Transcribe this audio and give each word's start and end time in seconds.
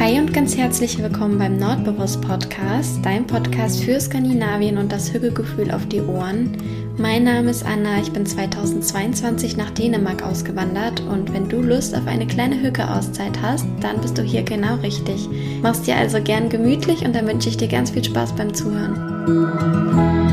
Hi 0.00 0.16
und 0.20 0.32
ganz 0.32 0.56
herzlich 0.56 1.02
willkommen 1.02 1.38
beim 1.38 1.56
Nordbewusst 1.56 2.20
Podcast, 2.20 3.00
dein 3.04 3.26
Podcast 3.26 3.82
für 3.82 3.98
Skandinavien 3.98 4.78
und 4.78 4.92
das 4.92 5.12
Hügelgefühl 5.12 5.72
auf 5.72 5.86
die 5.86 6.00
Ohren. 6.00 6.56
Mein 6.96 7.24
Name 7.24 7.50
ist 7.50 7.66
Anna, 7.66 8.00
ich 8.00 8.12
bin 8.12 8.24
2022 8.24 9.56
nach 9.56 9.70
Dänemark 9.70 10.22
ausgewandert 10.22 11.00
und 11.00 11.32
wenn 11.32 11.48
du 11.48 11.60
Lust 11.60 11.96
auf 11.96 12.06
eine 12.06 12.28
kleine 12.28 12.62
Hücke-Auszeit 12.62 13.42
hast, 13.42 13.66
dann 13.80 14.00
bist 14.00 14.16
du 14.16 14.22
hier 14.22 14.44
genau 14.44 14.76
richtig. 14.76 15.28
Mach's 15.62 15.82
dir 15.82 15.96
also 15.96 16.22
gern 16.22 16.48
gemütlich 16.48 17.04
und 17.04 17.16
dann 17.16 17.26
wünsche 17.26 17.48
ich 17.48 17.56
dir 17.56 17.68
ganz 17.68 17.90
viel 17.90 18.04
Spaß 18.04 18.36
beim 18.36 18.54
Zuhören. 18.54 20.27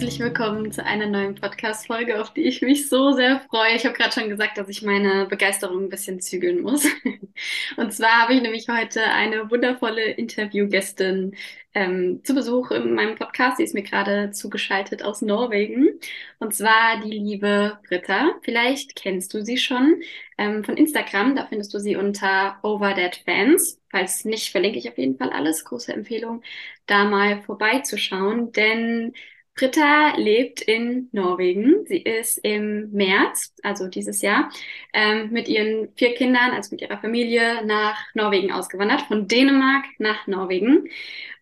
Herzlich 0.00 0.20
willkommen 0.20 0.72
zu 0.72 0.82
einer 0.82 1.04
neuen 1.04 1.34
Podcast-Folge, 1.34 2.22
auf 2.22 2.32
die 2.32 2.44
ich 2.44 2.62
mich 2.62 2.88
so 2.88 3.12
sehr 3.12 3.40
freue. 3.50 3.76
Ich 3.76 3.84
habe 3.84 3.94
gerade 3.94 4.12
schon 4.12 4.30
gesagt, 4.30 4.56
dass 4.56 4.70
ich 4.70 4.80
meine 4.80 5.26
Begeisterung 5.26 5.84
ein 5.84 5.88
bisschen 5.90 6.22
zügeln 6.22 6.62
muss. 6.62 6.86
Und 7.76 7.92
zwar 7.92 8.22
habe 8.22 8.32
ich 8.32 8.40
nämlich 8.40 8.66
heute 8.70 9.02
eine 9.02 9.50
wundervolle 9.50 10.12
Interviewgästin 10.12 11.36
ähm, 11.74 12.24
zu 12.24 12.34
Besuch 12.34 12.70
in 12.70 12.94
meinem 12.94 13.14
Podcast. 13.14 13.58
Sie 13.58 13.64
ist 13.64 13.74
mir 13.74 13.82
gerade 13.82 14.30
zugeschaltet 14.30 15.02
aus 15.02 15.20
Norwegen. 15.20 15.90
Und 16.38 16.54
zwar 16.54 16.98
die 17.04 17.18
liebe 17.18 17.78
Britta. 17.86 18.30
Vielleicht 18.40 18.96
kennst 18.96 19.34
du 19.34 19.44
sie 19.44 19.58
schon 19.58 20.00
ähm, 20.38 20.64
von 20.64 20.78
Instagram. 20.78 21.36
Da 21.36 21.44
findest 21.44 21.74
du 21.74 21.78
sie 21.78 21.96
unter 21.96 22.58
Overdead 22.62 23.20
Fans. 23.26 23.78
Falls 23.90 24.24
nicht, 24.24 24.50
verlinke 24.50 24.78
ich 24.78 24.88
auf 24.88 24.96
jeden 24.96 25.18
Fall 25.18 25.28
alles. 25.28 25.66
Große 25.66 25.92
Empfehlung, 25.92 26.40
da 26.86 27.04
mal 27.04 27.42
vorbeizuschauen. 27.42 28.52
Denn 28.52 29.12
Britta 29.60 30.14
lebt 30.16 30.62
in 30.62 31.10
Norwegen. 31.12 31.84
Sie 31.84 31.98
ist 31.98 32.38
im 32.38 32.90
März, 32.92 33.54
also 33.62 33.88
dieses 33.88 34.22
Jahr, 34.22 34.50
ähm, 34.94 35.30
mit 35.32 35.48
ihren 35.48 35.92
vier 35.96 36.14
Kindern, 36.14 36.52
also 36.52 36.74
mit 36.74 36.80
ihrer 36.80 36.98
Familie, 36.98 37.62
nach 37.66 37.98
Norwegen 38.14 38.52
ausgewandert, 38.52 39.02
von 39.02 39.28
Dänemark 39.28 39.84
nach 39.98 40.26
Norwegen. 40.26 40.88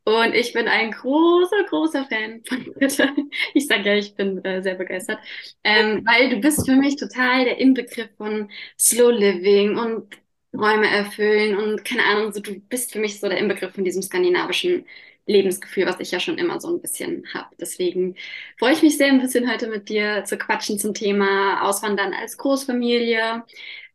Und 0.04 0.34
ich 0.34 0.52
bin 0.52 0.66
ein 0.66 0.90
großer, 0.90 1.62
großer 1.68 2.06
Fan 2.06 2.42
von 2.44 2.64
Britta. 2.74 3.14
Ich 3.54 3.68
sage 3.68 3.88
ja, 3.88 3.94
ich 3.94 4.16
bin 4.16 4.44
äh, 4.44 4.62
sehr 4.64 4.74
begeistert, 4.74 5.20
ähm, 5.62 6.04
weil 6.04 6.28
du 6.30 6.40
bist 6.40 6.66
für 6.66 6.74
mich 6.74 6.96
total 6.96 7.44
der 7.44 7.58
Inbegriff 7.58 8.08
von 8.16 8.50
Slow 8.76 9.12
Living 9.12 9.78
und 9.78 10.18
Räume 10.54 10.88
erfüllen 10.88 11.56
und 11.56 11.84
keine 11.84 12.02
Ahnung, 12.04 12.32
so 12.32 12.40
du 12.40 12.58
bist 12.58 12.92
für 12.92 12.98
mich 12.98 13.20
so 13.20 13.28
der 13.28 13.38
Inbegriff 13.38 13.74
von 13.74 13.84
diesem 13.84 14.02
skandinavischen 14.02 14.86
Lebensgefühl, 15.28 15.86
was 15.86 16.00
ich 16.00 16.10
ja 16.10 16.20
schon 16.20 16.38
immer 16.38 16.60
so 16.60 16.68
ein 16.68 16.80
bisschen 16.80 17.24
habe. 17.32 17.54
Deswegen 17.60 18.16
freue 18.58 18.72
ich 18.72 18.82
mich 18.82 18.96
sehr, 18.96 19.08
ein 19.08 19.20
bisschen 19.20 19.50
heute 19.50 19.68
mit 19.68 19.88
dir 19.88 20.24
zu 20.24 20.38
quatschen 20.38 20.78
zum 20.78 20.94
Thema 20.94 21.62
Auswandern 21.62 22.14
als 22.14 22.38
Großfamilie, 22.38 23.44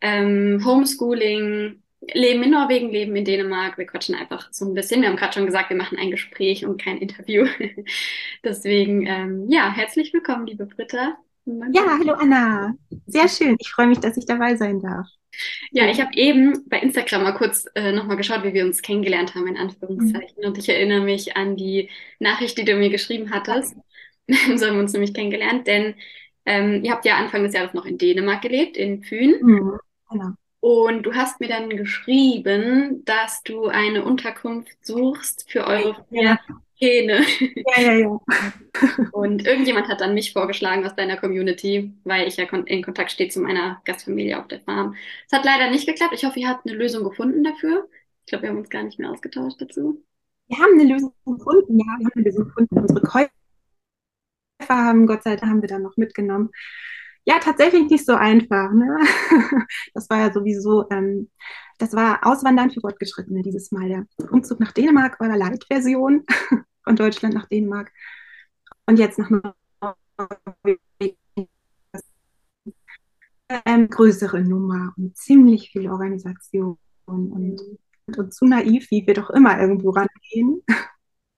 ähm, 0.02 0.62
Homeschooling, 0.64 1.81
Leben 2.14 2.44
in 2.44 2.52
Norwegen, 2.52 2.92
Leben 2.92 3.16
in 3.16 3.25
Dänemark. 3.25 3.78
Wir 3.78 3.86
quatschen 3.86 4.16
einfach 4.16 4.50
so 4.52 4.66
ein 4.66 4.73
bisschen. 4.73 5.02
Wir 5.02 5.09
haben 5.09 5.16
gerade 5.16 5.34
schon 5.34 5.45
gesagt, 5.45 5.70
wir 5.70 5.78
machen 5.78 5.98
ein 5.98 6.12
Gespräch 6.12 6.66
und 6.66 6.81
kein 6.81 6.98
Interview. 6.98 7.47
Deswegen, 8.44 9.08
ähm, 9.08 9.50
ja, 9.50 9.72
herzlich 9.72 10.14
willkommen, 10.14 10.45
liebe 10.45 10.66
Britta. 10.66 11.18
Ja, 11.45 11.97
hallo 12.00 12.14
Anna. 12.14 12.75
Sehr 13.06 13.28
schön. 13.28 13.58
Ich 13.59 13.72
freue 13.72 13.88
mich, 13.88 14.00
dass 14.00 14.18
ich 14.18 14.25
dabei 14.25 14.56
sein 14.56 14.80
darf. 14.80 15.08
Ja, 15.72 15.89
ich 15.89 16.00
habe 16.00 16.12
eben 16.16 16.67
bei 16.70 16.80
Instagram 16.80 17.23
mal 17.23 17.34
kurz 17.34 17.66
äh, 17.76 17.92
nochmal 17.92 18.17
geschaut, 18.17 18.44
wie 18.44 18.53
wir 18.53 18.66
uns 18.66 18.81
kennengelernt 18.81 19.36
haben, 19.36 19.48
in 19.48 19.58
Anführungszeichen. 19.58 20.38
Mhm. 20.38 20.48
Und 20.48 20.58
ich 20.58 20.70
erinnere 20.70 21.02
mich 21.02 21.36
an 21.36 21.56
die 21.56 21.90
Nachricht, 22.20 22.58
die 22.58 22.66
du 22.66 22.75
mir 22.75 22.90
geschrieben 22.90 23.31
hattest. 23.31 23.75
so 24.28 24.66
haben 24.66 24.75
wir 24.75 24.80
uns 24.80 24.94
nämlich 24.94 25.14
kennengelernt, 25.14 25.67
denn 25.67 25.95
ähm, 26.45 26.84
ihr 26.84 26.92
habt 26.92 27.06
ja 27.06 27.17
Anfang 27.17 27.44
des 27.44 27.53
Jahres 27.53 27.73
noch 27.73 27.86
in 27.86 27.98
Dänemark 27.98 28.42
gelebt, 28.42 28.78
in 28.78 29.03
Fyn. 29.03 29.36
Mhm, 29.42 29.80
genau. 30.09 30.31
Und 30.59 31.03
du 31.03 31.14
hast 31.14 31.42
mir 31.42 31.50
dann 31.50 31.70
geschrieben, 31.70 33.03
dass 33.03 33.44
du 33.44 33.66
eine 33.66 34.06
Unterkunft 34.06 34.86
suchst 34.86 35.52
für 35.52 35.68
eure 35.68 36.06
ja. 36.09 36.40
Hähne. 36.84 37.22
Ja, 37.40 37.82
ja, 37.82 37.94
ja. 37.94 38.20
Und 39.12 39.46
irgendjemand 39.46 39.88
hat 39.88 40.02
dann 40.02 40.14
mich 40.14 40.34
vorgeschlagen 40.34 40.86
aus 40.86 40.96
deiner 40.96 41.18
Community, 41.18 41.94
weil 42.04 42.28
ich 42.28 42.38
ja 42.38 42.46
in 42.46 42.84
Kontakt 42.84 43.12
stehe 43.12 43.30
zu 43.30 43.40
meiner 43.40 43.82
Gastfamilie 43.86 44.40
auf 44.40 44.48
der 44.48 44.62
Farm. 44.62 44.96
Es 45.28 45.38
hat 45.38 45.46
leider 45.46 45.70
nicht 45.70 45.88
geklappt. 45.88 46.14
Ich 46.14 46.26
hoffe, 46.26 46.40
ihr 46.40 46.50
habt 46.50 46.66
eine 46.66 46.76
Lösung 46.76 47.04
gefunden 47.04 47.44
dafür. 47.44 47.88
Ich 48.26 48.30
glaube, 48.30 48.44
wir 48.44 48.50
haben 48.50 48.60
uns 48.60 48.70
gar 48.70 48.84
nicht 48.84 49.00
mehr 49.00 49.12
ausgetauscht 49.12 49.62
dazu. 49.62 50.04
Wir 50.48 50.58
haben 50.58 50.80
eine 50.80 50.92
Lösung 50.94 51.14
gefunden, 51.26 51.80
ja, 51.80 51.86
wir 51.86 52.06
haben 52.06 52.12
eine 52.16 52.26
Lösung 52.26 52.46
gefunden. 52.46 52.80
Unsere 52.80 53.02
Käufer 53.02 53.30
haben, 54.70 55.08
Gott 55.08 55.24
sei 55.24 55.36
Dank, 55.36 55.52
haben 55.52 55.62
wir 55.62 55.70
dann 55.70 55.82
noch 55.84 55.98
mitgenommen. 55.98 56.52
Ja, 57.26 57.40
tatsächlich 57.40 57.90
nicht 57.90 58.06
so 58.06 58.14
einfach. 58.16 58.72
Ne? 58.72 58.98
Das 59.94 60.10
war 60.10 60.20
ja 60.20 60.34
sowieso, 60.34 60.90
ähm, 60.90 61.30
das 61.78 61.94
war 61.94 62.26
Auswandern 62.26 62.72
für 62.72 62.82
Fortgeschrittene 62.82 63.42
dieses 63.42 63.72
Mal. 63.72 63.90
Der 63.90 64.32
Umzug 64.32 64.60
nach 64.60 64.72
Dänemark 64.72 65.20
war 65.20 65.28
der 65.28 65.38
Light-Version 65.38 66.26
von 66.84 66.96
Deutschland 66.96 67.34
nach 67.34 67.48
Dänemark 67.48 67.92
und 68.86 69.00
jetzt 69.00 69.20
nach 69.20 69.30
Norwegen. 69.30 71.18
Ähm, 73.66 73.90
größere 73.90 74.42
Nummer 74.42 74.94
und 74.98 75.16
ziemlich 75.16 75.72
viel 75.72 75.90
Organisation 75.90 76.78
und, 77.06 77.60
und, 78.08 78.34
zu 78.34 78.46
naiv, 78.46 78.90
wie 78.90 79.06
wir 79.06 79.14
doch 79.14 79.30
immer 79.30 79.60
irgendwo 79.60 79.92
rangehen. 79.92 80.64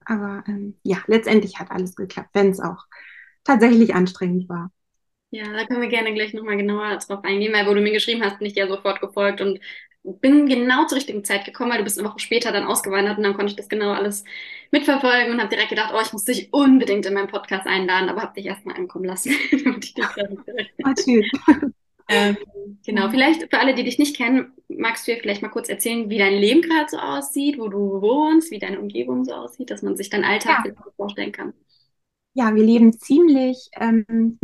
Aber 0.06 0.44
ähm, 0.48 0.78
ja, 0.84 0.98
letztendlich 1.08 1.60
hat 1.60 1.72
alles 1.72 1.96
geklappt, 1.96 2.30
wenn 2.34 2.52
es 2.52 2.60
auch 2.60 2.86
tatsächlich 3.44 3.96
anstrengend 3.96 4.48
war. 4.48 4.72
Ja, 5.36 5.52
da 5.52 5.66
können 5.66 5.82
wir 5.82 5.90
gerne 5.90 6.14
gleich 6.14 6.34
nochmal 6.34 6.56
genauer 6.56 6.98
drauf 6.98 7.26
eingehen, 7.26 7.52
weil 7.52 7.68
wo 7.68 7.74
du 7.74 7.82
mir 7.82 7.92
geschrieben 7.92 8.24
hast, 8.24 8.40
bin 8.40 8.48
ich 8.48 8.54
dir 8.54 8.70
sofort 8.70 9.02
gefolgt 9.02 9.42
und 9.42 9.60
bin 10.22 10.48
genau 10.48 10.86
zur 10.86 10.96
richtigen 10.96 11.26
Zeit 11.26 11.44
gekommen, 11.44 11.72
weil 11.72 11.80
du 11.80 11.84
bist 11.84 12.00
eine 12.00 12.08
Woche 12.08 12.20
später 12.20 12.54
dann 12.54 12.64
ausgewandert 12.64 13.18
und 13.18 13.24
dann 13.24 13.34
konnte 13.34 13.50
ich 13.50 13.58
das 13.58 13.68
genau 13.68 13.92
alles 13.92 14.24
mitverfolgen 14.72 15.34
und 15.34 15.40
habe 15.40 15.50
direkt 15.50 15.72
gedacht, 15.72 15.94
oh, 15.94 16.00
ich 16.02 16.14
muss 16.14 16.24
dich 16.24 16.54
unbedingt 16.54 17.06
in 17.06 17.14
meinen 17.14 17.28
Podcast 17.28 17.68
einladen, 17.68 18.08
aber 18.08 18.22
habe 18.22 18.34
dich 18.34 18.46
erstmal 18.46 18.78
ankommen 18.78 19.04
lassen. 19.04 19.34
Natürlich. 20.78 21.32
ähm, 22.08 22.38
genau, 22.86 23.10
vielleicht 23.10 23.42
für 23.42 23.60
alle, 23.60 23.76
die 23.76 23.84
dich 23.84 24.00
nicht 24.00 24.16
kennen, 24.16 24.54
magst 24.70 25.06
du 25.06 25.14
dir 25.14 25.20
vielleicht 25.20 25.42
mal 25.42 25.50
kurz 25.50 25.68
erzählen, 25.68 26.10
wie 26.10 26.18
dein 26.18 26.36
Leben 26.36 26.62
gerade 26.62 26.90
so 26.90 26.98
aussieht, 26.98 27.60
wo 27.60 27.68
du 27.68 28.02
wohnst, 28.02 28.52
wie 28.52 28.60
deine 28.60 28.80
Umgebung 28.80 29.26
so 29.26 29.34
aussieht, 29.34 29.70
dass 29.70 29.82
man 29.82 29.98
sich 29.98 30.10
deinen 30.10 30.24
Alltag 30.24 30.66
ja. 30.66 30.72
vorstellen 30.96 31.34
kann. 31.34 31.54
Ja, 32.36 32.56
wir 32.56 32.64
leben 32.64 32.98
ziemlich 32.98 33.70
ähm, 33.76 34.40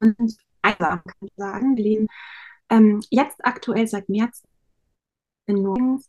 und 0.00 0.36
einsam, 0.62 1.02
kann 1.04 1.14
ich 1.20 1.32
sagen. 1.36 1.76
Wir 1.76 1.84
leben 1.84 2.06
ähm, 2.70 3.02
jetzt 3.10 3.44
aktuell 3.44 3.86
seit 3.86 4.08
März 4.08 4.42
in 5.46 5.62
Norwegen 5.62 6.02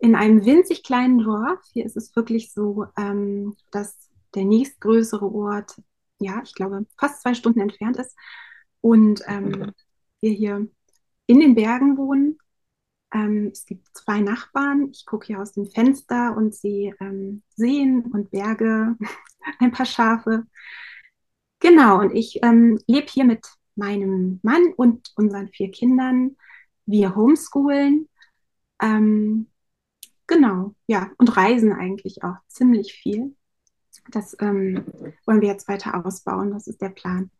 in 0.00 0.14
einem 0.14 0.44
winzig 0.44 0.82
kleinen 0.82 1.18
Dorf. 1.18 1.60
Hier 1.72 1.84
ist 1.84 1.96
es 1.96 2.16
wirklich 2.16 2.52
so, 2.52 2.86
ähm, 2.96 3.54
dass 3.70 4.10
der 4.34 4.44
nächstgrößere 4.44 5.30
Ort, 5.30 5.80
ja, 6.18 6.40
ich 6.42 6.54
glaube, 6.54 6.86
fast 6.98 7.22
zwei 7.22 7.34
Stunden 7.34 7.60
entfernt 7.60 7.98
ist. 7.98 8.16
Und 8.80 9.22
ähm, 9.26 9.72
wir 10.20 10.32
hier 10.32 10.66
in 11.26 11.40
den 11.40 11.54
Bergen 11.54 11.98
wohnen. 11.98 12.38
Ähm, 13.12 13.50
es 13.52 13.66
gibt 13.66 13.88
zwei 13.96 14.20
Nachbarn. 14.20 14.90
Ich 14.92 15.04
gucke 15.06 15.26
hier 15.26 15.40
aus 15.40 15.52
dem 15.52 15.66
Fenster 15.66 16.36
und 16.36 16.54
sehe 16.54 16.94
ähm, 17.00 17.42
Seen 17.56 18.02
und 18.12 18.30
Berge, 18.30 18.96
ein 19.58 19.72
paar 19.72 19.86
Schafe. 19.86 20.44
Genau, 21.58 22.00
und 22.00 22.14
ich 22.14 22.42
ähm, 22.42 22.78
lebe 22.86 23.06
hier 23.08 23.24
mit 23.24 23.46
meinem 23.74 24.40
Mann 24.42 24.72
und 24.76 25.12
unseren 25.16 25.48
vier 25.48 25.70
Kindern. 25.70 26.36
Wir 26.86 27.14
homeschoolen. 27.14 28.08
Ähm, 28.80 29.48
genau, 30.26 30.74
ja, 30.86 31.10
und 31.18 31.36
reisen 31.36 31.72
eigentlich 31.72 32.22
auch 32.22 32.36
ziemlich 32.48 32.94
viel. 32.94 33.36
Das 34.10 34.36
ähm, 34.40 34.84
wollen 35.26 35.40
wir 35.40 35.48
jetzt 35.48 35.68
weiter 35.68 36.04
ausbauen, 36.04 36.52
das 36.52 36.66
ist 36.66 36.80
der 36.80 36.90
Plan. 36.90 37.30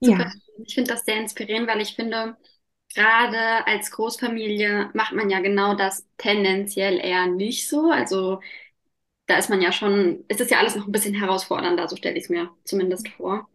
Ja. 0.00 0.32
Ich 0.64 0.74
finde 0.74 0.92
das 0.92 1.04
sehr 1.04 1.20
inspirierend, 1.20 1.68
weil 1.68 1.80
ich 1.80 1.94
finde, 1.94 2.36
gerade 2.94 3.66
als 3.66 3.90
Großfamilie 3.90 4.90
macht 4.94 5.12
man 5.12 5.30
ja 5.30 5.40
genau 5.40 5.74
das 5.74 6.06
tendenziell 6.18 6.98
eher 6.98 7.26
nicht 7.26 7.68
so. 7.68 7.90
Also 7.90 8.40
da 9.26 9.38
ist 9.38 9.50
man 9.50 9.62
ja 9.62 9.72
schon, 9.72 10.24
ist 10.28 10.40
es 10.40 10.50
ja 10.50 10.58
alles 10.58 10.76
noch 10.76 10.86
ein 10.86 10.92
bisschen 10.92 11.14
herausfordernder, 11.14 11.88
so 11.88 11.96
stelle 11.96 12.16
ich 12.18 12.24
es 12.24 12.30
mir 12.30 12.50
zumindest 12.64 13.08
vor. 13.10 13.48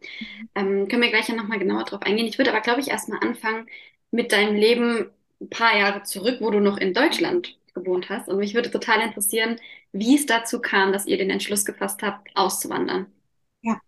Ähm, 0.54 0.88
können 0.88 1.02
wir 1.02 1.10
gleich 1.10 1.28
ja 1.28 1.34
nochmal 1.36 1.58
genauer 1.58 1.84
drauf 1.84 2.02
eingehen. 2.02 2.26
Ich 2.26 2.38
würde 2.38 2.50
aber, 2.52 2.60
glaube 2.62 2.80
ich, 2.80 2.88
erstmal 2.88 3.20
anfangen 3.20 3.66
mit 4.10 4.32
deinem 4.32 4.56
Leben 4.56 5.10
ein 5.40 5.50
paar 5.50 5.76
Jahre 5.78 6.02
zurück, 6.04 6.38
wo 6.40 6.50
du 6.50 6.60
noch 6.60 6.78
in 6.78 6.94
Deutschland 6.94 7.58
gewohnt 7.74 8.08
hast. 8.10 8.28
Und 8.28 8.38
mich 8.38 8.54
würde 8.54 8.70
total 8.70 9.00
interessieren, 9.02 9.60
wie 9.92 10.16
es 10.16 10.26
dazu 10.26 10.60
kam, 10.60 10.92
dass 10.92 11.06
ihr 11.06 11.18
den 11.18 11.30
Entschluss 11.30 11.64
gefasst 11.64 12.02
habt, 12.02 12.28
auszuwandern. 12.36 13.06
Ja, 13.62 13.80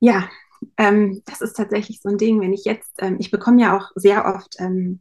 ja, 0.00 0.30
ähm, 0.76 1.22
das 1.26 1.40
ist 1.40 1.54
tatsächlich 1.56 2.00
so 2.00 2.08
ein 2.08 2.18
Ding, 2.18 2.40
wenn 2.40 2.52
ich 2.52 2.64
jetzt, 2.64 2.92
ähm, 2.98 3.16
ich 3.18 3.30
bekomme 3.30 3.62
ja 3.62 3.76
auch 3.76 3.90
sehr 3.94 4.26
oft 4.26 4.56
ähm, 4.58 5.00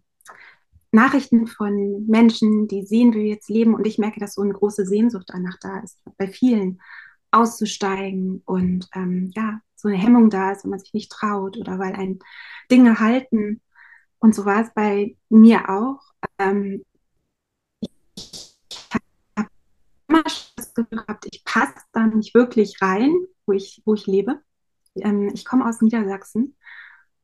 Nachrichten 0.92 1.48
von 1.48 2.06
Menschen, 2.08 2.68
die 2.68 2.86
sehen, 2.86 3.14
wie 3.14 3.20
wir 3.20 3.26
jetzt 3.26 3.50
leben 3.50 3.76
und 3.76 3.86
ich 3.88 3.98
merke, 3.98 4.20
dass 4.20 4.36
so 4.36 4.42
eine 4.42 4.54
große 4.54 4.86
Sehnsucht 4.86 5.28
danach 5.28 5.58
da 5.62 5.80
ist, 5.80 6.00
bei 6.18 6.28
vielen. 6.28 6.80
auszusteigen 7.32 8.42
und 8.46 8.88
ähm, 8.96 9.32
ja, 9.36 9.60
so 9.76 9.90
eine 9.90 9.98
Hemmung 9.98 10.30
da 10.30 10.52
ist, 10.54 10.64
wenn 10.64 10.72
man 10.72 10.80
sich 10.80 10.94
nicht 10.94 11.12
traut 11.12 11.58
oder 11.58 11.78
weil 11.80 11.94
ein 11.96 12.20
Dinge 12.72 13.00
halten. 13.00 13.62
Und 14.20 14.34
so 14.34 14.46
war 14.46 14.62
es 14.62 14.74
bei 14.74 15.18
mir 15.30 15.70
auch. 15.70 16.02
Ähm, 16.40 16.86
ich 18.16 18.56
habe 19.38 19.50
immer 20.08 20.24
das 20.56 20.74
Gefühl 20.74 21.00
gehabt, 21.00 21.28
ich 21.30 21.44
passe 21.44 21.76
da 21.92 22.08
nicht 22.08 22.34
wirklich 22.34 22.82
rein, 22.82 23.14
wo 23.46 23.54
ich, 23.54 23.82
wo 23.86 23.94
ich 23.96 24.08
lebe. 24.08 24.42
Ähm, 24.96 25.32
ich 25.34 25.46
komme 25.46 25.66
aus 25.68 25.82
Niedersachsen, 25.82 26.56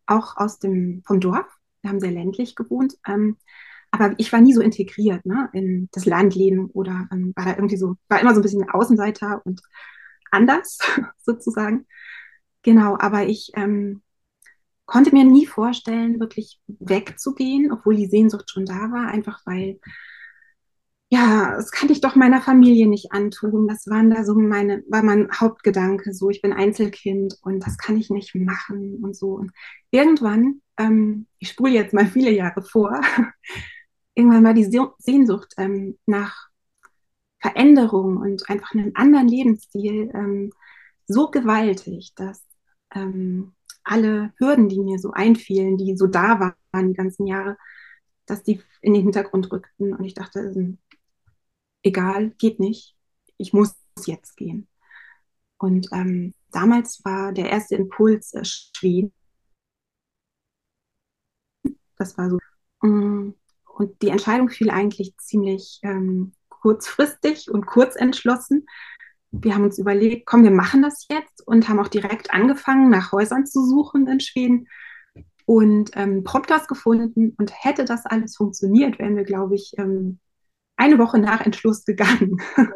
auch 0.06 0.38
aus 0.38 0.59
dem, 0.59 1.03
vom 1.06 1.19
Dorf. 1.19 1.45
Wir 1.81 1.89
haben 1.89 2.00
sehr 2.00 2.12
ländlich 2.12 2.56
gewohnt. 2.56 2.95
Ähm, 3.07 3.38
aber 3.91 4.13
ich 4.18 4.31
war 4.31 4.39
nie 4.39 4.53
so 4.53 4.62
integriert 4.62 5.25
ne, 5.25 5.50
in 5.53 5.89
das 5.91 6.06
Landleben 6.06 6.69
oder 6.71 7.07
ähm, 7.12 7.33
war 7.35 7.45
da 7.45 7.51
irgendwie 7.56 7.77
so, 7.77 7.95
war 8.07 8.21
immer 8.21 8.33
so 8.33 8.39
ein 8.39 8.44
bisschen 8.44 8.69
Außenseiter 8.69 9.41
und 9.45 9.62
anders 10.31 10.79
sozusagen. 11.18 11.85
Genau, 12.63 12.97
aber 13.00 13.25
ich 13.25 13.51
ähm, 13.56 14.01
konnte 14.85 15.13
mir 15.13 15.25
nie 15.25 15.45
vorstellen, 15.45 16.19
wirklich 16.19 16.62
wegzugehen, 16.68 17.71
obwohl 17.71 17.95
die 17.95 18.07
Sehnsucht 18.07 18.50
schon 18.51 18.65
da 18.65 18.91
war, 18.91 19.07
einfach 19.07 19.41
weil, 19.45 19.79
ja, 21.13 21.56
das 21.58 21.72
kann 21.72 21.90
ich 21.90 22.00
doch 22.00 22.16
meiner 22.16 22.42
Familie 22.42 22.88
nicht 22.88 23.12
antun. 23.12 23.68
Das 23.68 23.86
waren 23.88 24.10
da 24.10 24.24
so 24.24 24.34
meine, 24.34 24.81
war 24.88 25.04
mein 25.04 25.30
Hauptgedanke, 25.30 26.13
so 26.13 26.30
ich 26.30 26.42
bin 26.42 26.54
Einzelkind 26.54 27.38
und 27.42 27.60
das 27.66 27.78
kann 27.78 27.98
ich 27.98 28.10
nicht 28.10 28.34
machen 28.34 29.04
und 29.04 29.16
so. 29.16 29.34
Und 29.34 29.52
irgendwann, 29.92 30.62
ähm, 30.78 31.28
ich 31.40 31.50
spule 31.50 31.74
jetzt 31.74 31.94
mal 31.94 32.08
viele 32.08 32.31
Jahre 32.31 32.62
vor, 32.62 33.02
irgendwann 34.16 34.46
war 34.46 34.54
die 34.54 34.63
Sehnsucht 35.00 35.54
ähm, 35.58 35.98
nach 36.06 36.48
Veränderung 37.42 38.18
und 38.18 38.50
einfach 38.50 38.74
einem 38.74 38.92
anderen 38.96 39.28
Lebensstil 39.28 40.12
ähm, 40.14 40.52
so 41.07 41.30
gewaltig, 41.30 42.14
dass 42.16 42.42
ähm, 42.96 43.54
alle 43.84 44.31
Hürden, 44.38 44.69
die 44.69 44.80
mir 44.80 44.98
so 44.98 45.12
einfielen, 45.12 45.78
die 45.78 45.98
so 45.98 46.07
da 46.07 46.56
waren 46.72 46.88
die 46.88 46.96
ganzen 46.96 47.28
Jahre, 47.28 47.57
dass 48.25 48.44
die 48.44 48.62
in 48.81 48.94
den 48.94 49.04
Hintergrund 49.04 49.52
rückten. 49.52 49.94
Und 49.94 50.06
ich 50.06 50.14
dachte, 50.14 50.40
ähm, 50.40 50.78
egal, 51.83 52.31
geht 52.38 52.60
nicht. 52.60 52.95
Ich 53.38 53.54
muss 53.54 53.75
jetzt 54.06 54.38
gehen. 54.38 54.68
Und 55.57 55.88
ähm, 55.92 56.33
damals 56.51 57.04
war 57.06 57.31
der 57.33 57.50
erste 57.50 57.75
Impuls 57.75 58.33
äh, 58.33 58.44
Schweden. 58.44 59.13
Das 61.98 62.18
war 62.18 62.30
so. 62.30 62.39
Mm, 62.81 63.36
und 63.78 64.01
die 64.01 64.10
Entscheidung 64.10 64.50
fiel 64.50 64.69
eigentlich 64.69 65.16
ziemlich 65.18 65.80
ähm, 65.83 66.33
kurzfristig 66.50 67.50
und 67.50 67.66
kurzentschlossen. 67.66 68.66
Wir 69.31 69.56
haben 69.56 69.63
uns 69.63 69.78
überlegt, 69.80 70.25
komm, 70.25 70.44
wir 70.44 70.51
machen 70.51 70.81
das 70.81 71.07
jetzt 71.10 71.48
und 71.48 71.69
haben 71.69 71.80
auch 71.80 71.88
direkt 71.88 72.31
angefangen, 72.33 72.89
nach 72.89 73.12
Häusern 73.12 73.45
zu 73.45 73.66
suchen 73.66 74.07
in 74.07 74.19
Schweden 74.19 74.68
und 75.45 75.92
ähm, 75.95 76.24
Podcast 76.24 76.68
gefunden. 76.68 77.33
Und 77.38 77.51
hätte 77.63 77.86
das 77.86 78.06
alles 78.06 78.36
funktioniert, 78.36 79.00
wären 79.00 79.16
wir, 79.16 79.24
glaube 79.24 79.56
ich, 79.56 79.74
ähm, 79.78 80.19
eine 80.81 80.98
Woche 80.98 81.19
nach 81.19 81.42
Entschluss 81.42 81.86
gegangen. 81.86 82.42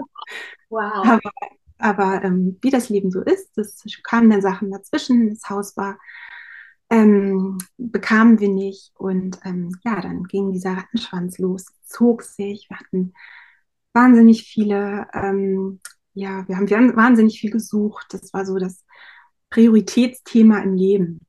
Wow. 0.69 1.05
aber, 1.05 1.31
aber 1.77 2.23
ähm, 2.23 2.57
wie 2.61 2.71
das 2.71 2.89
Leben 2.89 3.11
so 3.11 3.21
ist, 3.21 3.55
es 3.59 3.85
kamen 4.03 4.31
dann 4.31 4.41
Sachen 4.41 4.71
dazwischen. 4.71 5.29
Das 5.29 5.47
Haus 5.47 5.77
war 5.77 5.97
ähm, 6.89 7.57
bekamen 7.77 8.39
wir 8.39 8.49
nicht. 8.49 8.91
Und 8.95 9.39
ähm, 9.43 9.75
ja, 9.83 10.01
dann 10.01 10.23
ging 10.23 10.51
dieser 10.51 10.71
Rattenschwanz 10.77 11.37
los, 11.37 11.65
zog 11.83 12.23
sich. 12.23 12.69
Wir 12.69 12.79
hatten 12.79 13.13
wahnsinnig 13.93 14.43
viele, 14.43 15.07
ähm, 15.13 15.79
ja, 16.13 16.47
wir 16.47 16.57
haben, 16.57 16.69
wir 16.69 16.77
haben 16.77 16.95
wahnsinnig 16.95 17.39
viel 17.39 17.51
gesucht. 17.51 18.07
Das 18.11 18.33
war 18.33 18.45
so 18.45 18.57
das 18.57 18.83
Prioritätsthema 19.49 20.59
im 20.59 20.73
Leben. 20.73 21.25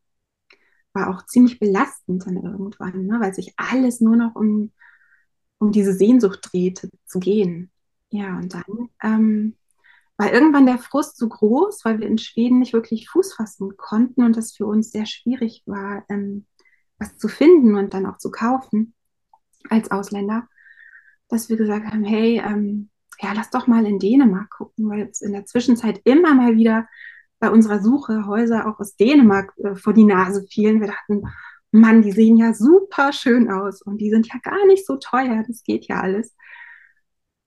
War 0.92 1.10
auch 1.10 1.26
ziemlich 1.26 1.58
belastend 1.58 2.26
dann 2.26 2.36
irgendwann, 2.36 3.06
ne, 3.06 3.18
weil 3.20 3.34
sich 3.34 3.52
alles 3.56 4.00
nur 4.00 4.16
noch 4.16 4.34
um, 4.34 4.72
um 5.58 5.72
diese 5.72 5.92
Sehnsucht 5.92 6.48
drehte, 6.52 6.90
zu 7.06 7.18
gehen. 7.18 7.70
Ja, 8.10 8.36
und 8.36 8.54
dann 8.54 8.90
ähm, 9.02 9.56
war 10.16 10.32
irgendwann 10.32 10.66
der 10.66 10.78
Frust 10.78 11.16
so 11.16 11.28
groß, 11.28 11.84
weil 11.84 11.98
wir 12.00 12.06
in 12.06 12.18
Schweden 12.18 12.58
nicht 12.58 12.72
wirklich 12.72 13.08
Fuß 13.08 13.34
fassen 13.34 13.76
konnten 13.76 14.24
und 14.24 14.36
das 14.36 14.52
für 14.54 14.66
uns 14.66 14.90
sehr 14.90 15.06
schwierig 15.06 15.62
war, 15.66 16.04
ähm, 16.08 16.46
was 16.98 17.18
zu 17.18 17.28
finden 17.28 17.74
und 17.74 17.94
dann 17.94 18.06
auch 18.06 18.18
zu 18.18 18.30
kaufen 18.30 18.94
als 19.68 19.90
Ausländer, 19.90 20.48
dass 21.28 21.48
wir 21.48 21.56
gesagt 21.56 21.86
haben, 21.86 22.04
hey, 22.04 22.40
ähm, 22.44 22.90
ja, 23.20 23.32
lass 23.34 23.50
doch 23.50 23.66
mal 23.66 23.86
in 23.86 23.98
Dänemark 23.98 24.50
gucken, 24.50 24.88
weil 24.88 25.08
es 25.08 25.20
in 25.20 25.32
der 25.32 25.44
Zwischenzeit 25.44 26.00
immer 26.04 26.34
mal 26.34 26.56
wieder 26.56 26.86
bei 27.38 27.50
unserer 27.50 27.82
Suche 27.82 28.26
Häuser 28.26 28.66
auch 28.66 28.78
aus 28.78 28.96
Dänemark 28.96 29.52
äh, 29.58 29.74
vor 29.74 29.92
die 29.92 30.04
Nase 30.04 30.46
fielen. 30.48 30.80
Wir 30.80 30.88
dachten, 30.88 31.22
Mann, 31.80 32.02
die 32.02 32.12
sehen 32.12 32.36
ja 32.36 32.54
super 32.54 33.12
schön 33.12 33.50
aus 33.50 33.82
und 33.82 33.98
die 33.98 34.10
sind 34.10 34.28
ja 34.28 34.38
gar 34.42 34.66
nicht 34.66 34.86
so 34.86 34.96
teuer, 34.96 35.44
das 35.46 35.62
geht 35.62 35.86
ja 35.88 36.00
alles. 36.00 36.34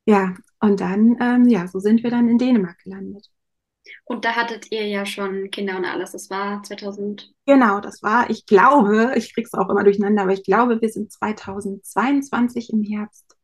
Ja, 0.05 0.35
und 0.59 0.79
dann, 0.79 1.17
ähm, 1.21 1.47
ja, 1.47 1.67
so 1.67 1.79
sind 1.79 2.03
wir 2.03 2.09
dann 2.09 2.27
in 2.29 2.37
Dänemark 2.37 2.79
gelandet. 2.83 3.29
Und 4.05 4.25
da 4.25 4.35
hattet 4.35 4.71
ihr 4.71 4.87
ja 4.87 5.05
schon 5.05 5.49
Kinder 5.51 5.77
und 5.77 5.85
alles. 5.85 6.11
Das 6.11 6.29
war 6.29 6.61
2000. 6.63 7.33
Genau, 7.45 7.79
das 7.79 8.03
war, 8.03 8.29
ich 8.29 8.45
glaube, 8.45 9.13
ich 9.15 9.33
krieg's 9.33 9.53
auch 9.53 9.69
immer 9.69 9.83
durcheinander, 9.83 10.23
aber 10.23 10.33
ich 10.33 10.43
glaube, 10.43 10.81
wir 10.81 10.89
sind 10.89 11.11
2022 11.11 12.71
im 12.71 12.83
Herbst, 12.83 13.37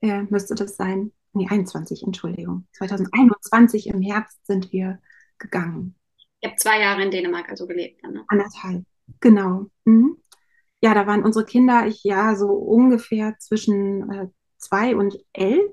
äh, 0.00 0.22
müsste 0.22 0.54
das 0.54 0.76
sein. 0.76 1.12
Nee, 1.32 1.48
21, 1.48 2.02
Entschuldigung. 2.02 2.66
2021 2.74 3.86
im 3.86 4.02
Herbst 4.02 4.44
sind 4.46 4.72
wir 4.72 5.00
gegangen. 5.38 5.94
Ihr 6.40 6.50
habt 6.50 6.60
zwei 6.60 6.80
Jahre 6.80 7.02
in 7.02 7.10
Dänemark 7.10 7.48
also 7.48 7.66
gelebt, 7.66 8.02
ne? 8.02 8.24
Anderthalb, 8.28 8.84
genau. 9.20 9.66
Mhm. 9.84 10.16
Ja, 10.80 10.94
da 10.94 11.06
waren 11.06 11.24
unsere 11.24 11.44
Kinder, 11.44 11.86
ich 11.86 12.02
ja, 12.02 12.34
so 12.34 12.48
ungefähr 12.48 13.36
zwischen 13.38 14.10
äh, 14.10 14.26
zwei 14.58 14.96
und 14.96 15.16
elf 15.32 15.72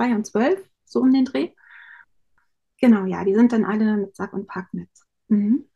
zwei 0.00 0.14
und 0.14 0.26
zwölf, 0.26 0.58
so 0.84 1.00
um 1.00 1.12
den 1.12 1.24
Dreh. 1.26 1.50
Genau, 2.80 3.04
ja, 3.04 3.24
die 3.24 3.34
sind 3.34 3.52
dann 3.52 3.64
alle 3.64 3.96
mit 3.98 4.16
Sack 4.16 4.32
und 4.32 4.46
Pack 4.46 4.68
mit. 4.72 4.88
Mhm. 5.28 5.66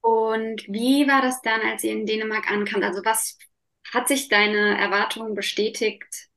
Und 0.00 0.66
wie 0.68 1.06
war 1.06 1.22
das 1.22 1.42
dann, 1.42 1.60
als 1.60 1.84
ihr 1.84 1.92
in 1.92 2.06
Dänemark 2.06 2.50
ankamt? 2.50 2.84
Also 2.84 3.04
was 3.04 3.38
hat 3.92 4.08
sich 4.08 4.28
deine 4.28 4.78
Erwartung 4.78 5.34
bestätigt 5.34 6.28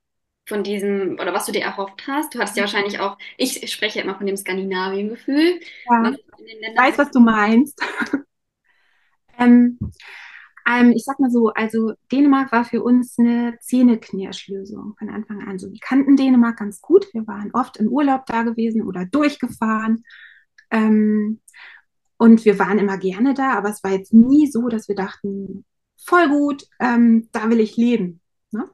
von 0.46 0.64
diesem, 0.64 1.14
oder 1.14 1.34
was 1.34 1.46
du 1.46 1.52
dir 1.52 1.64
erhofft 1.64 2.08
hast? 2.08 2.34
Du 2.34 2.40
hattest 2.40 2.58
ja 2.58 2.64
wahrscheinlich 2.64 3.00
auch, 3.00 3.18
ich 3.38 3.72
spreche 3.72 4.00
ja 4.00 4.06
immer 4.06 4.18
von 4.18 4.26
dem 4.26 4.38
Skandinavien-Gefühl. 4.38 5.60
Ja, 5.90 6.12
ich 6.12 6.78
weiß, 6.78 6.98
was 6.98 7.12
du 7.12 7.20
meinst. 7.20 7.82
Ähm, 9.38 9.78
ähm, 10.68 10.92
ich 10.92 11.06
sag 11.06 11.20
mal 11.20 11.30
so, 11.30 11.50
also 11.50 11.94
Dänemark 12.12 12.52
war 12.52 12.66
für 12.66 12.84
uns 12.84 13.18
eine 13.18 13.58
Zähneknirschlösung 13.62 14.96
von 15.00 15.10
Anfang 15.10 15.48
an. 15.48 15.60
So, 15.60 15.72
wir 15.72 15.80
kannten 15.80 16.18
Dänemark 16.18 16.58
ganz 16.58 16.82
gut. 16.82 17.08
Wir 17.14 17.26
waren 17.26 17.52
oft 17.54 17.78
im 17.78 17.88
Urlaub 17.88 18.26
da 18.26 18.44
gewesen 18.44 18.86
oder 18.86 19.06
durchgefahren. 19.06 20.04
Ähm, 20.70 21.40
und 22.18 22.44
wir 22.46 22.60
waren 22.60 22.80
immer 22.80 22.98
gerne 22.98 23.34
da, 23.34 23.54
aber 23.54 23.70
es 23.70 23.84
war 23.84 23.92
jetzt 23.92 24.14
nie 24.14 24.48
so, 24.48 24.68
dass 24.68 24.88
wir 24.88 24.96
dachten, 24.96 25.64
voll 25.98 26.28
gut, 26.30 26.66
ähm, 26.80 27.30
da 27.32 27.50
will 27.50 27.60
ich 27.60 27.78
leben. 27.78 28.22
Ne? 28.52 28.66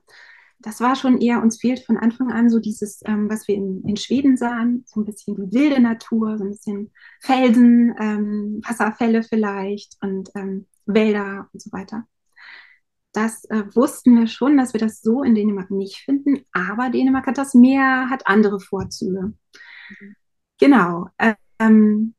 Das 0.64 0.80
war 0.80 0.96
schon 0.96 1.20
eher, 1.20 1.42
uns 1.42 1.60
fehlt 1.60 1.86
von 1.86 1.98
Anfang 1.98 2.32
an 2.32 2.50
so 2.50 2.60
dieses, 2.60 3.02
ähm, 3.06 3.30
was 3.30 3.48
wir 3.48 3.56
in, 3.56 3.84
in, 3.86 3.98
Schweden 3.98 4.38
sahen, 4.38 4.86
so 4.88 5.02
ein 5.02 5.06
bisschen 5.06 5.36
die 5.36 5.52
wilde 5.54 5.82
Natur, 5.82 6.38
so 6.38 6.46
ein 6.46 6.52
bisschen 6.52 6.92
Felsen, 7.20 7.94
ähm, 8.00 8.62
Wasserfälle 8.66 9.24
vielleicht 9.24 9.98
und 10.02 10.30
ähm, 10.36 10.66
Wälder 10.86 11.50
und 11.52 11.62
so 11.62 11.72
weiter. 11.74 12.08
Das 13.12 13.44
äh, 13.46 13.64
wussten 13.76 14.18
wir 14.18 14.28
schon, 14.28 14.58
dass 14.58 14.74
wir 14.74 14.80
das 14.80 15.02
so 15.02 15.22
in 15.22 15.36
Dänemark 15.36 15.70
nicht 15.70 15.98
finden, 15.98 16.46
aber 16.54 16.90
Dänemark 16.90 17.28
hat 17.28 17.38
das 17.38 17.54
Meer, 17.54 18.10
hat 18.10 18.26
andere 18.26 18.60
Vorzüge. 18.60 19.34
Mhm. 20.00 20.16
Genau. 20.60 21.10
Ähm, 21.60 22.16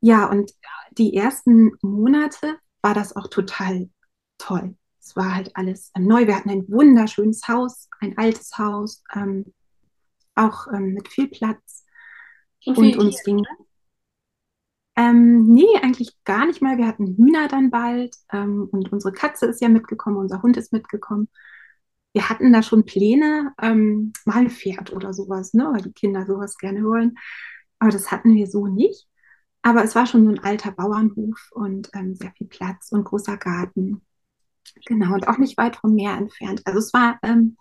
ja, 0.00 0.26
und 0.26 0.52
die 0.92 1.14
ersten 1.14 1.72
Monate 1.82 2.58
war 2.82 2.94
das 2.94 3.14
auch 3.14 3.28
total 3.28 3.90
toll. 4.38 4.76
Es 5.04 5.14
war 5.16 5.34
halt 5.34 5.54
alles 5.54 5.92
neu. 5.98 6.26
Wir 6.26 6.34
hatten 6.34 6.48
ein 6.48 6.66
wunderschönes 6.66 7.46
Haus, 7.46 7.90
ein 8.00 8.16
altes 8.16 8.56
Haus, 8.56 9.04
ähm, 9.14 9.52
auch 10.34 10.66
ähm, 10.72 10.94
mit 10.94 11.08
viel 11.08 11.28
Platz. 11.28 11.84
Und, 12.64 12.78
und 12.78 12.96
uns 12.96 13.22
ging. 13.22 13.44
Ähm, 14.96 15.46
nee, 15.48 15.66
eigentlich 15.82 16.16
gar 16.24 16.46
nicht 16.46 16.62
mal. 16.62 16.78
Wir 16.78 16.86
hatten 16.86 17.16
Hühner 17.16 17.48
dann 17.48 17.70
bald 17.70 18.16
ähm, 18.32 18.68
und 18.70 18.92
unsere 18.92 19.12
Katze 19.12 19.46
ist 19.46 19.60
ja 19.60 19.68
mitgekommen, 19.68 20.16
unser 20.16 20.40
Hund 20.40 20.56
ist 20.56 20.72
mitgekommen. 20.72 21.28
Wir 22.14 22.30
hatten 22.30 22.52
da 22.52 22.62
schon 22.62 22.86
Pläne, 22.86 23.52
ähm, 23.60 24.12
mal 24.24 24.36
ein 24.36 24.50
Pferd 24.50 24.92
oder 24.92 25.12
sowas, 25.12 25.52
ne, 25.52 25.68
weil 25.70 25.82
die 25.82 25.92
Kinder 25.92 26.24
sowas 26.24 26.56
gerne 26.56 26.82
wollen. 26.84 27.16
Aber 27.78 27.90
das 27.90 28.10
hatten 28.10 28.34
wir 28.34 28.46
so 28.46 28.68
nicht. 28.68 29.06
Aber 29.60 29.84
es 29.84 29.94
war 29.94 30.06
schon 30.06 30.24
so 30.24 30.30
ein 30.30 30.38
alter 30.38 30.70
Bauernhof 30.70 31.50
und 31.52 31.90
ähm, 31.94 32.14
sehr 32.14 32.32
viel 32.38 32.46
Platz 32.46 32.90
und 32.92 33.04
großer 33.04 33.36
Garten. 33.36 34.02
Genau, 34.86 35.14
und 35.14 35.28
auch 35.28 35.38
nicht 35.38 35.56
weit 35.56 35.76
vom 35.76 35.94
Meer 35.94 36.16
entfernt. 36.16 36.62
Also 36.64 36.78
es 36.78 36.92
war 36.92 37.18
ähm, 37.22 37.56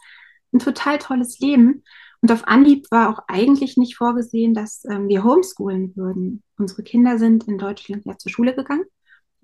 ein 0.53 0.59
total 0.59 0.97
tolles 0.97 1.39
Leben. 1.39 1.83
Und 2.21 2.31
auf 2.31 2.47
Anhieb 2.47 2.89
war 2.89 3.09
auch 3.09 3.23
eigentlich 3.27 3.75
nicht 3.75 3.97
vorgesehen, 3.97 4.53
dass 4.53 4.85
ähm, 4.85 5.09
wir 5.09 5.23
homeschoolen 5.23 5.95
würden. 5.95 6.41
Unsere 6.57 6.83
Kinder 6.83 7.17
sind 7.19 7.47
in 7.47 7.57
Deutschland 7.57 8.05
ja 8.05 8.17
zur 8.17 8.31
Schule 8.31 8.55
gegangen, 8.55 8.85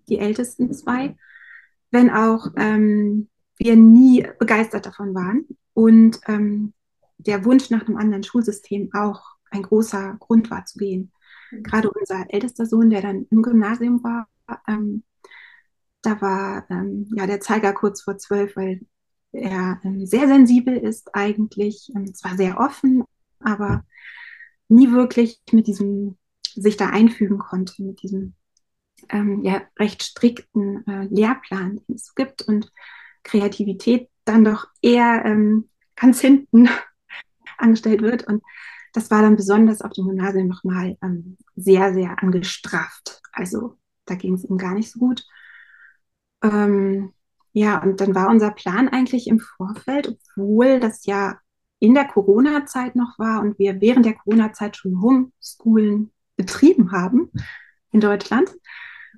die 0.08 0.20
ältesten 0.20 0.74
zwei, 0.74 1.18
wenn 1.92 2.10
auch 2.10 2.48
ähm, 2.56 3.28
wir 3.58 3.76
nie 3.76 4.26
begeistert 4.40 4.86
davon 4.86 5.14
waren 5.14 5.46
und 5.74 6.22
ähm, 6.28 6.74
der 7.18 7.44
Wunsch 7.44 7.70
nach 7.70 7.86
einem 7.86 7.98
anderen 7.98 8.24
Schulsystem 8.24 8.90
auch 8.94 9.22
ein 9.52 9.64
großer 9.64 10.16
Grund 10.20 10.50
war 10.50 10.66
zu 10.66 10.80
gehen. 10.80 11.12
Mhm. 11.52 11.64
Gerade 11.64 11.92
unser 11.92 12.26
ältester 12.30 12.66
Sohn, 12.66 12.90
der 12.90 13.02
dann 13.02 13.28
im 13.30 13.42
Gymnasium 13.42 14.02
war, 14.04 14.30
ähm, 14.68 15.04
da 16.02 16.22
war 16.22 16.66
ähm, 16.70 17.10
ja 17.16 17.28
der 17.28 17.42
Zeiger 17.42 17.74
kurz 17.74 18.02
vor 18.02 18.18
zwölf, 18.18 18.56
weil 18.56 18.82
er 19.32 19.80
ähm, 19.84 20.06
sehr 20.06 20.28
sensibel 20.28 20.76
ist 20.78 21.16
eigentlich, 21.16 21.92
ähm, 21.96 22.14
zwar 22.14 22.36
sehr 22.38 22.60
offen, 22.60 23.04
aber 23.40 23.86
nie 24.68 24.92
wirklich 24.92 25.42
mit 25.52 25.68
diesem 25.68 26.18
sich 26.56 26.78
da 26.78 26.90
einfügen 26.90 27.40
konnte, 27.40 27.84
mit 27.84 28.02
diesem 28.02 28.36
ähm, 29.10 29.44
ja, 29.44 29.62
recht 29.78 30.04
strikten 30.04 30.86
äh, 30.88 31.06
Lehrplan, 31.10 31.82
den 31.88 31.96
es 31.96 32.16
gibt 32.16 32.42
und 32.42 32.72
Kreativität 33.24 34.10
dann 34.26 34.44
doch 34.44 34.68
eher 34.82 35.24
ähm, 35.26 35.70
ganz 35.96 36.22
hinten 36.22 36.70
angestellt 37.58 38.02
wird. 38.02 38.28
Und 38.28 38.44
das 38.94 39.12
war 39.12 39.22
dann 39.22 39.36
besonders 39.36 39.82
auf 39.82 39.94
dem 39.94 40.08
Gymnasium 40.08 40.48
nochmal 40.48 40.98
ähm, 41.02 41.38
sehr, 41.56 41.94
sehr 41.94 42.22
angestrafft. 42.22 43.22
Also 43.32 43.78
da 44.06 44.16
ging 44.16 44.34
es 44.34 44.44
ihm 44.44 44.58
gar 44.58 44.74
nicht 44.74 44.92
so 44.92 45.00
gut. 45.00 45.26
Ähm, 46.44 47.14
ja, 47.54 47.82
und 47.82 48.00
dann 48.02 48.16
war 48.16 48.30
unser 48.30 48.52
Plan 48.52 48.88
eigentlich 48.90 49.28
im 49.28 49.40
Vorfeld, 49.40 50.18
obwohl 50.36 50.80
das 50.80 51.06
ja 51.06 51.40
in 51.80 51.94
der 51.94 52.06
Corona-Zeit 52.06 52.96
noch 52.96 53.18
war 53.18 53.42
und 53.42 53.58
wir 53.58 53.82
während 53.82 54.06
der 54.06 54.16
Corona-Zeit 54.16 54.78
schon 54.78 55.02
Homeschoolen 55.02 56.12
betrieben 56.36 56.92
haben 56.92 57.32
in 57.92 58.02
Deutschland 58.02 58.50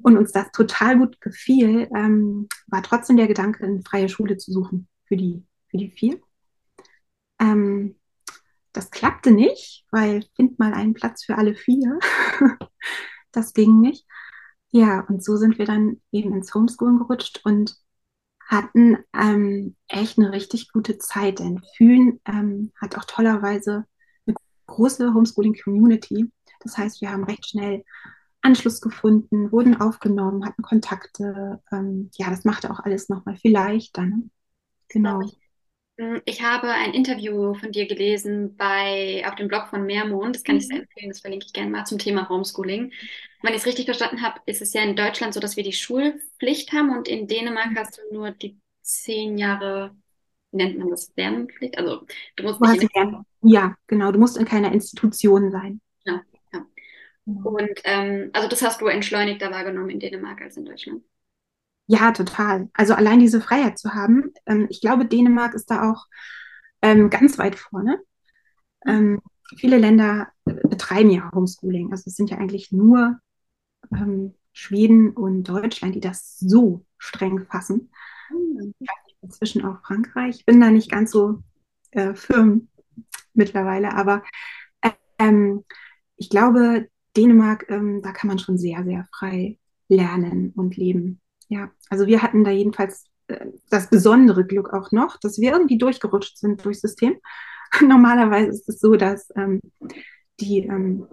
und 0.03 0.17
uns 0.17 0.31
das 0.31 0.51
total 0.51 0.97
gut 0.97 1.19
gefiel, 1.21 1.89
ähm, 1.95 2.47
war 2.67 2.83
trotzdem 2.83 3.17
der 3.17 3.27
Gedanke, 3.27 3.63
eine 3.63 3.81
freie 3.81 4.09
Schule 4.09 4.37
zu 4.37 4.51
suchen 4.51 4.87
für 5.05 5.17
die, 5.17 5.43
für 5.69 5.77
die 5.77 5.91
vier. 5.91 6.19
Ähm, 7.39 7.95
das 8.73 8.89
klappte 8.89 9.31
nicht, 9.31 9.85
weil 9.91 10.23
find 10.35 10.57
mal 10.59 10.73
einen 10.73 10.93
Platz 10.93 11.25
für 11.25 11.37
alle 11.37 11.55
vier. 11.55 11.99
das 13.31 13.53
ging 13.53 13.81
nicht. 13.81 14.05
Ja, 14.71 15.01
und 15.09 15.23
so 15.23 15.35
sind 15.37 15.57
wir 15.57 15.65
dann 15.65 16.01
eben 16.11 16.33
ins 16.33 16.53
Homeschoolen 16.53 16.99
gerutscht 16.99 17.41
und 17.43 17.75
hatten 18.47 18.97
ähm, 19.13 19.75
echt 19.87 20.17
eine 20.19 20.31
richtig 20.31 20.71
gute 20.71 20.97
Zeit. 20.97 21.39
Denn 21.39 21.61
Fühlen 21.77 22.19
ähm, 22.25 22.71
hat 22.79 22.97
auch 22.97 23.05
tollerweise 23.05 23.85
eine 24.27 24.35
große 24.67 25.13
Homeschooling-Community. 25.13 26.31
Das 26.61 26.77
heißt, 26.77 27.01
wir 27.01 27.11
haben 27.11 27.23
recht 27.25 27.47
schnell 27.49 27.83
Anschluss 28.41 28.81
gefunden, 28.81 29.51
wurden 29.51 29.79
aufgenommen, 29.81 30.45
hatten 30.45 30.63
Kontakte. 30.63 31.61
Ähm, 31.71 32.09
ja, 32.15 32.29
das 32.29 32.45
machte 32.45 32.71
auch 32.71 32.79
alles 32.79 33.09
nochmal 33.09 33.35
viel 33.37 33.53
leichter. 33.53 34.03
Ne? 34.05 34.29
Genau. 34.89 35.21
Hm, 35.21 35.31
ich 36.25 36.41
habe 36.41 36.69
ein 36.69 36.93
Interview 36.93 37.53
von 37.53 37.71
dir 37.71 37.87
gelesen 37.87 38.55
bei, 38.55 39.23
auf 39.27 39.35
dem 39.35 39.47
Blog 39.47 39.67
von 39.67 39.85
Meermond. 39.85 40.35
Das 40.35 40.43
kann 40.43 40.57
ich 40.57 40.67
sehr 40.67 40.77
mhm. 40.77 40.83
empfehlen, 40.83 41.09
das 41.09 41.21
verlinke 41.21 41.45
ich 41.45 41.53
gerne 41.53 41.69
mal 41.69 41.85
zum 41.85 41.99
Thema 41.99 42.27
Homeschooling. 42.29 42.91
Wenn 43.41 43.53
ich 43.53 43.59
es 43.59 43.65
richtig 43.65 43.85
verstanden 43.85 44.21
habe, 44.21 44.39
ist 44.45 44.61
es 44.61 44.73
ja 44.73 44.81
in 44.83 44.95
Deutschland 44.95 45.33
so, 45.33 45.39
dass 45.39 45.57
wir 45.57 45.63
die 45.63 45.73
Schulpflicht 45.73 46.71
haben 46.73 46.95
und 46.95 47.07
in 47.07 47.27
Dänemark 47.27 47.71
mhm. 47.71 47.77
hast 47.77 47.97
du 47.97 48.15
nur 48.15 48.31
die 48.31 48.59
zehn 48.81 49.37
Jahre, 49.37 49.95
wie 50.51 50.57
nennt 50.57 50.77
man 50.79 50.89
das, 50.89 51.11
Lernpflicht? 51.15 51.77
Also 51.77 52.05
du 52.35 52.43
musst 52.43 52.61
nicht 52.61 52.83
in 52.95 53.25
Ja, 53.43 53.75
genau, 53.87 54.11
du 54.11 54.19
musst 54.19 54.37
in 54.37 54.45
keiner 54.45 54.71
Institution 54.71 55.51
sein. 55.51 55.81
Ja, 56.05 56.21
ja. 56.53 56.65
Mhm. 57.25 57.45
Und 57.45 57.81
ähm, 57.83 58.29
also 58.33 58.47
das 58.47 58.61
hast 58.61 58.81
du 58.81 58.87
entschleunigter 58.87 59.51
wahrgenommen 59.51 59.89
in 59.89 59.99
Dänemark 59.99 60.41
als 60.41 60.57
in 60.57 60.65
Deutschland. 60.65 61.03
Ja, 61.91 62.11
total. 62.13 62.69
Also 62.73 62.93
allein 62.93 63.19
diese 63.19 63.41
Freiheit 63.41 63.77
zu 63.77 63.93
haben. 63.93 64.33
Ähm, 64.45 64.67
ich 64.69 64.79
glaube, 64.79 65.05
Dänemark 65.05 65.53
ist 65.53 65.69
da 65.69 65.91
auch 65.91 66.05
ähm, 66.81 67.09
ganz 67.09 67.37
weit 67.37 67.55
vorne. 67.55 67.99
Ähm, 68.87 69.21
viele 69.57 69.77
Länder 69.77 70.29
betreiben 70.45 71.11
ja 71.11 71.31
Homeschooling. 71.33 71.91
Also 71.91 72.05
es 72.07 72.15
sind 72.15 72.29
ja 72.29 72.37
eigentlich 72.37 72.71
nur 72.71 73.19
ähm, 73.93 74.35
Schweden 74.53 75.11
und 75.11 75.43
Deutschland, 75.43 75.95
die 75.95 76.01
das 76.01 76.39
so 76.39 76.85
streng 76.97 77.45
fassen. 77.47 77.91
Inzwischen 79.21 79.65
auch 79.65 79.81
Frankreich. 79.85 80.37
Ich 80.39 80.45
bin 80.45 80.59
da 80.61 80.71
nicht 80.71 80.91
ganz 80.91 81.11
so 81.11 81.43
äh, 81.91 82.13
firm 82.15 82.69
mittlerweile, 83.33 83.93
aber 83.95 84.23
ähm, 85.19 85.65
ich 86.17 86.29
glaube, 86.29 86.89
Dänemark, 87.17 87.67
ähm, 87.69 88.01
da 88.03 88.11
kann 88.13 88.29
man 88.29 88.39
schon 88.39 88.57
sehr, 88.57 88.83
sehr 88.83 89.07
frei 89.13 89.59
lernen 89.89 90.51
und 90.55 90.77
leben. 90.77 91.20
Ja, 91.51 91.69
also 91.89 92.07
wir 92.07 92.21
hatten 92.21 92.45
da 92.45 92.51
jedenfalls 92.51 93.03
äh, 93.27 93.47
das 93.69 93.89
besondere 93.89 94.45
Glück 94.45 94.71
auch 94.73 94.93
noch, 94.93 95.17
dass 95.17 95.37
wir 95.37 95.51
irgendwie 95.51 95.77
durchgerutscht 95.77 96.37
sind 96.37 96.63
durchs 96.63 96.79
System. 96.79 97.17
Normalerweise 97.85 98.51
ist 98.51 98.69
es 98.69 98.79
so, 98.79 98.95
dass 98.95 99.29
ähm, 99.35 99.59
die, 100.39 100.59
ähm, 100.59 101.05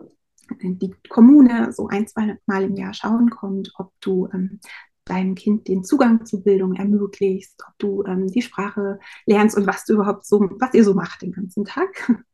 die 0.62 0.94
Kommune 1.08 1.72
so 1.72 1.88
ein, 1.88 2.06
zwei 2.06 2.38
Mal 2.46 2.62
im 2.62 2.76
Jahr 2.76 2.94
schauen 2.94 3.30
kommt, 3.30 3.72
ob 3.78 3.92
du 4.00 4.28
ähm, 4.32 4.60
deinem 5.06 5.34
Kind 5.34 5.66
den 5.66 5.82
Zugang 5.82 6.24
zur 6.24 6.44
Bildung 6.44 6.74
ermöglichst, 6.76 7.60
ob 7.66 7.76
du 7.78 8.04
ähm, 8.04 8.28
die 8.28 8.42
Sprache 8.42 9.00
lernst 9.26 9.56
und 9.56 9.66
was 9.66 9.84
du 9.86 9.94
überhaupt 9.94 10.24
so, 10.24 10.38
was 10.60 10.72
ihr 10.72 10.84
so 10.84 10.94
macht 10.94 11.22
den 11.22 11.32
ganzen 11.32 11.64
Tag. 11.64 12.12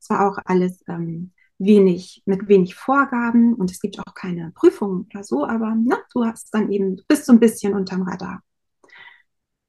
Es 0.00 0.10
war 0.10 0.28
auch 0.30 0.38
alles 0.44 0.84
ähm, 0.86 1.32
wenig, 1.64 2.22
mit 2.26 2.48
wenig 2.48 2.74
Vorgaben 2.74 3.54
und 3.54 3.70
es 3.70 3.80
gibt 3.80 3.98
auch 3.98 4.14
keine 4.14 4.52
Prüfungen 4.54 5.06
oder 5.12 5.24
so, 5.24 5.46
aber 5.46 5.76
na, 5.76 5.98
du 6.12 6.24
hast 6.24 6.52
dann 6.54 6.70
eben, 6.70 7.00
bist 7.08 7.26
so 7.26 7.32
ein 7.32 7.40
bisschen 7.40 7.74
unterm 7.74 8.02
Radar. 8.02 8.42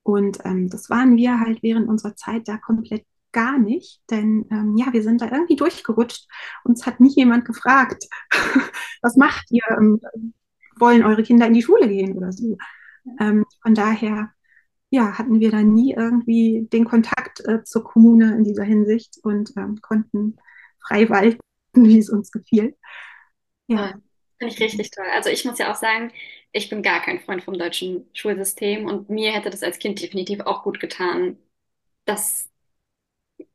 Und 0.03 0.39
ähm, 0.45 0.69
das 0.69 0.89
waren 0.89 1.17
wir 1.17 1.39
halt 1.39 1.63
während 1.63 1.89
unserer 1.89 2.15
Zeit 2.15 2.47
da 2.47 2.57
komplett 2.57 3.05
gar 3.31 3.57
nicht, 3.57 4.01
denn 4.09 4.45
ähm, 4.51 4.75
ja, 4.77 4.93
wir 4.93 5.03
sind 5.03 5.21
da 5.21 5.29
irgendwie 5.31 5.55
durchgerutscht. 5.55 6.27
Uns 6.63 6.85
hat 6.85 6.99
nie 6.99 7.13
jemand 7.13 7.45
gefragt, 7.45 8.05
was 9.01 9.17
macht 9.17 9.45
ihr? 9.49 9.63
Ähm, 9.77 9.99
wollen 10.77 11.03
eure 11.03 11.23
Kinder 11.23 11.47
in 11.47 11.53
die 11.53 11.63
Schule 11.63 11.87
gehen 11.87 12.15
oder 12.17 12.31
so? 12.31 12.57
Ähm, 13.19 13.45
von 13.61 13.73
daher 13.75 14.31
ja, 14.89 15.17
hatten 15.17 15.39
wir 15.39 15.51
da 15.51 15.61
nie 15.63 15.93
irgendwie 15.93 16.67
den 16.71 16.85
Kontakt 16.85 17.41
äh, 17.45 17.63
zur 17.63 17.83
Kommune 17.83 18.35
in 18.35 18.43
dieser 18.43 18.63
Hinsicht 18.63 19.17
und 19.23 19.51
ähm, 19.57 19.79
konnten 19.81 20.37
frei 20.79 21.09
walten 21.09 21.39
wie 21.75 21.99
es 21.99 22.09
uns 22.09 22.31
gefiel. 22.31 22.75
Ja. 23.67 23.93
Finde 24.39 24.53
ich 24.53 24.59
richtig 24.61 24.91
toll. 24.91 25.05
Also 25.13 25.29
ich 25.29 25.45
muss 25.45 25.57
ja 25.59 25.71
auch 25.71 25.75
sagen, 25.75 26.11
ich 26.51 26.69
bin 26.69 26.83
gar 26.83 27.01
kein 27.01 27.19
Freund 27.21 27.43
vom 27.43 27.57
deutschen 27.57 28.09
Schulsystem 28.13 28.85
und 28.85 29.09
mir 29.09 29.31
hätte 29.31 29.49
das 29.49 29.63
als 29.63 29.79
Kind 29.79 30.01
definitiv 30.01 30.41
auch 30.41 30.63
gut 30.63 30.79
getan, 30.79 31.37
das 32.05 32.49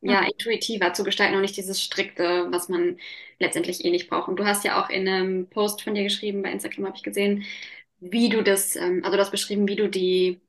ja, 0.00 0.22
intuitiver 0.24 0.92
zu 0.92 1.04
gestalten 1.04 1.34
und 1.36 1.42
nicht 1.42 1.56
dieses 1.56 1.82
strikte, 1.82 2.46
was 2.50 2.68
man 2.68 2.98
letztendlich 3.38 3.84
eh 3.84 3.90
nicht 3.90 4.08
braucht. 4.10 4.28
Und 4.28 4.36
du 4.38 4.44
hast 4.46 4.64
ja 4.64 4.82
auch 4.82 4.90
in 4.90 5.08
einem 5.08 5.48
Post 5.48 5.82
von 5.82 5.94
dir 5.94 6.02
geschrieben, 6.04 6.42
bei 6.42 6.52
Instagram 6.52 6.86
habe 6.86 6.96
ich 6.96 7.02
gesehen, 7.02 7.44
wie 8.00 8.28
du 8.28 8.42
das, 8.42 8.76
ähm, 8.76 9.02
also 9.04 9.16
das 9.16 9.30
beschrieben, 9.30 9.68
wie 9.68 9.76
du 9.76 9.88
die 9.88 10.40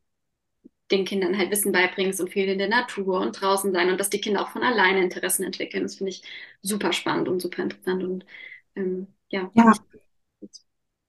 den 0.91 1.05
Kindern 1.05 1.37
halt 1.37 1.51
Wissen 1.51 1.71
beibringst 1.71 2.19
und 2.21 2.29
viel 2.29 2.47
in 2.47 2.57
der 2.57 2.69
Natur 2.69 3.19
und 3.19 3.39
draußen 3.39 3.71
sein 3.71 3.89
und 3.89 3.99
dass 3.99 4.09
die 4.09 4.21
Kinder 4.21 4.41
auch 4.41 4.49
von 4.49 4.63
alleine 4.63 5.01
Interessen 5.01 5.43
entwickeln. 5.43 5.83
Das 5.83 5.95
finde 5.95 6.11
ich 6.11 6.23
super 6.61 6.93
spannend 6.93 7.27
und 7.27 7.41
super 7.41 7.63
interessant 7.63 8.03
und 8.03 8.25
ähm, 8.75 9.07
ja. 9.29 9.49
ja. 9.53 9.73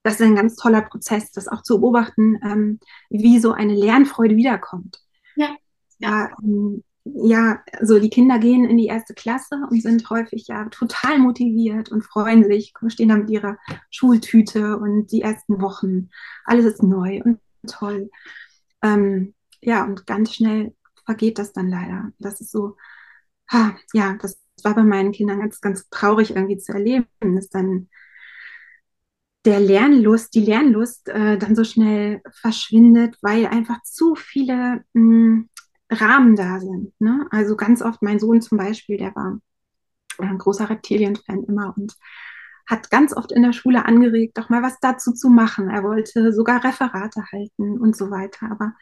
Das 0.03 0.15
ist 0.15 0.21
ein 0.21 0.35
ganz 0.35 0.55
toller 0.55 0.81
Prozess, 0.81 1.31
das 1.31 1.47
auch 1.47 1.61
zu 1.61 1.79
beobachten, 1.79 2.37
ähm, 2.43 2.79
wie 3.09 3.39
so 3.39 3.53
eine 3.53 3.73
Lernfreude 3.73 4.35
wiederkommt. 4.35 4.99
Ja. 5.35 5.55
Ja, 5.99 6.29
ähm, 6.43 6.83
ja, 7.05 7.61
also 7.79 7.99
die 7.99 8.09
Kinder 8.09 8.39
gehen 8.39 8.65
in 8.65 8.77
die 8.77 8.87
erste 8.87 9.13
Klasse 9.13 9.61
und 9.69 9.81
sind 9.81 10.09
häufig 10.09 10.47
ja 10.47 10.65
total 10.69 11.19
motiviert 11.19 11.89
und 11.91 12.03
freuen 12.03 12.45
sich, 12.45 12.73
stehen 12.87 13.09
da 13.09 13.17
mit 13.17 13.29
ihrer 13.29 13.57
Schultüte 13.89 14.77
und 14.77 15.11
die 15.11 15.21
ersten 15.21 15.61
Wochen, 15.61 16.09
alles 16.45 16.65
ist 16.65 16.83
neu 16.83 17.21
und 17.23 17.39
toll. 17.67 18.09
Ähm, 18.81 19.33
ja, 19.65 19.83
und 19.83 20.05
ganz 20.07 20.33
schnell 20.33 20.75
vergeht 21.05 21.39
das 21.39 21.53
dann 21.53 21.69
leider. 21.69 22.11
Das 22.19 22.41
ist 22.41 22.51
so, 22.51 22.77
ha, 23.51 23.75
ja, 23.93 24.17
das 24.21 24.39
war 24.63 24.75
bei 24.75 24.83
meinen 24.83 25.11
Kindern 25.11 25.39
ganz, 25.39 25.61
ganz 25.61 25.89
traurig 25.89 26.31
irgendwie 26.35 26.57
zu 26.57 26.73
erleben, 26.73 27.07
dass 27.21 27.49
dann 27.49 27.89
der 29.45 29.59
Lernlust, 29.59 30.33
die 30.35 30.45
Lernlust 30.45 31.09
äh, 31.09 31.37
dann 31.37 31.55
so 31.55 31.63
schnell 31.63 32.21
verschwindet, 32.31 33.17
weil 33.21 33.45
einfach 33.45 33.81
zu 33.83 34.15
viele 34.15 34.83
mh, 34.93 35.01
hm, 35.01 35.49
Rahmen 35.89 36.35
da 36.35 36.59
sind. 36.59 36.93
Ne? 36.99 37.27
Also 37.29 37.55
ganz 37.55 37.81
oft 37.81 38.01
mein 38.01 38.19
Sohn 38.19 38.41
zum 38.41 38.57
Beispiel, 38.57 38.97
der 38.97 39.15
war 39.15 39.39
ein 40.19 40.37
großer 40.37 40.69
Reptilien-Fan 40.69 41.43
immer 41.43 41.73
und 41.77 41.93
hat 42.67 42.89
ganz 42.89 43.15
oft 43.15 43.31
in 43.31 43.43
der 43.43 43.53
Schule 43.53 43.85
angeregt, 43.85 44.37
doch 44.37 44.49
mal 44.49 44.63
was 44.63 44.79
dazu 44.79 45.11
zu 45.11 45.29
machen. 45.29 45.69
Er 45.69 45.83
wollte 45.83 46.31
sogar 46.31 46.63
Referate 46.63 47.23
halten 47.31 47.77
und 47.79 47.95
so 47.97 48.09
weiter. 48.09 48.49
Aber 48.49 48.73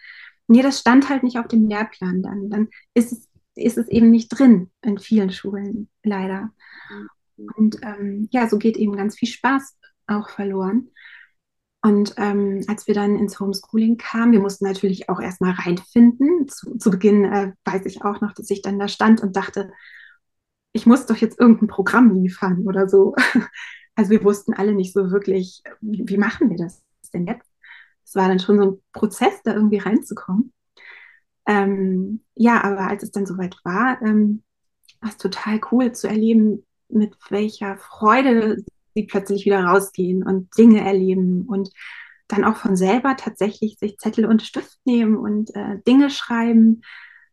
nee, 0.51 0.61
das 0.61 0.79
stand 0.79 1.09
halt 1.09 1.23
nicht 1.23 1.37
auf 1.37 1.47
dem 1.47 1.67
Lehrplan 1.67 2.21
dann. 2.21 2.49
Dann 2.49 2.69
ist 2.93 3.11
es 3.11 3.31
ist 3.55 3.77
es 3.77 3.87
eben 3.89 4.11
nicht 4.11 4.29
drin 4.29 4.71
in 4.81 4.97
vielen 4.97 5.31
Schulen, 5.31 5.89
leider. 6.03 6.51
Und 7.55 7.79
ähm, 7.83 8.27
ja, 8.31 8.47
so 8.47 8.57
geht 8.57 8.77
eben 8.77 8.95
ganz 8.95 9.17
viel 9.17 9.27
Spaß 9.27 9.77
auch 10.07 10.29
verloren. 10.29 10.89
Und 11.83 12.13
ähm, 12.17 12.63
als 12.67 12.85
wir 12.87 12.93
dann 12.93 13.17
ins 13.17 13.39
Homeschooling 13.39 13.97
kamen, 13.97 14.33
wir 14.33 14.39
mussten 14.39 14.65
natürlich 14.65 15.09
auch 15.09 15.19
erstmal 15.19 15.53
reinfinden. 15.53 16.47
Zu, 16.47 16.77
zu 16.77 16.91
Beginn 16.91 17.25
äh, 17.25 17.53
weiß 17.65 17.85
ich 17.85 18.03
auch 18.03 18.21
noch, 18.21 18.33
dass 18.33 18.49
ich 18.51 18.61
dann 18.61 18.77
da 18.77 18.87
stand 18.87 19.21
und 19.21 19.35
dachte, 19.35 19.71
ich 20.73 20.85
muss 20.85 21.05
doch 21.07 21.17
jetzt 21.17 21.39
irgendein 21.39 21.67
Programm 21.67 22.13
liefern 22.13 22.67
oder 22.67 22.87
so. 22.87 23.15
Also 23.93 24.11
wir 24.11 24.23
wussten 24.23 24.53
alle 24.53 24.73
nicht 24.73 24.93
so 24.93 25.11
wirklich, 25.11 25.61
wie, 25.81 26.03
wie 26.07 26.17
machen 26.17 26.49
wir 26.49 26.55
das 26.55 26.81
denn 27.13 27.27
jetzt? 27.27 27.50
Es 28.11 28.15
war 28.15 28.27
dann 28.27 28.39
schon 28.39 28.57
so 28.57 28.71
ein 28.71 28.81
Prozess, 28.91 29.41
da 29.45 29.53
irgendwie 29.53 29.77
reinzukommen. 29.77 30.51
Ähm, 31.47 32.25
ja, 32.35 32.61
aber 32.61 32.89
als 32.89 33.03
es 33.03 33.11
dann 33.11 33.25
soweit 33.25 33.55
war, 33.63 34.01
ähm, 34.01 34.43
war 34.99 35.11
es 35.11 35.17
total 35.17 35.61
cool 35.71 35.93
zu 35.93 36.09
erleben, 36.09 36.65
mit 36.89 37.15
welcher 37.29 37.77
Freude 37.77 38.57
sie 38.95 39.03
plötzlich 39.03 39.45
wieder 39.45 39.63
rausgehen 39.63 40.23
und 40.23 40.49
Dinge 40.57 40.81
erleben 40.81 41.47
und 41.47 41.69
dann 42.27 42.43
auch 42.43 42.57
von 42.57 42.75
selber 42.75 43.15
tatsächlich 43.15 43.79
sich 43.79 43.97
Zettel 43.97 44.25
und 44.25 44.41
Stift 44.41 44.77
nehmen 44.83 45.15
und 45.15 45.55
äh, 45.55 45.79
Dinge 45.87 46.09
schreiben, 46.09 46.81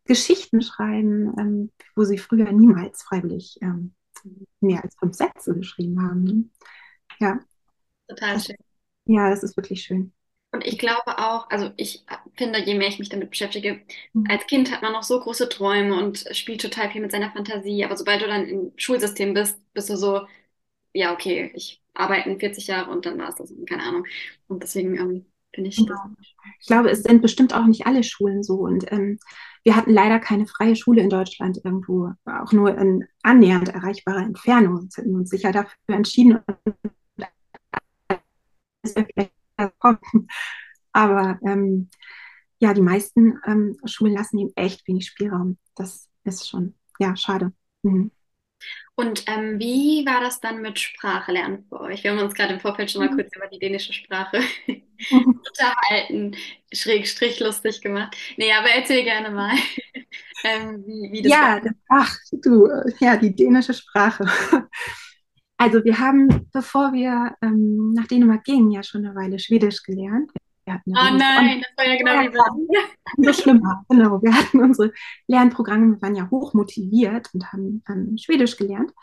Geschichten 0.05 0.61
schreiben, 0.61 1.33
ähm, 1.37 1.71
wo 1.93 2.05
sie 2.05 2.17
früher 2.17 2.53
niemals 2.53 3.03
freiwillig 3.03 3.57
ähm, 3.61 3.95
mehr 4.61 4.81
als 4.81 4.95
fünf 4.97 5.13
Sätze 5.13 5.53
geschrieben 5.55 6.01
haben. 6.01 6.53
Ja. 7.19 7.41
Total 8.07 8.39
schön. 8.39 8.55
Ja, 9.07 9.29
das 9.29 9.43
ist 9.43 9.57
wirklich 9.57 9.81
schön. 9.81 10.13
Und 10.51 10.65
ich 10.65 10.79
glaube 10.79 11.19
auch, 11.19 11.49
also 11.49 11.69
ich 11.77 12.03
finde, 12.35 12.59
je 12.59 12.73
mehr 12.73 12.87
ich 12.87 12.97
mich 12.97 13.09
damit 13.09 13.29
beschäftige, 13.29 13.81
mhm. 14.13 14.25
als 14.29 14.47
Kind 14.47 14.71
hat 14.71 14.81
man 14.81 14.93
noch 14.93 15.03
so 15.03 15.19
große 15.19 15.47
Träume 15.47 15.95
und 15.95 16.25
spielt 16.31 16.61
total 16.61 16.89
viel 16.89 17.01
mit 17.01 17.11
seiner 17.11 17.31
Fantasie. 17.31 17.85
Aber 17.85 17.95
sobald 17.95 18.21
du 18.21 18.27
dann 18.27 18.47
im 18.47 18.71
Schulsystem 18.75 19.33
bist, 19.35 19.61
bist 19.73 19.89
du 19.89 19.97
so, 19.97 20.21
ja, 20.93 21.13
okay, 21.13 21.51
ich 21.53 21.81
arbeite 21.93 22.35
40 22.35 22.65
Jahre 22.67 22.89
und 22.89 23.05
dann 23.05 23.19
war 23.19 23.29
es 23.29 23.35
das, 23.35 23.53
keine 23.67 23.83
Ahnung. 23.83 24.05
Und 24.47 24.63
deswegen 24.63 24.97
ähm, 24.97 25.25
finde 25.53 25.69
ich 25.69 25.77
genau. 25.77 25.93
das. 26.17 26.27
Ich 26.59 26.67
glaube, 26.67 26.89
es 26.89 27.03
sind 27.03 27.21
bestimmt 27.21 27.53
auch 27.53 27.65
nicht 27.65 27.85
alle 27.85 28.03
Schulen 28.03 28.41
so. 28.41 28.55
Und 28.55 28.91
ähm, 28.91 29.19
wir 29.63 29.75
hatten 29.75 29.91
leider 29.91 30.19
keine 30.19 30.47
freie 30.47 30.75
Schule 30.75 31.01
in 31.01 31.09
Deutschland 31.09 31.61
irgendwo, 31.63 32.11
auch 32.25 32.51
nur 32.53 32.75
in 32.75 33.07
annähernd 33.21 33.69
erreichbarer 33.69 34.23
Entfernung. 34.23 34.77
Und 34.77 34.93
sind 34.93 35.13
uns 35.13 35.29
sicher 35.29 35.51
dafür 35.51 35.75
entschieden, 35.87 36.39
aber 40.91 41.39
ähm, 41.45 41.89
ja, 42.59 42.73
die 42.73 42.81
meisten 42.81 43.39
ähm, 43.45 43.77
Schulen 43.85 44.13
lassen 44.13 44.37
ihm 44.37 44.51
echt 44.55 44.87
wenig 44.87 45.07
Spielraum. 45.07 45.57
Das 45.75 46.09
ist 46.23 46.49
schon, 46.49 46.75
ja, 46.99 47.15
schade. 47.15 47.53
Mhm. 47.83 48.11
Und 48.95 49.23
ähm, 49.27 49.59
wie 49.59 50.05
war 50.05 50.19
das 50.19 50.41
dann 50.41 50.61
mit 50.61 50.77
Sprache 50.77 51.31
lernen 51.31 51.65
für 51.69 51.79
euch? 51.79 52.03
Wir 52.03 52.11
haben 52.11 52.19
uns 52.19 52.33
gerade 52.33 52.53
im 52.53 52.59
Vorfeld 52.59 52.91
schon 52.91 53.05
mal 53.05 53.09
mhm. 53.09 53.15
kurz 53.15 53.33
über 53.33 53.47
die 53.47 53.59
dänische 53.59 53.93
Sprache 53.93 54.41
unterhalten, 55.11 56.35
schrägstrich 56.73 57.39
lustig 57.39 57.79
gemacht. 57.81 58.15
Nee, 58.35 58.51
aber 58.51 58.67
erzähl 58.69 59.03
gerne 59.03 59.31
mal, 59.31 59.55
ähm, 60.43 60.83
wie, 60.85 61.11
wie 61.13 61.21
das 61.21 61.31
ja, 61.31 61.61
war. 61.63 61.73
Ach, 61.87 62.17
du, 62.31 62.67
ja, 62.99 63.15
die 63.15 63.33
dänische 63.33 63.73
Sprache. 63.73 64.25
Also 65.59 65.83
wir 65.83 65.99
haben, 65.99 66.47
bevor 66.53 66.93
wir 66.93 67.35
ähm, 67.41 67.91
nach 67.91 68.07
Dänemark 68.07 68.45
gingen, 68.45 68.71
ja 68.71 68.81
schon 68.81 69.05
eine 69.05 69.13
Weile 69.13 69.39
Schwedisch 69.39 69.83
gelernt. 69.83 70.31
oh 70.65 71.17
nein, 71.17 71.61
das 71.61 71.75
war 71.75 71.85
ja 71.85 71.97
genau 71.97 72.31
wie 72.31 72.77
das 73.25 73.41
schlimmer. 73.41 73.83
Genau, 73.89 74.21
wir 74.23 74.33
hatten 74.33 74.61
unsere 74.61 74.93
Lernprogramme, 75.27 75.95
wir 75.95 76.01
waren 76.01 76.15
ja 76.15 76.29
hoch 76.31 76.53
motiviert 76.53 77.29
und 77.33 77.51
haben 77.51 77.83
ähm, 77.89 78.17
Schwedisch 78.17 78.55
gelernt. 78.55 78.93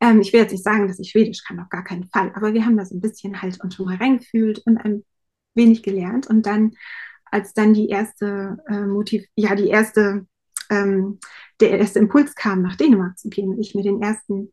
Ähm, 0.00 0.22
ich 0.22 0.32
will 0.32 0.40
jetzt 0.40 0.52
nicht 0.52 0.64
sagen, 0.64 0.88
dass 0.88 0.98
ich 0.98 1.10
Schwedisch 1.10 1.44
kann, 1.44 1.60
auf 1.60 1.68
gar 1.68 1.84
keinen 1.84 2.08
Fall, 2.08 2.32
aber 2.34 2.54
wir 2.54 2.64
haben 2.64 2.78
da 2.78 2.86
so 2.86 2.94
ein 2.96 3.02
bisschen 3.02 3.42
halt 3.42 3.62
uns 3.62 3.74
schon 3.74 3.84
mal 3.84 3.96
reingefühlt 3.96 4.60
und 4.64 4.78
ein 4.78 5.04
wenig 5.54 5.82
gelernt. 5.82 6.26
Und 6.28 6.46
dann, 6.46 6.72
als 7.26 7.52
dann 7.52 7.74
die 7.74 7.90
erste 7.90 8.56
äh, 8.68 8.86
Motiv, 8.86 9.26
ja, 9.36 9.54
die 9.54 9.68
erste, 9.68 10.26
ähm, 10.70 11.18
der 11.60 11.78
erste 11.78 11.98
Impuls 11.98 12.34
kam, 12.34 12.62
nach 12.62 12.76
Dänemark 12.76 13.18
zu 13.18 13.28
gehen, 13.28 13.50
und 13.50 13.60
ich 13.60 13.74
mir 13.74 13.82
den 13.82 14.00
ersten 14.00 14.50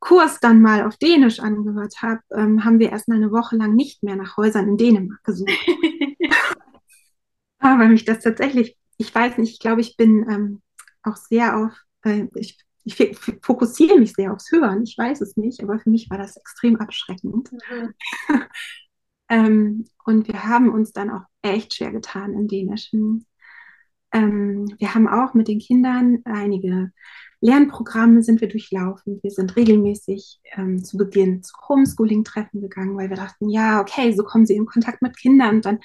Kurs 0.00 0.40
dann 0.40 0.60
mal 0.60 0.84
auf 0.84 0.96
Dänisch 0.96 1.40
angehört 1.40 2.02
habe, 2.02 2.20
ähm, 2.34 2.64
haben 2.64 2.78
wir 2.78 2.90
erst 2.90 3.08
mal 3.08 3.16
eine 3.16 3.32
Woche 3.32 3.56
lang 3.56 3.74
nicht 3.74 4.02
mehr 4.02 4.16
nach 4.16 4.36
Häusern 4.36 4.68
in 4.68 4.76
Dänemark 4.76 5.22
gesucht. 5.24 5.50
Aber 7.58 7.88
mich 7.88 8.04
das 8.04 8.20
tatsächlich, 8.20 8.76
ich 8.98 9.14
weiß 9.14 9.38
nicht, 9.38 9.54
ich 9.54 9.58
glaube, 9.58 9.80
ich 9.80 9.96
bin 9.96 10.26
ähm, 10.30 10.62
auch 11.02 11.16
sehr 11.16 11.56
auf, 11.56 11.72
äh, 12.04 12.26
ich, 12.34 12.58
ich 12.84 12.96
fokussiere 13.42 13.98
mich 13.98 14.12
sehr 14.12 14.32
aufs 14.32 14.52
Hören, 14.52 14.82
ich 14.84 14.96
weiß 14.96 15.20
es 15.20 15.36
nicht, 15.36 15.60
aber 15.62 15.80
für 15.80 15.90
mich 15.90 16.08
war 16.08 16.18
das 16.18 16.36
extrem 16.36 16.76
abschreckend. 16.76 17.50
Mhm. 17.52 17.94
ähm, 19.28 19.84
und 20.04 20.28
wir 20.28 20.44
haben 20.44 20.70
uns 20.70 20.92
dann 20.92 21.10
auch 21.10 21.24
echt 21.42 21.74
schwer 21.74 21.90
getan 21.90 22.34
im 22.34 22.46
Dänischen. 22.46 23.26
Ähm, 24.12 24.72
wir 24.78 24.94
haben 24.94 25.08
auch 25.08 25.34
mit 25.34 25.48
den 25.48 25.58
Kindern 25.58 26.20
einige 26.24 26.92
Lernprogramme 27.40 28.22
sind 28.22 28.40
wir 28.40 28.48
durchlaufen. 28.48 29.20
Wir 29.22 29.30
sind 29.30 29.56
regelmäßig 29.56 30.40
ähm, 30.56 30.82
zu 30.82 30.96
Beginn 30.96 31.42
zu 31.42 31.54
Homeschooling-Treffen 31.68 32.60
gegangen, 32.60 32.96
weil 32.96 33.10
wir 33.10 33.16
dachten, 33.16 33.48
ja, 33.50 33.80
okay, 33.80 34.12
so 34.14 34.24
kommen 34.24 34.46
sie 34.46 34.56
in 34.56 34.66
Kontakt 34.66 35.02
mit 35.02 35.16
Kindern 35.16 35.56
und 35.56 35.64
dann 35.64 35.80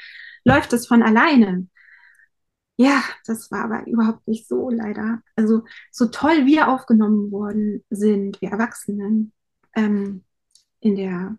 läuft 0.46 0.74
es 0.74 0.88
von 0.88 1.04
alleine. 1.04 1.68
Ja, 2.78 3.04
das 3.26 3.52
war 3.52 3.66
aber 3.66 3.86
überhaupt 3.86 4.28
nicht 4.28 4.48
so, 4.48 4.70
leider. 4.70 5.22
Also 5.36 5.64
so 5.92 6.08
toll 6.08 6.46
wir 6.46 6.68
aufgenommen 6.70 7.32
worden 7.32 7.84
sind, 7.90 8.42
wir 8.42 8.50
Erwachsenen, 8.50 9.34
ähm, 9.76 10.24
in 10.80 10.96
der 10.96 11.38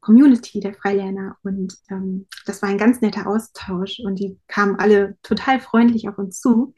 Community 0.00 0.60
der 0.60 0.74
Freilerner. 0.74 1.36
Und 1.42 1.76
ähm, 1.90 2.26
das 2.46 2.62
war 2.62 2.70
ein 2.70 2.78
ganz 2.78 3.00
netter 3.00 3.26
Austausch 3.26 4.00
und 4.00 4.18
die 4.18 4.38
kamen 4.48 4.76
alle 4.76 5.18
total 5.22 5.60
freundlich 5.60 6.08
auf 6.08 6.18
uns 6.18 6.40
zu. 6.40 6.74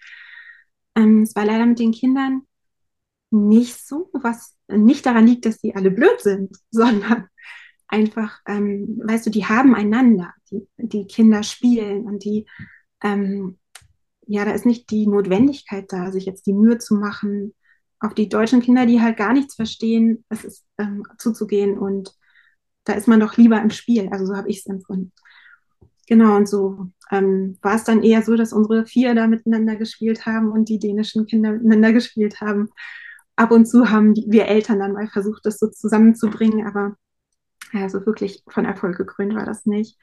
Ähm, 0.97 1.23
es 1.23 1.37
war 1.37 1.45
leider 1.45 1.67
mit 1.67 1.79
den 1.79 1.93
Kindern 1.93 2.43
nicht 3.31 3.87
so, 3.87 4.11
was 4.13 4.57
nicht 4.69 5.07
daran 5.07 5.27
liegt, 5.27 5.47
dass 5.47 5.59
die 5.59 5.75
alle 5.75 5.91
blöd 5.91 6.21
sind, 6.21 6.57
sondern 6.71 7.29
einfach, 7.89 8.41
ähm, 8.47 9.01
weißt 9.05 9.27
du, 9.27 9.31
die 9.31 9.47
haben 9.47 9.75
einander, 9.75 10.33
die, 10.51 10.67
die 10.77 11.07
Kinder 11.07 11.43
spielen 11.43 12.07
und 12.07 12.25
die, 12.25 12.47
ähm, 13.03 13.59
ja, 14.27 14.45
da 14.45 14.53
ist 14.53 14.67
nicht 14.67 14.91
die 14.91 15.07
Notwendigkeit 15.07 15.93
da, 15.93 16.13
sich 16.13 16.25
jetzt 16.25 16.47
die 16.47 16.53
Mühe 16.53 16.79
zu 16.79 16.95
machen, 16.95 17.55
auf 17.99 18.15
die 18.15 18.29
deutschen 18.29 18.63
Kinder, 18.63 18.87
die 18.87 19.01
halt 19.01 19.17
gar 19.17 19.33
nichts 19.33 19.57
verstehen, 19.57 20.25
es 20.29 20.45
ist 20.45 20.65
ähm, 20.79 21.05
zuzugehen 21.19 21.79
und 21.79 22.15
da 22.85 22.95
ist 22.95 23.09
man 23.09 23.21
doch 23.21 23.37
lieber 23.37 23.61
im 23.61 23.71
Spiel. 23.71 24.09
Also 24.11 24.27
so 24.27 24.37
habe 24.37 24.49
ich 24.49 24.61
es 24.61 24.67
empfunden. 24.67 25.13
Genau, 26.07 26.37
und 26.37 26.49
so 26.49 26.87
ähm, 27.11 27.59
war 27.61 27.75
es 27.75 27.85
dann 27.85 28.03
eher 28.03 28.23
so, 28.23 28.37
dass 28.37 28.53
unsere 28.53 28.87
vier 28.87 29.15
da 29.15 29.27
miteinander 29.27 29.77
gespielt 29.77 30.27
haben 30.27 30.51
und 30.51 30.69
die 30.69 30.79
dänischen 30.79 31.27
Kinder 31.27 31.53
miteinander 31.53 31.93
gespielt 31.93 32.41
haben 32.41 32.71
ab 33.41 33.53
und 33.53 33.67
zu 33.67 33.91
haben 33.91 34.13
die, 34.13 34.27
wir 34.29 34.47
Eltern 34.47 34.79
dann 34.79 34.93
mal 34.93 35.09
versucht, 35.09 35.47
das 35.47 35.59
so 35.59 35.69
zusammenzubringen, 35.69 36.67
aber 36.67 36.97
ja, 37.73 37.89
so 37.89 38.05
wirklich 38.05 38.43
von 38.47 38.67
Erfolg 38.67 38.99
gekrönt 38.99 39.35
war 39.35 39.47
das 39.47 39.65
nicht. 39.65 39.99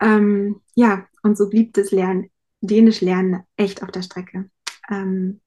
Ähm, 0.00 0.60
ja, 0.76 1.06
und 1.24 1.36
so 1.36 1.48
blieb 1.50 1.74
das 1.74 1.90
Lernen, 1.90 2.30
Dänisch 2.60 3.00
lernen 3.00 3.42
echt 3.56 3.82
auf 3.82 3.90
der 3.90 4.02
Strecke. 4.02 4.48
Ähm, 4.88 5.40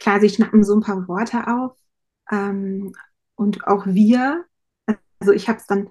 klar, 0.00 0.20
sie 0.20 0.28
schnappen 0.28 0.64
so 0.64 0.74
ein 0.74 0.82
paar 0.82 1.06
Worte 1.06 1.46
auf 1.46 1.76
ähm, 2.32 2.92
und 3.36 3.64
auch 3.68 3.86
wir, 3.86 4.44
also 5.20 5.32
ich 5.32 5.48
habe 5.48 5.60
es 5.60 5.66
dann 5.66 5.90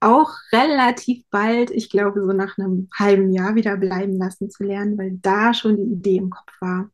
auch 0.00 0.32
relativ 0.52 1.24
bald, 1.30 1.70
ich 1.70 1.90
glaube 1.90 2.22
so 2.22 2.32
nach 2.32 2.58
einem 2.58 2.88
halben 2.98 3.30
Jahr 3.30 3.54
wieder 3.54 3.76
bleiben 3.76 4.18
lassen 4.18 4.50
zu 4.50 4.64
lernen, 4.64 4.98
weil 4.98 5.12
da 5.22 5.54
schon 5.54 5.76
die 5.76 5.92
Idee 5.92 6.16
im 6.16 6.30
Kopf 6.30 6.52
war, 6.60 6.90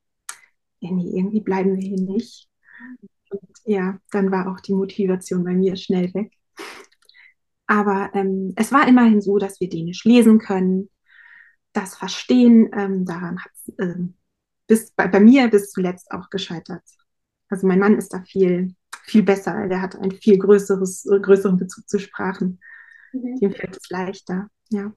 ja, 0.80 0.90
nee, 0.90 1.10
irgendwie 1.16 1.40
bleiben 1.40 1.76
wir 1.76 1.88
hier 1.88 2.00
nicht. 2.00 2.49
Und 3.30 3.50
ja, 3.64 3.98
dann 4.10 4.30
war 4.30 4.50
auch 4.50 4.60
die 4.60 4.74
Motivation 4.74 5.44
bei 5.44 5.54
mir 5.54 5.76
schnell 5.76 6.12
weg. 6.14 6.32
Aber 7.66 8.10
ähm, 8.14 8.52
es 8.56 8.72
war 8.72 8.88
immerhin 8.88 9.20
so, 9.20 9.38
dass 9.38 9.60
wir 9.60 9.68
Dänisch 9.68 10.04
lesen 10.04 10.38
können, 10.38 10.90
das 11.72 11.96
Verstehen, 11.96 12.70
ähm, 12.76 13.04
daran 13.04 13.38
hat 13.38 13.52
es 13.54 13.72
ähm, 13.78 14.14
bei, 14.96 15.06
bei 15.06 15.20
mir 15.20 15.48
bis 15.48 15.70
zuletzt 15.70 16.10
auch 16.10 16.30
gescheitert. 16.30 16.82
Also 17.48 17.66
mein 17.66 17.78
Mann 17.78 17.96
ist 17.96 18.12
da 18.12 18.22
viel, 18.22 18.74
viel 19.04 19.22
besser. 19.22 19.68
Der 19.68 19.82
hat 19.82 19.96
einen 19.96 20.12
viel 20.12 20.38
größeres, 20.38 21.08
größeren 21.22 21.58
Bezug 21.58 21.88
zu 21.88 21.98
Sprachen. 21.98 22.60
Mhm. 23.12 23.38
Dem 23.40 23.52
fällt 23.52 23.76
es 23.76 23.88
leichter, 23.90 24.48
ja. 24.70 24.92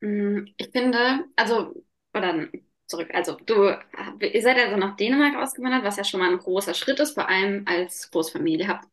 Mm, 0.00 0.46
ich 0.56 0.70
finde, 0.72 1.26
also, 1.36 1.84
oder 2.12 2.48
zurück. 2.92 3.10
Also 3.14 3.34
du, 3.46 3.76
ihr 4.20 4.42
seid 4.42 4.58
also 4.58 4.76
nach 4.76 4.96
Dänemark 4.96 5.36
ausgewandert, 5.36 5.84
was 5.84 5.96
ja 5.96 6.04
schon 6.04 6.20
mal 6.20 6.30
ein 6.30 6.38
großer 6.38 6.74
Schritt 6.74 7.00
ist, 7.00 7.14
vor 7.14 7.28
allem 7.28 7.64
als 7.66 8.10
Großfamilie. 8.10 8.68
Habt 8.68 8.88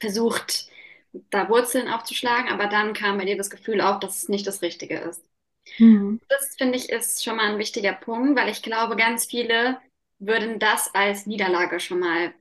versucht, 0.00 0.68
da 1.30 1.48
Wurzeln 1.48 1.88
aufzuschlagen, 1.88 2.48
aber 2.50 2.66
dann 2.66 2.94
kam 2.94 3.18
bei 3.18 3.24
dir 3.24 3.36
das 3.36 3.50
Gefühl 3.50 3.80
auf, 3.80 4.00
dass 4.00 4.24
es 4.24 4.28
nicht 4.28 4.46
das 4.46 4.62
Richtige 4.62 4.98
ist. 4.98 5.24
Mhm. 5.78 6.20
Das 6.28 6.56
finde 6.56 6.76
ich 6.76 6.90
ist 6.90 7.24
schon 7.24 7.36
mal 7.36 7.52
ein 7.52 7.58
wichtiger 7.58 7.92
Punkt, 7.92 8.38
weil 8.38 8.48
ich 8.50 8.62
glaube, 8.62 8.96
ganz 8.96 9.26
viele 9.26 9.78
würden 10.18 10.58
das 10.58 10.94
als 10.94 11.26
Niederlage 11.26 11.80
schon 11.80 12.00
mal 12.00 12.34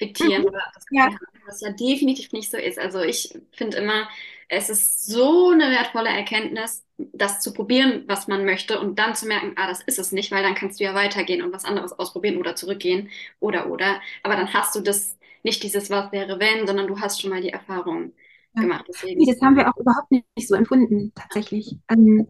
fiktieren 0.00 0.44
Mhm. 0.44 0.52
das 0.74 0.86
Ja, 0.90 1.10
was 1.46 1.60
ja 1.60 1.72
definitiv 1.72 2.32
nicht 2.32 2.50
so 2.50 2.56
ist. 2.58 2.78
Also 2.78 3.00
ich 3.00 3.34
finde 3.52 3.78
immer, 3.78 4.08
es 4.48 4.70
ist 4.70 5.06
so 5.06 5.50
eine 5.50 5.70
wertvolle 5.70 6.10
Erkenntnis, 6.10 6.84
das 6.98 7.40
zu 7.40 7.52
probieren, 7.54 8.04
was 8.08 8.28
man 8.28 8.44
möchte 8.44 8.80
und 8.80 8.98
dann 8.98 9.14
zu 9.14 9.26
merken, 9.26 9.54
ah, 9.56 9.68
das 9.68 9.82
ist 9.82 9.98
es 9.98 10.12
nicht, 10.12 10.32
weil 10.32 10.42
dann 10.42 10.54
kannst 10.54 10.80
du 10.80 10.84
ja 10.84 10.94
weitergehen 10.94 11.42
und 11.42 11.52
was 11.52 11.64
anderes 11.64 11.92
ausprobieren 11.92 12.38
oder 12.38 12.56
zurückgehen 12.56 13.10
oder 13.40 13.70
oder. 13.70 14.00
Aber 14.22 14.36
dann 14.36 14.52
hast 14.54 14.74
du 14.74 14.80
das 14.80 15.18
nicht 15.42 15.62
dieses 15.62 15.90
Was 15.90 16.12
wäre 16.12 16.38
wenn, 16.40 16.66
sondern 16.66 16.88
du 16.88 17.00
hast 17.00 17.20
schon 17.20 17.30
mal 17.30 17.40
die 17.42 17.50
Erfahrung 17.50 18.12
ja. 18.54 18.62
gemacht. 18.62 18.86
Nee, 19.14 19.26
Deswegen, 19.26 19.26
das 19.26 19.40
haben 19.42 19.56
wir 19.56 19.68
auch 19.68 19.76
überhaupt 19.76 20.10
nicht 20.10 20.26
so 20.48 20.54
empfunden, 20.54 21.12
tatsächlich. 21.14 21.76
Ähm, 21.88 22.28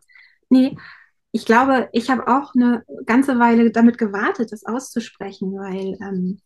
nee, 0.48 0.76
ich 1.32 1.46
glaube, 1.46 1.88
ich 1.92 2.10
habe 2.10 2.26
auch 2.28 2.54
eine 2.54 2.84
ganze 3.06 3.38
Weile 3.38 3.70
damit 3.70 3.98
gewartet, 3.98 4.52
das 4.52 4.64
auszusprechen, 4.66 5.52
weil 5.54 5.98
ähm, 6.02 6.40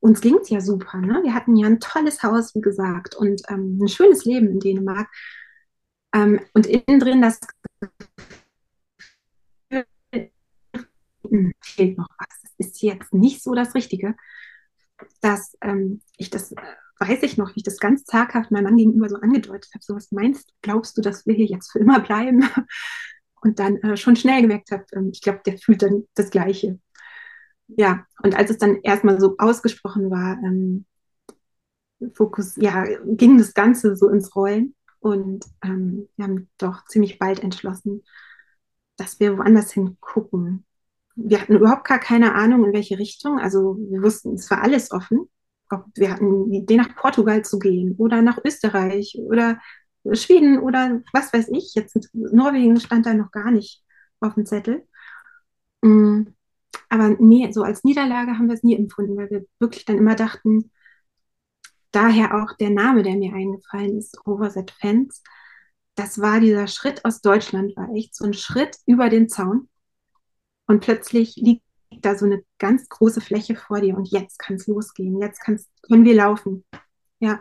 uns 0.00 0.20
ging 0.20 0.36
es 0.36 0.48
ja 0.48 0.60
super. 0.60 0.98
Ne? 0.98 1.20
Wir 1.22 1.34
hatten 1.34 1.56
ja 1.56 1.66
ein 1.66 1.80
tolles 1.80 2.22
Haus, 2.22 2.54
wie 2.54 2.60
gesagt, 2.60 3.14
und 3.14 3.42
ähm, 3.48 3.78
ein 3.80 3.88
schönes 3.88 4.24
Leben 4.24 4.48
in 4.48 4.60
Dänemark. 4.60 5.08
Ähm, 6.12 6.40
und 6.54 6.66
innen 6.66 6.98
drin 7.00 7.22
das 7.22 7.38
hm, 11.30 11.52
fehlt 11.62 11.96
noch 11.98 12.08
was. 12.18 12.40
Das 12.42 12.52
ist 12.66 12.82
jetzt 12.82 13.14
nicht 13.14 13.42
so 13.42 13.54
das 13.54 13.74
Richtige, 13.74 14.16
dass 15.20 15.56
ähm, 15.62 16.02
ich 16.16 16.30
das, 16.30 16.52
äh, 16.52 16.56
weiß 16.98 17.22
ich 17.22 17.36
noch, 17.36 17.50
wie 17.50 17.60
ich 17.60 17.62
das 17.62 17.78
ganz 17.78 18.04
zaghaft 18.04 18.50
meinem 18.50 18.64
Mann 18.64 18.76
gegenüber 18.76 19.08
so 19.08 19.16
angedeutet 19.16 19.70
habe. 19.72 19.84
So, 19.84 19.94
was 19.94 20.12
meinst 20.12 20.50
du? 20.50 20.54
Glaubst 20.62 20.96
du, 20.98 21.02
dass 21.02 21.26
wir 21.26 21.34
hier 21.34 21.46
jetzt 21.46 21.70
für 21.70 21.78
immer 21.78 22.00
bleiben? 22.00 22.42
Und 23.42 23.58
dann 23.58 23.76
äh, 23.78 23.96
schon 23.96 24.16
schnell 24.16 24.42
gemerkt 24.42 24.70
habe, 24.70 24.84
ähm, 24.92 25.10
ich 25.12 25.22
glaube, 25.22 25.40
der 25.46 25.56
fühlt 25.58 25.82
dann 25.82 26.04
das 26.14 26.30
Gleiche. 26.30 26.78
Ja, 27.76 28.04
und 28.22 28.36
als 28.36 28.50
es 28.50 28.58
dann 28.58 28.80
erstmal 28.82 29.20
so 29.20 29.36
ausgesprochen 29.38 30.10
war, 30.10 30.38
ähm, 30.44 30.84
Fokus, 32.14 32.56
ja, 32.56 32.84
ging 33.04 33.38
das 33.38 33.54
Ganze 33.54 33.96
so 33.96 34.08
ins 34.08 34.34
Rollen. 34.34 34.74
Und 35.00 35.46
ähm, 35.62 36.08
wir 36.16 36.24
haben 36.26 36.48
doch 36.58 36.84
ziemlich 36.86 37.18
bald 37.18 37.40
entschlossen, 37.40 38.04
dass 38.96 39.18
wir 39.18 39.38
woanders 39.38 39.72
hingucken. 39.72 40.64
Wir 41.16 41.40
hatten 41.40 41.56
überhaupt 41.56 41.86
gar 41.86 41.98
keine 41.98 42.34
Ahnung, 42.34 42.64
in 42.66 42.72
welche 42.72 42.98
Richtung. 42.98 43.38
Also 43.38 43.76
wir 43.90 44.02
wussten, 44.02 44.34
es 44.34 44.50
war 44.50 44.62
alles 44.62 44.90
offen. 44.90 45.28
Ob 45.70 45.86
wir 45.94 46.10
hatten 46.10 46.50
die 46.50 46.58
Idee, 46.58 46.76
nach 46.76 46.94
Portugal 46.96 47.44
zu 47.44 47.58
gehen 47.58 47.94
oder 47.96 48.22
nach 48.22 48.38
Österreich 48.44 49.16
oder 49.22 49.60
Schweden 50.12 50.58
oder 50.58 51.00
was 51.12 51.32
weiß 51.32 51.48
ich. 51.52 51.74
Jetzt 51.74 52.10
Norwegen 52.12 52.78
stand 52.80 53.06
da 53.06 53.14
noch 53.14 53.30
gar 53.30 53.50
nicht 53.50 53.82
auf 54.20 54.34
dem 54.34 54.46
Zettel. 54.46 54.86
Mm, 55.82 56.24
Aber 56.88 57.10
nee, 57.18 57.50
so 57.52 57.62
als 57.62 57.84
Niederlage 57.84 58.32
haben 58.32 58.48
wir 58.48 58.54
es 58.54 58.62
nie 58.62 58.76
empfunden, 58.76 59.16
weil 59.16 59.30
wir 59.30 59.46
wirklich 59.58 59.84
dann 59.84 59.98
immer 59.98 60.14
dachten, 60.14 60.70
daher 61.92 62.42
auch 62.42 62.56
der 62.56 62.70
Name, 62.70 63.02
der 63.02 63.16
mir 63.16 63.32
eingefallen 63.32 63.98
ist, 63.98 64.16
Overset 64.26 64.70
Fans. 64.70 65.22
Das 65.94 66.20
war 66.20 66.40
dieser 66.40 66.66
Schritt 66.66 67.04
aus 67.04 67.20
Deutschland, 67.20 67.76
war 67.76 67.92
echt 67.94 68.14
so 68.14 68.24
ein 68.24 68.34
Schritt 68.34 68.76
über 68.86 69.08
den 69.08 69.28
Zaun. 69.28 69.68
Und 70.66 70.80
plötzlich 70.80 71.36
liegt 71.36 71.62
da 72.00 72.16
so 72.16 72.26
eine 72.26 72.42
ganz 72.58 72.88
große 72.88 73.20
Fläche 73.20 73.56
vor 73.56 73.80
dir 73.80 73.96
und 73.96 74.10
jetzt 74.10 74.38
kann 74.38 74.56
es 74.56 74.66
losgehen. 74.66 75.20
Jetzt 75.20 75.40
kann's, 75.40 75.68
können 75.82 76.04
wir 76.04 76.14
laufen. 76.14 76.64
Ja. 77.18 77.40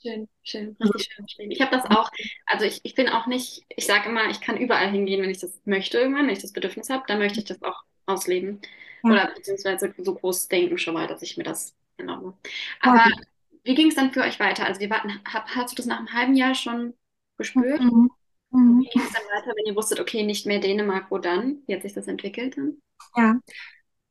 Schön, 0.00 0.28
schön, 0.42 0.76
Also, 0.80 0.92
richtig 0.94 1.14
schön 1.14 1.24
beschrieben. 1.26 1.50
Ich 1.52 1.60
habe 1.60 1.70
das 1.70 1.84
auch, 1.84 2.10
also 2.46 2.64
ich, 2.64 2.80
ich 2.82 2.94
bin 2.94 3.08
auch 3.08 3.26
nicht, 3.26 3.64
ich 3.68 3.86
sage 3.86 4.08
immer, 4.08 4.30
ich 4.30 4.40
kann 4.40 4.56
überall 4.56 4.90
hingehen, 4.90 5.22
wenn 5.22 5.30
ich 5.30 5.38
das 5.38 5.60
möchte 5.64 5.98
irgendwann, 5.98 6.26
wenn 6.26 6.32
ich 6.32 6.42
das 6.42 6.52
Bedürfnis 6.52 6.90
habe, 6.90 7.04
dann 7.06 7.18
möchte 7.18 7.38
ich 7.38 7.44
das 7.44 7.62
auch 7.62 7.84
ausleben. 8.06 8.60
ja, 9.02 9.10
Oder 9.10 9.32
beziehungsweise 9.34 9.92
so 9.98 10.14
groß 10.14 10.48
denken 10.48 10.78
schon 10.78 10.94
mal, 10.94 11.06
dass 11.06 11.22
ich 11.22 11.36
mir 11.36 11.44
das 11.44 11.74
erlaube. 11.96 12.34
Aber 12.80 13.04
gut. 13.04 13.26
wie 13.64 13.74
ging 13.74 13.88
es 13.88 13.94
dann 13.94 14.12
für 14.12 14.22
euch 14.22 14.40
weiter? 14.40 14.66
Also 14.66 14.80
wir 14.80 14.90
warten, 14.90 15.20
hab, 15.32 15.48
hast 15.48 15.72
du 15.72 15.76
das 15.76 15.86
nach 15.86 15.98
einem 15.98 16.12
halben 16.12 16.34
Jahr 16.34 16.54
schon 16.54 16.94
gespürt? 17.36 17.80
Mhm. 17.80 18.10
Mhm. 18.50 18.80
wie 18.80 18.88
ging 18.88 19.02
es 19.02 19.12
dann 19.12 19.22
weiter, 19.22 19.52
wenn 19.56 19.66
ihr 19.66 19.76
wusstet, 19.76 19.98
okay, 20.00 20.22
nicht 20.24 20.46
mehr 20.46 20.60
Dänemark, 20.60 21.10
wo 21.10 21.18
dann? 21.18 21.62
Wie 21.66 21.74
hat 21.74 21.82
sich 21.82 21.94
das 21.94 22.06
entwickelt 22.06 22.56
dann? 22.56 22.76
Ja. 23.16 23.36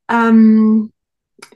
Ähm, 0.10 0.92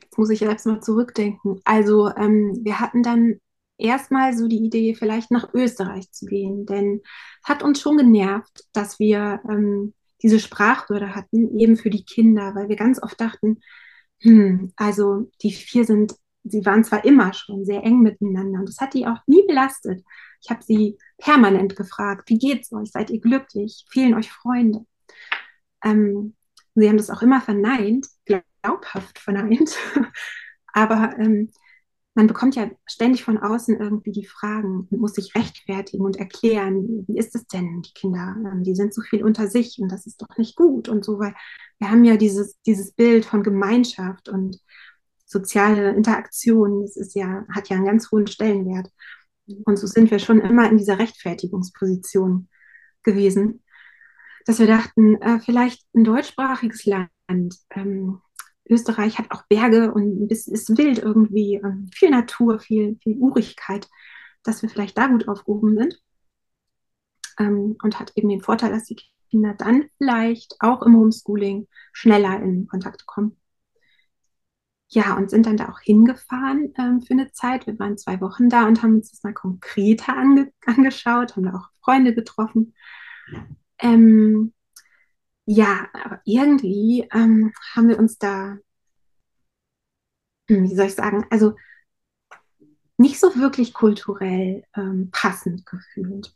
jetzt 0.04 0.18
muss 0.18 0.30
ich 0.30 0.40
jetzt 0.40 0.66
mal 0.66 0.82
zurückdenken. 0.82 1.62
Also 1.66 2.10
ähm, 2.16 2.60
wir 2.64 2.80
hatten 2.80 3.04
dann 3.04 3.40
erstmal 3.78 4.36
so 4.36 4.48
die 4.48 4.64
Idee, 4.64 4.96
vielleicht 4.96 5.32
nach 5.32 5.54
Österreich 5.54 6.12
zu 6.12 6.26
gehen, 6.26 6.66
denn 6.66 7.02
es 7.44 7.50
hat 7.50 7.64
uns 7.64 7.82
schon 7.82 7.98
genervt, 7.98 8.66
dass 8.74 9.00
wir 9.00 9.42
ähm, 9.50 9.94
diese 10.22 10.40
Sprachhürde 10.40 11.16
hatten, 11.16 11.58
eben 11.58 11.78
für 11.78 11.90
die 11.90 12.06
Kinder, 12.06 12.56
weil 12.56 12.70
wir 12.70 12.76
ganz 12.76 13.02
oft 13.02 13.20
dachten, 13.20 13.60
hm, 14.22 14.72
also 14.76 15.30
die 15.42 15.52
vier 15.52 15.86
sind, 15.86 16.16
sie 16.44 16.66
waren 16.66 16.84
zwar 16.84 17.06
immer 17.06 17.34
schon 17.34 17.66
sehr 17.66 17.84
eng 17.84 18.02
miteinander 18.02 18.60
und 18.60 18.70
das 18.70 18.80
hat 18.80 18.94
die 18.94 19.06
auch 19.08 19.20
nie 19.28 19.46
belastet. 19.48 20.04
Ich 20.42 20.50
habe 20.50 20.64
sie 20.64 20.98
permanent 21.18 21.76
gefragt, 21.76 22.30
wie 22.30 22.38
geht's 22.38 22.72
euch? 22.72 22.92
Seid 22.92 23.10
ihr 23.10 23.20
glücklich? 23.20 23.86
Fehlen 23.90 24.14
euch 24.14 24.32
Freunde? 24.32 24.86
Ähm, 25.84 26.36
sie 26.76 26.88
haben 26.88 26.98
das 26.98 27.10
auch 27.10 27.22
immer 27.22 27.42
verneint, 27.42 28.08
glaubhaft 28.26 29.20
verneint. 29.20 29.76
Aber 30.74 31.18
ähm, 31.20 31.52
man 32.16 32.28
bekommt 32.28 32.56
ja 32.56 32.72
ständig 32.86 33.24
von 33.24 33.38
außen 33.38 33.78
irgendwie 33.80 34.14
die 34.14 34.26
Fragen 34.26 34.88
und 34.90 35.00
muss 35.00 35.14
sich 35.14 35.36
rechtfertigen 35.36 36.04
und 36.04 36.16
erklären, 36.16 37.06
wie 37.08 37.18
ist 37.18 37.36
es 37.36 37.46
denn, 37.48 37.82
die 37.82 37.94
Kinder, 37.94 38.36
ähm, 38.40 38.64
die 38.64 38.74
sind 38.74 38.94
so 38.94 39.02
viel 39.02 39.24
unter 39.24 39.50
sich 39.50 39.80
und 39.80 39.92
das 39.92 40.08
ist 40.08 40.22
doch 40.22 40.38
nicht 40.38 40.56
gut 40.56 40.88
und 40.88 41.04
so, 41.04 41.20
weil 41.20 41.36
wir 41.78 41.92
haben 41.92 42.06
ja 42.06 42.16
dieses, 42.16 42.60
dieses 42.62 42.94
Bild 42.94 43.26
von 43.26 43.44
Gemeinschaft 43.44 44.30
und 44.30 44.60
soziale 45.26 45.94
Interaktion, 45.94 46.82
das 46.84 46.96
ist 46.96 47.16
ja, 47.16 47.46
hat 47.54 47.68
ja 47.68 47.76
einen 47.76 47.86
ganz 47.86 48.10
hohen 48.12 48.28
Stellenwert. 48.28 48.90
Und 49.66 49.78
so 49.78 49.86
sind 49.86 50.10
wir 50.10 50.20
schon 50.20 50.40
immer 50.40 50.70
in 50.70 50.78
dieser 50.78 50.98
Rechtfertigungsposition 50.98 52.48
gewesen, 53.04 53.64
dass 54.46 54.60
wir 54.60 54.68
dachten, 54.68 55.22
äh, 55.22 55.40
vielleicht 55.40 55.86
ein 55.94 56.04
deutschsprachiges 56.06 56.86
Land. 56.86 57.10
Ähm, 57.72 58.22
Österreich 58.70 59.18
hat 59.20 59.32
auch 59.32 59.44
Berge 59.48 59.92
und 59.94 60.32
es 60.32 60.48
ist 60.48 60.78
wild 60.78 61.00
irgendwie, 61.00 61.56
ähm, 61.56 61.90
viel 61.94 62.10
Natur, 62.10 62.60
viel, 62.60 62.98
viel 63.02 63.18
Urigkeit, 63.18 63.88
dass 64.44 64.62
wir 64.62 64.70
vielleicht 64.70 64.98
da 64.98 65.08
gut 65.08 65.28
aufgehoben 65.28 65.78
sind. 65.78 66.02
Ähm, 67.40 67.78
und 67.84 68.00
hat 68.00 68.14
eben 68.16 68.30
den 68.30 68.42
Vorteil, 68.42 68.72
dass 68.72 68.86
die 68.86 68.98
Kinder 69.30 69.54
dann 69.58 69.90
vielleicht 69.98 70.56
auch 70.60 70.82
im 70.84 70.96
Homeschooling 70.96 71.68
schneller 71.92 72.42
in 72.42 72.68
Kontakt 72.68 73.06
kommen. 73.06 73.38
Ja, 74.88 75.18
und 75.18 75.30
sind 75.30 75.46
dann 75.46 75.58
da 75.58 75.70
auch 75.70 75.80
hingefahren 75.80 76.74
ähm, 76.78 77.02
für 77.02 77.14
eine 77.14 77.32
Zeit. 77.32 77.68
Wir 77.68 77.78
waren 77.80 77.98
zwei 77.98 78.22
Wochen 78.22 78.50
da 78.50 78.68
und 78.68 78.82
haben 78.82 78.96
uns 78.96 79.12
das 79.12 79.24
mal 79.24 79.34
konkreter 79.34 80.16
ange 80.16 80.52
angeschaut, 80.66 81.36
haben 81.36 81.44
da 81.44 81.56
auch 81.56 81.70
Freunde 81.84 82.14
getroffen. 82.14 82.74
Ähm, 83.80 84.54
ja, 85.46 85.88
aber 85.94 86.22
irgendwie 86.26 87.08
ähm, 87.14 87.54
haben 87.74 87.90
wir 87.90 88.00
uns 88.00 88.18
da, 88.18 88.58
hm, 90.50 90.70
wie 90.70 90.76
soll 90.76 90.88
ich 90.88 90.96
sagen, 90.96 91.26
also 91.30 91.56
nicht 92.98 93.20
so 93.20 93.36
wirklich 93.36 93.74
kulturell 93.74 94.64
ähm, 94.76 95.10
passend 95.12 95.66
gefühlt. 95.66 96.36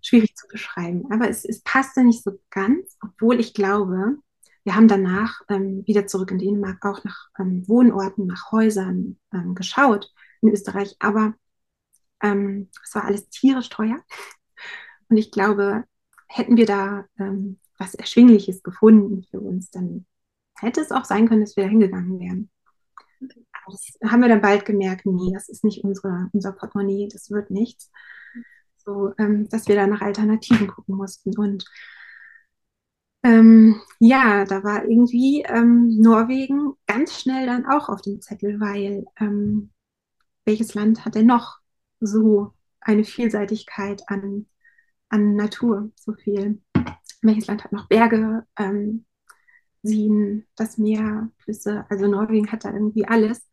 Schwierig 0.00 0.36
zu 0.36 0.46
beschreiben, 0.48 1.10
aber 1.10 1.28
es, 1.30 1.44
es 1.44 1.62
passte 1.62 2.04
nicht 2.04 2.22
so 2.22 2.38
ganz, 2.50 2.96
obwohl 3.00 3.40
ich 3.40 3.54
glaube, 3.54 4.18
wir 4.64 4.74
haben 4.74 4.88
danach 4.88 5.40
ähm, 5.48 5.82
wieder 5.86 6.06
zurück 6.06 6.30
in 6.30 6.38
Dänemark 6.38 6.84
auch 6.84 7.04
nach 7.04 7.28
ähm, 7.38 7.66
Wohnorten, 7.68 8.26
nach 8.26 8.52
Häusern 8.52 9.18
ähm, 9.32 9.54
geschaut 9.54 10.12
in 10.40 10.50
Österreich, 10.50 10.96
aber 10.98 11.34
ähm, 12.22 12.70
es 12.82 12.94
war 12.94 13.04
alles 13.04 13.28
tierisch 13.28 13.70
teuer. 13.70 14.02
Und 15.08 15.16
ich 15.16 15.30
glaube, 15.30 15.84
hätten 16.28 16.56
wir 16.56 16.66
da 16.66 17.06
ähm, 17.18 17.58
was 17.78 17.94
Erschwingliches 17.94 18.62
gefunden 18.62 19.24
für 19.30 19.40
uns, 19.40 19.70
dann 19.70 20.06
hätte 20.58 20.80
es 20.80 20.92
auch 20.92 21.04
sein 21.04 21.28
können, 21.28 21.42
dass 21.42 21.56
wir 21.56 21.64
da 21.64 21.70
hingegangen 21.70 22.20
wären. 22.20 22.50
Das 23.66 23.98
haben 24.04 24.20
wir 24.20 24.28
dann 24.28 24.42
bald 24.42 24.64
gemerkt, 24.64 25.06
nee, 25.06 25.32
das 25.32 25.48
ist 25.48 25.64
nicht 25.64 25.84
unsere, 25.84 26.28
unser 26.32 26.52
Portemonnaie, 26.52 27.08
das 27.10 27.30
wird 27.30 27.50
nichts. 27.50 27.90
So, 28.76 29.14
ähm, 29.18 29.48
dass 29.48 29.66
wir 29.66 29.76
da 29.76 29.86
nach 29.86 30.02
Alternativen 30.02 30.68
gucken 30.68 30.96
mussten. 30.96 31.36
Und 31.38 31.64
ähm, 33.22 33.80
ja, 33.98 34.44
da 34.44 34.62
war 34.62 34.84
irgendwie 34.84 35.42
ähm, 35.48 35.98
Norwegen 36.00 36.74
ganz 36.86 37.20
schnell 37.20 37.46
dann 37.46 37.64
auch 37.64 37.88
auf 37.88 38.02
dem 38.02 38.20
Zettel, 38.20 38.60
weil 38.60 39.06
ähm, 39.18 39.72
welches 40.44 40.74
Land 40.74 41.04
hat 41.04 41.14
denn 41.14 41.26
noch 41.26 41.58
so 42.00 42.52
eine 42.80 43.04
Vielseitigkeit 43.04 44.02
an, 44.08 44.46
an 45.08 45.36
Natur, 45.36 45.90
so 45.96 46.12
viel? 46.12 46.62
Welches 47.24 47.46
Land 47.46 47.64
hat 47.64 47.72
noch 47.72 47.88
Berge, 47.88 48.46
ähm, 48.58 49.06
Seen, 49.82 50.46
das 50.56 50.78
Meer, 50.78 51.30
Flüsse? 51.38 51.86
Also 51.90 52.06
Norwegen 52.06 52.52
hat 52.52 52.64
da 52.64 52.72
irgendwie 52.72 53.06
alles. 53.06 53.48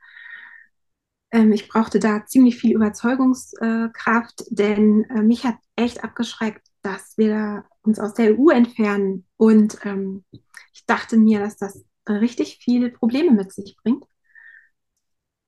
Ähm, 1.31 1.51
ich 1.53 1.67
brauchte 1.69 1.99
da 1.99 2.25
ziemlich 2.25 2.57
viel 2.57 2.75
Überzeugungskraft, 2.75 4.43
denn 4.49 5.05
äh, 5.05 5.21
mich 5.23 5.45
hat 5.45 5.55
echt 5.75 6.03
abgeschreckt, 6.03 6.67
dass 6.81 7.17
wir 7.17 7.65
uns 7.83 7.99
aus 7.99 8.13
der 8.13 8.31
EU 8.31 8.49
entfernen. 8.49 9.25
Und 9.37 9.77
ähm, 9.85 10.25
ich 10.73 10.85
dachte 10.85 11.17
mir, 11.17 11.39
dass 11.39 11.57
das 11.57 11.83
richtig 12.09 12.59
viele 12.61 12.89
Probleme 12.89 13.31
mit 13.31 13.53
sich 13.53 13.77
bringt. 13.81 14.05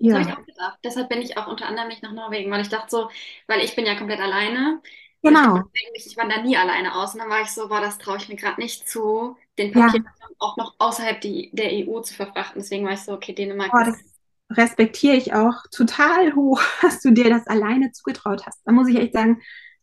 Das 0.07 0.13
habe 0.13 0.23
ich 0.23 0.33
auch 0.37 0.45
gedacht. 0.45 0.79
Deshalb 0.83 1.09
bin 1.09 1.21
ich 1.21 1.37
auch 1.37 1.47
unter 1.47 1.65
anderem 1.65 1.87
nicht 1.87 2.03
nach 2.03 2.11
Norwegen, 2.13 2.51
weil 2.51 2.61
ich 2.61 2.69
dachte 2.69 2.89
so, 2.89 3.09
weil 3.47 3.61
ich 3.61 3.75
bin 3.75 3.85
ja 3.85 3.95
komplett 3.97 4.19
alleine. 4.19 4.81
Genau. 5.23 5.63
Ich, 5.95 6.05
ich 6.07 6.17
wandere 6.17 6.43
nie 6.43 6.57
alleine 6.57 6.95
aus. 6.95 7.13
Und 7.13 7.21
dann 7.21 7.29
war 7.29 7.41
ich 7.41 7.49
so, 7.49 7.67
boah, 7.67 7.81
das 7.81 7.97
traue 7.97 8.17
ich 8.17 8.29
mir 8.29 8.35
gerade 8.35 8.61
nicht 8.61 8.87
zu, 8.87 9.35
den 9.57 9.73
Ja, 9.73 9.87
Papier 9.87 10.03
auch 10.39 10.57
noch 10.57 10.75
außerhalb 10.79 11.21
die, 11.21 11.49
der 11.53 11.71
EU 11.71 12.01
zu 12.01 12.13
verfrachten. 12.13 12.61
Deswegen 12.61 12.85
war 12.85 12.93
ich 12.93 13.01
so, 13.01 13.13
okay, 13.13 13.33
Dänemark 13.33 13.71
ist. 13.73 14.03
das 14.49 14.57
respektiere 14.57 15.15
ich 15.15 15.33
auch 15.33 15.63
total 15.71 16.35
hoch, 16.35 16.61
dass 16.81 17.01
du 17.01 17.11
dir 17.11 17.29
das 17.29 17.47
alleine 17.47 17.91
zugetraut 17.91 18.45
hast. 18.45 18.61
Da 18.65 18.71
muss 18.71 18.87
ich 18.87 18.97
echt 18.97 19.13
sagen, 19.13 19.41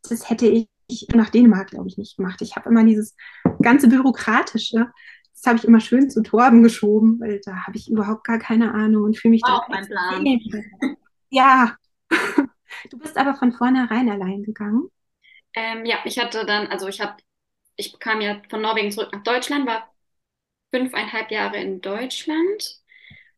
das 0.08 0.28
hätte 0.30 0.46
ich 0.46 0.68
nach 1.14 1.30
Dänemark, 1.30 1.70
glaube 1.70 1.88
ich, 1.88 1.98
nicht 1.98 2.16
gemacht. 2.16 2.42
Ich 2.42 2.56
habe 2.56 2.68
immer 2.68 2.84
dieses 2.84 3.16
ganze 3.62 3.88
Bürokratische, 3.88 4.90
das 5.34 5.46
habe 5.46 5.56
ich 5.56 5.64
immer 5.64 5.80
schön 5.80 6.10
zu 6.10 6.22
Torben 6.22 6.62
geschoben, 6.62 7.18
weil 7.20 7.40
da 7.44 7.66
habe 7.66 7.76
ich 7.76 7.90
überhaupt 7.90 8.24
gar 8.24 8.38
keine 8.38 8.74
Ahnung 8.74 9.04
und 9.04 9.16
fühle 9.16 9.30
mich 9.30 9.42
War 9.42 9.50
da 9.50 9.58
auch 9.58 9.68
mein 9.68 9.86
Plan. 9.86 10.24
Ja, 11.30 11.76
du 12.90 12.98
bist 12.98 13.16
aber 13.16 13.34
von 13.34 13.52
vornherein 13.52 14.10
allein 14.10 14.42
gegangen. 14.42 14.88
Ähm, 15.54 15.84
ja, 15.84 15.98
ich 16.04 16.18
hatte 16.18 16.44
dann, 16.46 16.68
also 16.68 16.88
ich 16.88 17.00
habe, 17.00 17.16
ich 17.76 17.98
kam 18.00 18.20
ja 18.20 18.42
von 18.50 18.60
Norwegen 18.62 18.92
zurück 18.92 19.10
nach 19.12 19.22
Deutschland, 19.24 19.66
war 19.66 19.92
fünfeinhalb 20.74 21.30
Jahre 21.30 21.58
in 21.58 21.80
Deutschland 21.82 22.80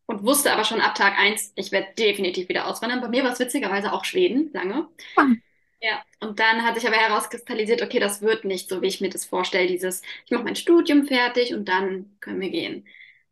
und 0.07 0.23
wusste 0.25 0.53
aber 0.53 0.65
schon 0.65 0.81
ab 0.81 0.95
Tag 0.95 1.17
eins, 1.19 1.53
ich 1.55 1.71
werde 1.71 1.93
definitiv 1.97 2.49
wieder 2.49 2.67
auswandern. 2.67 3.01
Bei 3.01 3.09
mir 3.09 3.23
war 3.25 3.33
es 3.33 3.39
witzigerweise 3.39 3.93
auch 3.93 4.05
Schweden, 4.05 4.51
lange. 4.53 4.89
Ah, 5.15 5.33
Ja, 5.81 6.01
und 6.21 6.39
dann 6.39 6.63
hat 6.63 6.75
sich 6.75 6.87
aber 6.87 6.95
herauskristallisiert, 6.97 7.81
okay, 7.81 7.99
das 7.99 8.21
wird 8.21 8.45
nicht 8.45 8.69
so, 8.69 8.81
wie 8.81 8.87
ich 8.87 9.01
mir 9.01 9.09
das 9.09 9.25
vorstelle, 9.25 9.67
dieses, 9.67 10.01
ich 10.25 10.31
mache 10.31 10.43
mein 10.43 10.55
Studium 10.55 11.05
fertig 11.07 11.53
und 11.53 11.65
dann 11.67 12.17
können 12.21 12.39
wir 12.41 12.49
gehen. 12.51 12.87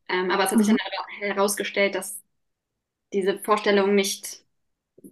Ähm, 0.10 0.32
aber 0.32 0.44
es 0.46 0.52
hat 0.52 0.60
sich 0.60 0.68
mhm. 0.68 0.78
dann 0.78 0.78
herausgestellt, 1.22 1.96
dass 1.96 2.22
diese 3.14 3.40
Vorstellung 3.40 3.96
nicht, 3.96 4.41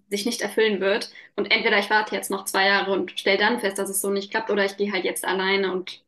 sich 0.10 0.26
nicht 0.26 0.42
erfüllen 0.42 0.80
wird. 0.82 1.12
Und 1.36 1.52
entweder 1.52 1.80
ich 1.80 1.90
warte 1.90 2.16
jetzt 2.16 2.32
noch 2.32 2.46
zwei 2.46 2.68
Jahre 2.68 2.92
und 2.92 3.20
stelle 3.20 3.38
dann 3.38 3.60
fest, 3.60 3.78
dass 3.78 3.90
es 3.90 4.02
so 4.02 4.10
nicht 4.10 4.32
klappt, 4.32 4.50
oder 4.50 4.66
ich 4.66 4.78
gehe 4.78 4.92
halt 4.92 5.06
jetzt 5.06 5.26
alleine 5.26 5.72
und 5.72 6.04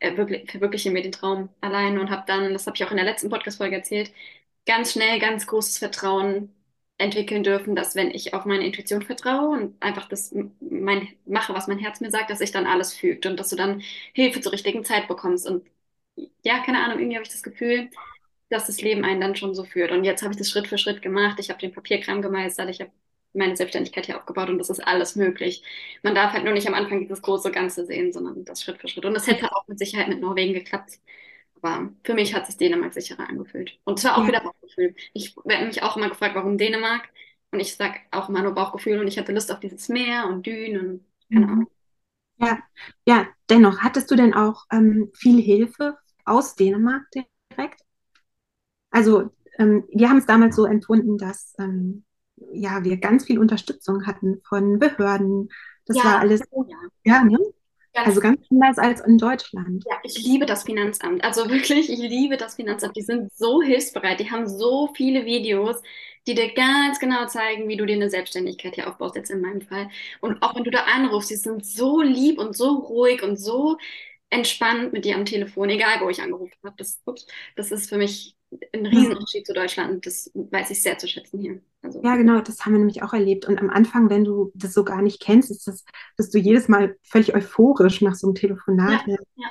äh, 0.00 0.16
wirklich, 0.16 0.50
verwirkliche 0.50 0.90
mir 0.90 1.02
den 1.02 1.12
Traum 1.12 1.48
alleine 1.60 2.00
und 2.00 2.10
habe 2.10 2.24
dann, 2.26 2.52
das 2.52 2.66
habe 2.66 2.76
ich 2.76 2.84
auch 2.84 2.90
in 2.90 2.96
der 2.96 3.06
letzten 3.06 3.30
Podcast-Folge 3.30 3.76
erzählt, 3.76 4.12
ganz 4.66 4.92
schnell 4.92 5.18
ganz 5.20 5.46
großes 5.46 5.78
Vertrauen 5.78 6.52
entwickeln 6.98 7.42
dürfen, 7.44 7.76
dass 7.76 7.94
wenn 7.94 8.10
ich 8.10 8.34
auf 8.34 8.44
meine 8.46 8.64
Intuition 8.66 9.02
vertraue 9.02 9.58
und 9.58 9.82
einfach 9.82 10.08
das 10.08 10.34
mein, 10.60 11.08
mache, 11.26 11.54
was 11.54 11.68
mein 11.68 11.78
Herz 11.78 12.00
mir 12.00 12.10
sagt, 12.10 12.30
dass 12.30 12.38
sich 12.38 12.52
dann 12.52 12.66
alles 12.66 12.94
fügt 12.94 13.26
und 13.26 13.38
dass 13.38 13.50
du 13.50 13.56
dann 13.56 13.82
Hilfe 14.14 14.40
zur 14.40 14.52
richtigen 14.52 14.84
Zeit 14.84 15.08
bekommst. 15.08 15.46
Und 15.48 15.66
ja, 16.42 16.60
keine 16.64 16.82
Ahnung, 16.82 16.98
irgendwie 16.98 17.16
habe 17.16 17.24
ich 17.26 17.32
das 17.32 17.42
Gefühl, 17.42 17.90
dass 18.50 18.66
das 18.66 18.80
Leben 18.82 19.04
einen 19.04 19.20
dann 19.20 19.36
schon 19.36 19.54
so 19.54 19.64
führt. 19.64 19.92
Und 19.92 20.04
jetzt 20.04 20.22
habe 20.22 20.32
ich 20.32 20.38
das 20.38 20.50
Schritt 20.50 20.68
für 20.68 20.78
Schritt 20.78 21.02
gemacht. 21.02 21.38
Ich 21.40 21.50
habe 21.50 21.60
den 21.60 21.72
Papierkram 21.72 22.22
gemeistert, 22.22 22.70
ich 22.70 22.80
habe 22.80 22.92
meine 23.36 23.56
Selbstständigkeit 23.56 24.06
hier 24.06 24.18
aufgebaut 24.18 24.48
und 24.50 24.58
das 24.58 24.70
ist 24.70 24.80
alles 24.80 25.16
möglich. 25.16 25.62
Man 26.02 26.14
darf 26.14 26.32
halt 26.32 26.44
nur 26.44 26.52
nicht 26.54 26.66
am 26.68 26.74
Anfang 26.74 27.00
dieses 27.00 27.22
große 27.22 27.50
Ganze 27.52 27.86
sehen, 27.86 28.12
sondern 28.12 28.44
das 28.44 28.62
Schritt 28.62 28.80
für 28.80 28.88
Schritt. 28.88 29.04
Und 29.04 29.14
das 29.14 29.26
hätte 29.26 29.52
auch 29.52 29.66
mit 29.68 29.78
Sicherheit 29.78 30.08
mit 30.08 30.20
Norwegen 30.20 30.54
geklappt. 30.54 30.98
Aber 31.62 31.90
für 32.04 32.14
mich 32.14 32.34
hat 32.34 32.46
sich 32.46 32.56
Dänemark 32.56 32.94
sicherer 32.94 33.28
angefühlt. 33.28 33.78
Und 33.84 33.98
zwar 34.00 34.18
auch 34.18 34.26
Ja, 34.26 34.28
wieder 34.28 34.40
Bauchgefühl. 34.42 34.94
Ich 35.14 35.36
werde 35.44 35.66
mich 35.66 35.82
auch 35.82 35.96
immer 35.96 36.08
gefragt, 36.08 36.34
warum 36.34 36.58
Dänemark? 36.58 37.08
Und 37.52 37.60
ich 37.60 37.74
sage 37.76 38.00
auch 38.10 38.28
immer 38.28 38.42
nur 38.42 38.54
Bauchgefühl 38.54 39.00
und 39.00 39.08
ich 39.08 39.18
hatte 39.18 39.32
Lust 39.32 39.52
auf 39.52 39.60
dieses 39.60 39.88
Meer 39.88 40.26
und 40.28 40.46
Dünen 40.46 40.80
und 40.80 41.06
keine 41.32 41.46
mhm. 41.46 41.52
Ahnung. 41.52 41.70
ja, 42.38 42.58
ja, 43.06 43.28
dennoch, 43.50 43.80
hattest 43.80 44.10
du 44.10 44.16
denn 44.16 44.34
auch 44.34 44.64
ähm, 44.72 45.10
viel 45.14 45.42
Hilfe 45.42 45.98
aus 46.24 46.54
Dänemark 46.56 47.04
direkt? 47.50 47.82
Also, 48.90 49.30
ähm, 49.58 49.84
wir 49.92 50.08
haben 50.08 50.18
es 50.18 50.26
damals 50.26 50.56
so 50.56 50.64
empfunden, 50.66 51.18
dass 51.18 51.54
ähm, 51.58 52.04
ja, 52.52 52.84
wir 52.84 52.98
ganz 52.98 53.24
viel 53.26 53.38
Unterstützung 53.38 54.06
hatten 54.06 54.40
von 54.48 54.78
Behörden. 54.78 55.48
Das 55.86 56.04
war 56.04 56.18
Ja, 56.18 56.20
alles, 56.20 56.42
oh 56.50 56.64
ja, 57.04 57.24
ne? 57.24 57.38
Also 58.02 58.20
ganz 58.20 58.20
ganz 58.20 58.40
anders 58.50 58.78
als 58.78 59.00
in 59.02 59.18
Deutschland. 59.18 59.84
Ja, 59.84 59.96
ich 60.02 60.18
liebe 60.18 60.46
das 60.46 60.64
Finanzamt. 60.64 61.22
Also 61.22 61.48
wirklich, 61.48 61.88
ich 61.90 61.98
liebe 62.00 62.36
das 62.36 62.56
Finanzamt. 62.56 62.96
Die 62.96 63.02
sind 63.02 63.32
so 63.36 63.62
hilfsbereit. 63.62 64.18
Die 64.18 64.30
haben 64.30 64.48
so 64.48 64.88
viele 64.96 65.24
Videos, 65.24 65.80
die 66.26 66.34
dir 66.34 66.52
ganz 66.54 66.98
genau 66.98 67.26
zeigen, 67.26 67.68
wie 67.68 67.76
du 67.76 67.86
dir 67.86 67.94
eine 67.94 68.10
Selbstständigkeit 68.10 68.74
hier 68.74 68.88
aufbaust, 68.88 69.14
jetzt 69.14 69.30
in 69.30 69.40
meinem 69.40 69.60
Fall. 69.62 69.88
Und 70.20 70.42
auch 70.42 70.56
wenn 70.56 70.64
du 70.64 70.70
da 70.72 70.80
anrufst, 70.84 71.30
die 71.30 71.36
sind 71.36 71.64
so 71.64 72.00
lieb 72.02 72.38
und 72.40 72.56
so 72.56 72.70
ruhig 72.78 73.22
und 73.22 73.36
so 73.36 73.78
entspannt 74.30 74.92
mit 74.92 75.04
dir 75.04 75.16
am 75.16 75.24
Telefon, 75.24 75.70
egal 75.70 76.00
wo 76.00 76.08
ich 76.10 76.20
angerufen 76.22 76.54
habe. 76.64 76.76
Das, 76.78 77.00
ups, 77.06 77.26
das 77.56 77.70
ist 77.70 77.88
für 77.88 77.98
mich 77.98 78.36
ein 78.72 78.86
Ja. 78.90 78.90
Riesenunterschied 78.92 79.46
zu 79.46 79.52
Deutschland. 79.54 80.06
Das 80.06 80.30
weiß 80.34 80.70
ich 80.70 80.82
sehr 80.82 80.98
zu 80.98 81.08
schätzen 81.08 81.40
hier. 81.40 81.60
Also, 81.82 82.00
Ja, 82.02 82.16
genau, 82.16 82.40
das 82.40 82.64
haben 82.64 82.72
wir 82.72 82.78
nämlich 82.78 83.02
auch 83.02 83.12
erlebt. 83.12 83.46
Und 83.46 83.58
am 83.58 83.70
Anfang, 83.70 84.10
wenn 84.10 84.24
du 84.24 84.52
das 84.54 84.74
so 84.74 84.84
gar 84.84 85.02
nicht 85.02 85.20
kennst, 85.20 85.50
ist 85.50 85.66
das, 85.66 85.84
bist 86.16 86.34
du 86.34 86.38
jedes 86.38 86.68
Mal 86.68 86.96
völlig 87.02 87.34
euphorisch 87.34 88.00
nach 88.02 88.14
so 88.14 88.28
einem 88.28 88.34
ja, 88.84 88.96
Telefonat. 88.96 89.02
ja, 89.06 89.16
ja, 89.36 89.48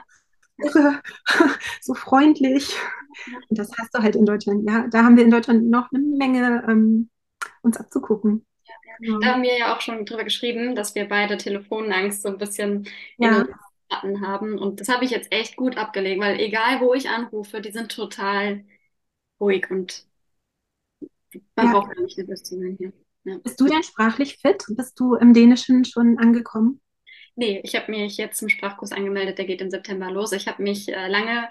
Irre, 0.57 1.01
so 1.81 1.93
freundlich. 1.93 2.75
ja. 3.25 3.39
Und 3.49 3.59
das 3.59 3.71
hast 3.79 3.93
du 3.95 3.99
halt 4.03 4.15
in 4.15 4.25
Deutschland. 4.25 4.67
Ja, 4.69 4.87
da 4.87 5.03
haben 5.03 5.17
wir 5.17 5.23
in 5.23 5.31
Deutschland 5.31 5.69
noch 5.69 5.91
eine 5.91 6.03
Menge 6.03 6.65
ähm, 6.69 7.09
uns 7.61 7.77
abzugucken. 7.77 8.45
Da 9.19 9.27
Genau. 9.27 9.27
haben 9.31 9.43
wir 9.43 9.57
ja 9.57 9.75
auch 9.75 9.81
schon 9.81 10.05
drüber 10.05 10.23
geschrieben, 10.23 10.75
dass 10.75 10.95
wir 10.95 11.07
beide 11.07 11.37
Telefonangst 11.37 12.21
so 12.21 12.29
ein 12.29 12.37
bisschen 12.37 12.87
in 13.19 13.33
uns 13.33 13.47
Ja, 13.89 13.97
hatten 13.97 14.21
haben. 14.21 14.57
Und 14.57 14.81
das 14.81 14.89
habe 14.89 15.05
ich 15.05 15.11
jetzt 15.11 15.31
echt 15.31 15.55
gut 15.55 15.77
abgelegt, 15.77 16.21
weil 16.21 16.39
egal 16.39 16.81
wo 16.81 16.93
ich 16.93 17.09
anrufe, 17.09 17.61
die 17.61 17.71
sind 17.71 17.91
total 17.91 18.65
ruhig 19.39 19.69
und 19.69 20.05
man 21.55 21.67
ja. 21.67 21.71
braucht 21.73 21.95
gar 21.95 22.01
nicht 22.01 22.17
nervös 22.17 22.43
zu 22.43 22.57
sein 22.57 22.75
hier. 22.77 22.93
Ja. 23.25 23.37
Bist 23.39 23.59
du 23.59 23.67
denn 23.67 23.83
sprachlich 23.83 24.37
fit? 24.37 24.63
Bist 24.69 24.99
du 24.99 25.15
im 25.15 25.33
Dänischen 25.33 25.83
schon 25.83 26.17
angekommen? 26.17 26.79
Nee, 27.35 27.59
ich 27.63 27.75
habe 27.75 27.91
mich 27.91 28.17
jetzt 28.17 28.37
zum 28.37 28.49
Sprachkurs 28.49 28.91
angemeldet, 28.91 29.37
der 29.37 29.45
geht 29.45 29.61
im 29.61 29.69
September 29.69 30.09
los. 30.09 30.31
Ich 30.31 30.47
habe 30.47 30.63
mich 30.63 30.87
äh, 30.87 31.07
lange 31.07 31.49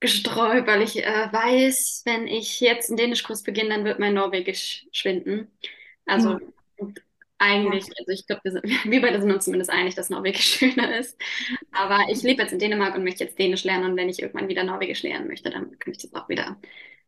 gesträubt, 0.00 0.66
weil 0.66 0.82
ich 0.82 1.04
äh, 1.04 1.28
weiß, 1.30 2.02
wenn 2.06 2.26
ich 2.26 2.60
jetzt 2.60 2.90
einen 2.90 2.96
Dänischkurs 2.96 3.42
beginne, 3.42 3.70
dann 3.70 3.84
wird 3.84 3.98
mein 3.98 4.14
Norwegisch 4.14 4.86
schwinden. 4.92 5.50
Also 6.06 6.38
ja, 6.78 6.86
eigentlich, 7.44 7.86
also 7.98 8.12
ich 8.12 8.26
glaube, 8.26 8.42
wir, 8.84 9.00
beide 9.02 9.20
sind 9.20 9.32
uns 9.32 9.44
zumindest 9.44 9.70
einig, 9.70 9.94
dass 9.94 10.10
Norwegisch 10.10 10.44
schöner 10.58 10.98
ist. 10.98 11.20
Aber 11.72 11.98
ich 12.10 12.22
lebe 12.22 12.42
jetzt 12.42 12.52
in 12.52 12.58
Dänemark 12.58 12.94
und 12.96 13.04
möchte 13.04 13.24
jetzt 13.24 13.38
Dänisch 13.38 13.64
lernen 13.64 13.90
und 13.92 13.96
wenn 13.96 14.08
ich 14.08 14.20
irgendwann 14.22 14.48
wieder 14.48 14.64
Norwegisch 14.64 15.02
lernen 15.02 15.28
möchte, 15.28 15.50
dann 15.50 15.78
kann 15.78 15.92
ich 15.92 15.98
das 16.02 16.14
auch 16.14 16.28
wieder 16.28 16.56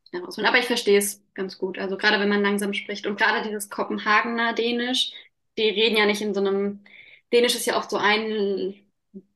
schnell 0.08 0.22
rausholen. 0.24 0.48
Aber 0.48 0.58
ich 0.58 0.66
verstehe 0.66 0.98
es 0.98 1.22
ganz 1.34 1.58
gut. 1.58 1.78
Also 1.78 1.96
gerade 1.96 2.20
wenn 2.20 2.28
man 2.28 2.42
langsam 2.42 2.72
spricht 2.74 3.06
und 3.06 3.18
gerade 3.18 3.46
dieses 3.48 3.70
Kopenhagener 3.70 4.54
Dänisch, 4.54 5.12
die 5.58 5.68
reden 5.70 5.96
ja 5.96 6.06
nicht 6.06 6.22
in 6.22 6.34
so 6.34 6.40
einem, 6.40 6.84
Dänisch 7.32 7.54
ist 7.56 7.66
ja 7.66 7.78
oft 7.78 7.90
so 7.90 7.96
ein, 7.98 8.74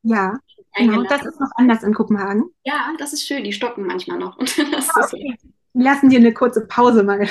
ja, 0.03 0.39
genau. 0.77 1.05
Das 1.05 1.25
ist 1.25 1.41
noch 1.41 1.51
anders 1.57 1.83
in 1.83 1.95
Kopenhagen. 1.95 2.51
Ja, 2.65 2.95
das 2.99 3.13
ist 3.13 3.27
schön, 3.27 3.45
die 3.45 3.53
stocken 3.53 3.87
manchmal 3.87 4.19
noch. 4.19 4.37
Und 4.39 4.57
das 4.73 4.97
Ah, 4.97 5.05
ist, 5.05 5.15
okay. 5.15 5.37
Lassen 5.73 6.11
dir 6.11 6.19
eine 6.19 6.35
kurze 6.35 6.67
Pause 6.67 7.03
mal, 7.05 7.29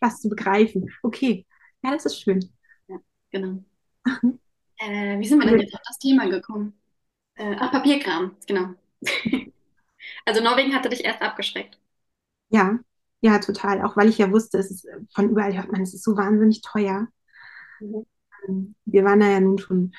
was 0.00 0.20
zu 0.20 0.28
begreifen. 0.28 0.90
Okay, 1.02 1.46
ja, 1.82 1.92
das 1.92 2.06
ist 2.06 2.20
schön. 2.22 2.52
Genau. 3.30 3.62
Äh, 4.78 5.18
wie 5.18 5.26
sind 5.26 5.40
wir 5.40 5.48
denn 5.48 5.60
jetzt 5.60 5.74
auf 5.74 5.80
das 5.88 5.98
Thema 5.98 6.28
gekommen? 6.28 6.78
Äh, 7.36 7.56
ach, 7.58 7.72
Papierkram, 7.72 8.36
genau. 8.46 8.74
Also 10.26 10.42
Norwegen 10.42 10.74
hatte 10.74 10.88
dich 10.88 11.04
erst 11.04 11.22
abgeschreckt. 11.22 11.78
Ja, 12.48 12.78
ja, 13.20 13.38
total. 13.38 13.82
Auch 13.82 13.96
weil 13.96 14.08
ich 14.08 14.18
ja 14.18 14.30
wusste, 14.30 14.58
es 14.58 14.70
ist, 14.70 14.86
von 15.14 15.30
überall 15.30 15.56
hört 15.56 15.72
man, 15.72 15.82
es 15.82 15.94
ist 15.94 16.04
so 16.04 16.16
wahnsinnig 16.16 16.62
teuer. 16.62 17.08
Mhm. 17.80 18.06
Ähm, 18.48 18.74
Wir 18.84 19.04
waren 19.04 19.20
da 19.20 19.28
ja 19.28 19.40
nun 19.40 19.58
schon 19.58 19.92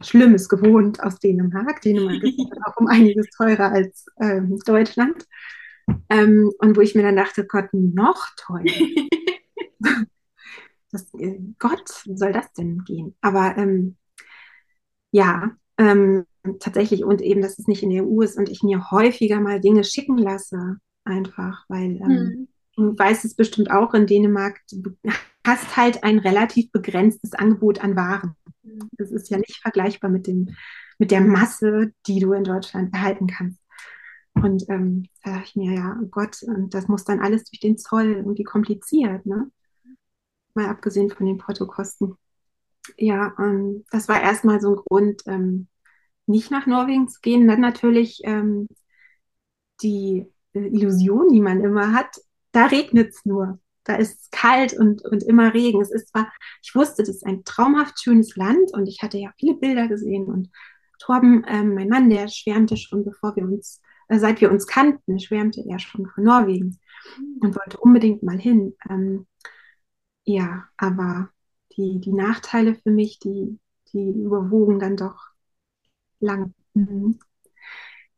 Schlimmes 0.00 0.48
gewohnt 0.48 1.02
aus 1.02 1.18
Dänemark. 1.18 1.80
Dänemark 1.82 2.22
ist 2.22 2.38
auch 2.66 2.76
um 2.76 2.88
einiges 2.88 3.28
teurer 3.36 3.70
als 3.72 4.06
ähm, 4.20 4.58
Deutschland. 4.66 5.26
Ähm, 6.08 6.52
und 6.58 6.76
wo 6.76 6.80
ich 6.80 6.94
mir 6.94 7.02
dann 7.02 7.16
dachte, 7.16 7.46
Gott, 7.46 7.68
noch 7.72 8.28
teurer. 8.36 8.64
Das, 10.92 11.12
äh, 11.14 11.40
Gott, 11.58 12.04
wie 12.06 12.16
soll 12.16 12.32
das 12.32 12.52
denn 12.52 12.84
gehen? 12.84 13.16
Aber 13.20 13.56
ähm, 13.56 13.96
ja, 15.10 15.52
ähm, 15.78 16.26
tatsächlich 16.60 17.04
und 17.04 17.20
eben, 17.22 17.42
dass 17.42 17.58
es 17.58 17.68
nicht 17.68 17.82
in 17.82 17.90
der 17.90 18.04
EU 18.04 18.22
ist 18.22 18.38
und 18.38 18.48
ich 18.48 18.62
mir 18.62 18.90
häufiger 18.90 19.40
mal 19.40 19.60
Dinge 19.60 19.84
schicken 19.84 20.18
lasse, 20.18 20.78
einfach, 21.04 21.64
weil 21.68 22.00
ähm, 22.00 22.36
Hm. 22.36 22.48
du 22.76 22.98
weißt 22.98 23.24
es 23.24 23.34
bestimmt 23.34 23.70
auch 23.70 23.94
in 23.94 24.06
Dänemark, 24.06 24.60
du 24.70 24.96
hast 25.46 25.76
halt 25.76 26.04
ein 26.04 26.18
relativ 26.18 26.70
begrenztes 26.72 27.34
Angebot 27.34 27.82
an 27.82 27.96
Waren. 27.96 28.36
Das 28.92 29.10
ist 29.10 29.30
ja 29.30 29.38
nicht 29.38 29.56
vergleichbar 29.60 30.10
mit 30.10 30.26
dem, 30.26 30.50
mit 30.98 31.10
der 31.10 31.20
Masse, 31.20 31.92
die 32.06 32.20
du 32.20 32.32
in 32.32 32.44
Deutschland 32.44 32.94
erhalten 32.94 33.26
kannst. 33.26 33.58
Und 34.34 34.64
ähm, 34.68 35.08
da 35.24 35.32
dachte 35.32 35.46
ich 35.48 35.56
mir, 35.56 35.74
ja, 35.74 35.98
oh 36.02 36.06
Gott, 36.06 36.42
und 36.42 36.72
das 36.74 36.88
muss 36.88 37.04
dann 37.04 37.20
alles 37.20 37.44
durch 37.44 37.60
den 37.60 37.76
Zoll 37.78 38.12
irgendwie 38.12 38.44
kompliziert, 38.44 39.26
ne? 39.26 39.50
Mal 40.54 40.66
abgesehen 40.66 41.10
von 41.10 41.26
den 41.26 41.38
Portokosten. 41.38 42.16
Ja, 42.96 43.34
ähm, 43.38 43.84
das 43.90 44.08
war 44.08 44.20
erstmal 44.20 44.60
so 44.60 44.70
ein 44.70 44.76
Grund, 44.76 45.22
ähm, 45.26 45.68
nicht 46.26 46.50
nach 46.50 46.66
Norwegen 46.66 47.08
zu 47.08 47.20
gehen. 47.20 47.48
Dann 47.48 47.60
natürlich 47.60 48.20
ähm, 48.24 48.68
die 49.82 50.26
äh, 50.54 50.66
Illusion, 50.66 51.28
die 51.28 51.40
man 51.40 51.62
immer 51.62 51.92
hat, 51.92 52.20
da 52.52 52.66
regnet 52.66 53.10
es 53.10 53.24
nur. 53.24 53.58
Da 53.84 53.96
ist 53.96 54.20
es 54.20 54.30
kalt 54.30 54.74
und, 54.74 55.04
und 55.04 55.24
immer 55.24 55.54
Regen. 55.54 55.80
Es 55.80 55.90
ist 55.90 56.08
zwar, 56.08 56.32
ich 56.62 56.74
wusste, 56.74 57.02
das 57.02 57.16
ist 57.16 57.26
ein 57.26 57.44
traumhaft 57.44 58.00
schönes 58.00 58.36
Land 58.36 58.72
und 58.72 58.86
ich 58.86 59.02
hatte 59.02 59.18
ja 59.18 59.32
viele 59.38 59.54
Bilder 59.54 59.88
gesehen 59.88 60.26
und 60.26 60.50
Torben, 60.98 61.44
ähm, 61.48 61.74
mein 61.74 61.88
Mann, 61.88 62.10
der 62.10 62.28
schwärmte 62.28 62.76
schon, 62.76 63.04
bevor 63.04 63.34
wir 63.34 63.42
uns, 63.42 63.80
äh, 64.08 64.18
seit 64.18 64.40
wir 64.40 64.52
uns 64.52 64.68
kannten, 64.68 65.18
schwärmte 65.18 65.64
er 65.68 65.80
schon 65.80 66.06
von 66.06 66.22
Norwegen 66.22 66.78
und 67.40 67.56
wollte 67.56 67.78
unbedingt 67.78 68.22
mal 68.22 68.38
hin. 68.38 68.76
Ja, 70.24 70.68
aber 70.76 71.30
die, 71.76 72.00
die 72.00 72.12
Nachteile 72.12 72.74
für 72.74 72.90
mich, 72.90 73.18
die, 73.18 73.58
die 73.92 74.10
überwogen 74.10 74.78
dann 74.78 74.96
doch 74.96 75.30
lang. 76.20 76.54
Mhm. 76.74 77.18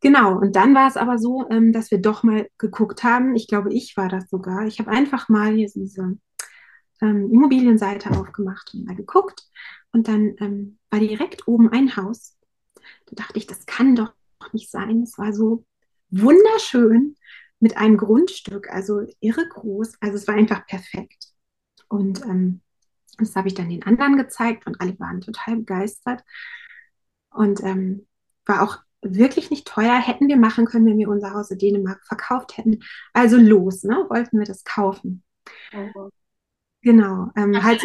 Genau, 0.00 0.38
und 0.38 0.54
dann 0.56 0.74
war 0.74 0.88
es 0.88 0.96
aber 0.96 1.18
so, 1.18 1.48
ähm, 1.50 1.72
dass 1.72 1.90
wir 1.90 1.98
doch 1.98 2.22
mal 2.22 2.48
geguckt 2.58 3.04
haben. 3.04 3.34
Ich 3.36 3.48
glaube, 3.48 3.72
ich 3.72 3.96
war 3.96 4.08
das 4.08 4.28
sogar. 4.28 4.66
Ich 4.66 4.78
habe 4.78 4.90
einfach 4.90 5.28
mal 5.28 5.54
hier 5.54 5.70
diese 5.74 6.18
ähm, 7.02 7.30
Immobilienseite 7.32 8.10
aufgemacht 8.12 8.72
und 8.74 8.86
mal 8.86 8.96
geguckt. 8.96 9.44
Und 9.92 10.08
dann 10.08 10.36
ähm, 10.40 10.78
war 10.90 11.00
direkt 11.00 11.48
oben 11.48 11.70
ein 11.70 11.96
Haus. 11.96 12.36
Da 13.06 13.24
dachte 13.24 13.38
ich, 13.38 13.46
das 13.46 13.66
kann 13.66 13.96
doch 13.96 14.14
nicht 14.52 14.70
sein. 14.70 15.02
Es 15.02 15.18
war 15.18 15.32
so 15.32 15.66
wunderschön 16.10 17.16
mit 17.60 17.76
einem 17.78 17.96
Grundstück, 17.98 18.70
also 18.70 19.02
irre 19.20 19.48
groß. 19.48 19.94
Also 20.00 20.16
es 20.16 20.28
war 20.28 20.36
einfach 20.36 20.66
perfekt. 20.66 21.33
Und 21.88 22.22
ähm, 22.22 22.60
das 23.18 23.36
habe 23.36 23.48
ich 23.48 23.54
dann 23.54 23.68
den 23.68 23.84
anderen 23.84 24.16
gezeigt 24.16 24.66
und 24.66 24.80
alle 24.80 24.98
waren 24.98 25.20
total 25.20 25.56
begeistert. 25.56 26.22
Und 27.30 27.62
ähm, 27.62 28.06
war 28.46 28.62
auch 28.62 28.78
wirklich 29.02 29.50
nicht 29.50 29.66
teuer. 29.66 29.96
Hätten 29.96 30.28
wir 30.28 30.36
machen 30.36 30.66
können, 30.66 30.86
wenn 30.86 30.98
wir 30.98 31.08
unser 31.08 31.32
Haus 31.34 31.50
in 31.50 31.58
Dänemark 31.58 32.04
verkauft 32.04 32.56
hätten. 32.56 32.80
Also 33.12 33.36
los, 33.36 33.84
ne? 33.84 34.06
Wollten 34.08 34.38
wir 34.38 34.46
das 34.46 34.64
kaufen. 34.64 35.22
Oh. 35.74 36.10
Genau. 36.82 37.30
Ähm, 37.36 37.62
halt 37.62 37.82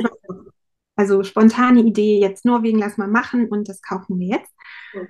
also 1.00 1.24
spontane 1.24 1.80
Idee, 1.80 2.20
jetzt 2.20 2.44
Norwegen, 2.44 2.78
lass 2.78 2.98
mal 2.98 3.08
machen 3.08 3.48
und 3.48 3.70
das 3.70 3.82
kaufen 3.82 4.20
wir 4.20 4.38
jetzt. 4.38 4.54
Oh. 4.94 5.06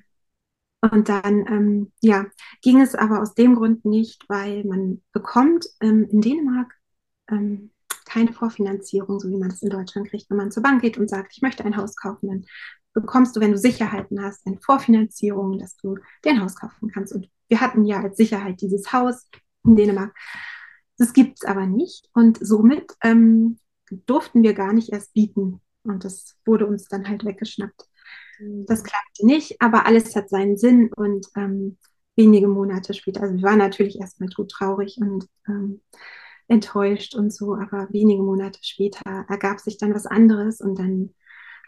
Und 0.91 1.09
dann, 1.09 1.47
ähm, 1.47 1.91
ja, 1.99 2.27
ging 2.61 2.79
es 2.79 2.93
aber 2.93 3.21
aus 3.21 3.33
dem 3.33 3.55
Grund 3.55 3.85
nicht, 3.85 4.23
weil 4.29 4.63
man 4.65 5.01
bekommt 5.13 5.65
ähm, 5.81 6.07
in 6.11 6.21
Dänemark 6.21 6.75
ähm, 7.27 7.71
keine 8.09 8.33
Vorfinanzierung, 8.33 9.19
so 9.19 9.29
wie 9.29 9.37
man 9.37 9.51
es 9.51 9.61
in 9.61 9.69
Deutschland 9.69 10.09
kriegt, 10.09 10.29
wenn 10.29 10.37
man 10.37 10.51
zur 10.51 10.63
Bank 10.63 10.81
geht 10.81 10.97
und 10.97 11.09
sagt, 11.09 11.33
ich 11.33 11.41
möchte 11.41 11.63
ein 11.63 11.77
Haus 11.77 11.95
kaufen, 11.95 12.27
dann 12.27 12.45
bekommst 12.93 13.35
du, 13.35 13.39
wenn 13.39 13.51
du 13.51 13.57
Sicherheiten 13.57 14.21
hast, 14.21 14.45
eine 14.45 14.59
Vorfinanzierung, 14.59 15.59
dass 15.59 15.77
du 15.77 15.97
dein 16.23 16.41
Haus 16.41 16.55
kaufen 16.55 16.89
kannst. 16.91 17.13
Und 17.13 17.29
wir 17.47 17.61
hatten 17.61 17.85
ja 17.85 18.01
als 18.01 18.17
Sicherheit 18.17 18.61
dieses 18.61 18.91
Haus 18.91 19.27
in 19.63 19.75
Dänemark. 19.75 20.15
Das 20.97 21.13
gibt 21.13 21.37
es 21.41 21.45
aber 21.45 21.65
nicht. 21.65 22.09
Und 22.13 22.39
somit 22.41 22.93
ähm, 23.03 23.59
durften 24.05 24.43
wir 24.43 24.53
gar 24.53 24.73
nicht 24.73 24.91
erst 24.91 25.13
bieten. 25.13 25.61
Und 25.83 26.03
das 26.03 26.35
wurde 26.45 26.65
uns 26.65 26.87
dann 26.87 27.07
halt 27.07 27.23
weggeschnappt. 27.23 27.85
Mhm. 28.39 28.65
Das 28.65 28.83
klappte 28.83 29.25
nicht, 29.25 29.61
aber 29.61 29.85
alles 29.85 30.15
hat 30.15 30.29
seinen 30.29 30.57
Sinn. 30.57 30.91
Und 30.93 31.27
ähm, 31.35 31.77
wenige 32.15 32.47
Monate 32.47 32.93
später, 32.93 33.21
also 33.21 33.35
wir 33.35 33.43
waren 33.43 33.59
natürlich 33.59 33.99
erstmal 33.99 34.29
traurig 34.29 34.97
und 34.99 35.25
ähm, 35.47 35.81
enttäuscht 36.49 37.15
und 37.15 37.33
so, 37.33 37.55
aber 37.55 37.87
wenige 37.91 38.23
Monate 38.23 38.59
später 38.61 39.25
ergab 39.29 39.59
sich 39.59 39.77
dann 39.77 39.93
was 39.93 40.05
anderes 40.05 40.59
und 40.59 40.77
dann 40.77 41.13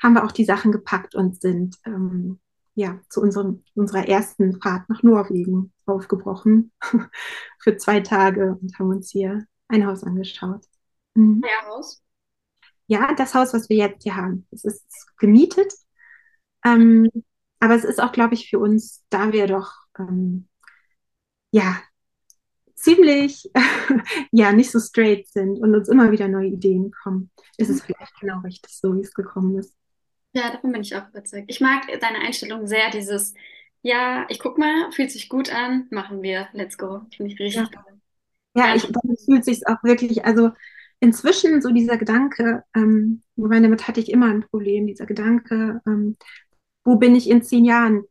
haben 0.01 0.13
wir 0.13 0.25
auch 0.25 0.31
die 0.31 0.45
Sachen 0.45 0.71
gepackt 0.71 1.15
und 1.15 1.39
sind 1.39 1.77
ähm, 1.85 2.39
ja 2.73 2.99
zu 3.09 3.21
unserem, 3.21 3.63
unserer 3.75 4.07
ersten 4.07 4.59
Fahrt 4.59 4.89
nach 4.89 5.03
Norwegen 5.03 5.71
aufgebrochen 5.85 6.71
für 7.59 7.77
zwei 7.77 7.99
Tage 7.99 8.57
und 8.59 8.77
haben 8.79 8.89
uns 8.89 9.11
hier 9.11 9.45
ein 9.67 9.85
Haus 9.85 10.03
angeschaut. 10.03 10.65
Mhm. 11.13 11.43
Ja, 11.43 11.69
Haus? 11.69 12.01
Ja, 12.87 13.13
das 13.13 13.35
Haus, 13.35 13.53
was 13.53 13.69
wir 13.69 13.77
jetzt 13.77 14.03
hier 14.03 14.15
haben. 14.15 14.47
Es 14.51 14.65
ist 14.65 14.85
gemietet, 15.17 15.71
ähm, 16.65 17.07
aber 17.59 17.75
es 17.75 17.83
ist 17.83 18.01
auch, 18.01 18.11
glaube 18.11 18.33
ich, 18.33 18.49
für 18.49 18.57
uns, 18.57 19.03
da 19.09 19.31
wir 19.31 19.45
doch 19.45 19.71
ähm, 19.99 20.47
ja 21.51 21.77
ziemlich 22.81 23.49
ja 24.31 24.51
nicht 24.51 24.71
so 24.71 24.79
straight 24.79 25.27
sind 25.27 25.59
und 25.59 25.75
uns 25.75 25.89
immer 25.89 26.11
wieder 26.11 26.27
neue 26.27 26.47
Ideen 26.47 26.91
kommen, 27.03 27.29
ist 27.57 27.69
es 27.69 27.81
vielleicht 27.81 28.19
genau 28.19 28.39
richtig 28.39 28.77
so, 28.77 28.95
wie 28.95 29.01
es 29.01 29.13
gekommen 29.13 29.57
ist. 29.57 29.75
Ja, 30.33 30.51
davon 30.51 30.71
bin 30.71 30.81
ich 30.81 30.95
auch 30.95 31.07
überzeugt. 31.09 31.45
Ich 31.49 31.59
mag 31.59 31.87
deine 31.99 32.19
Einstellung 32.19 32.65
sehr, 32.65 32.89
dieses, 32.91 33.33
ja, 33.81 34.25
ich 34.29 34.39
guck 34.39 34.57
mal, 34.57 34.91
fühlt 34.91 35.11
sich 35.11 35.29
gut 35.29 35.53
an, 35.53 35.87
machen 35.91 36.21
wir, 36.21 36.47
let's 36.53 36.77
go. 36.77 37.01
Finde 37.15 37.33
ich 37.33 37.39
richtig 37.39 37.55
ja. 37.55 37.67
toll. 37.67 37.99
Ja, 38.55 38.75
ich, 38.75 38.83
dann 38.83 39.15
fühlt 39.25 39.45
sich 39.45 39.65
auch 39.67 39.83
wirklich, 39.83 40.25
also 40.25 40.51
inzwischen 40.99 41.61
so 41.61 41.71
dieser 41.71 41.97
Gedanke, 41.97 42.63
ähm, 42.75 43.23
wobei 43.35 43.59
damit 43.59 43.87
hatte 43.87 43.99
ich 43.99 44.11
immer 44.11 44.27
ein 44.27 44.43
Problem, 44.43 44.87
dieser 44.87 45.05
Gedanke, 45.05 45.81
ähm, 45.85 46.17
wo 46.83 46.95
bin 46.95 47.15
ich 47.15 47.29
in 47.29 47.43
zehn 47.43 47.65
Jahren, 47.65 48.03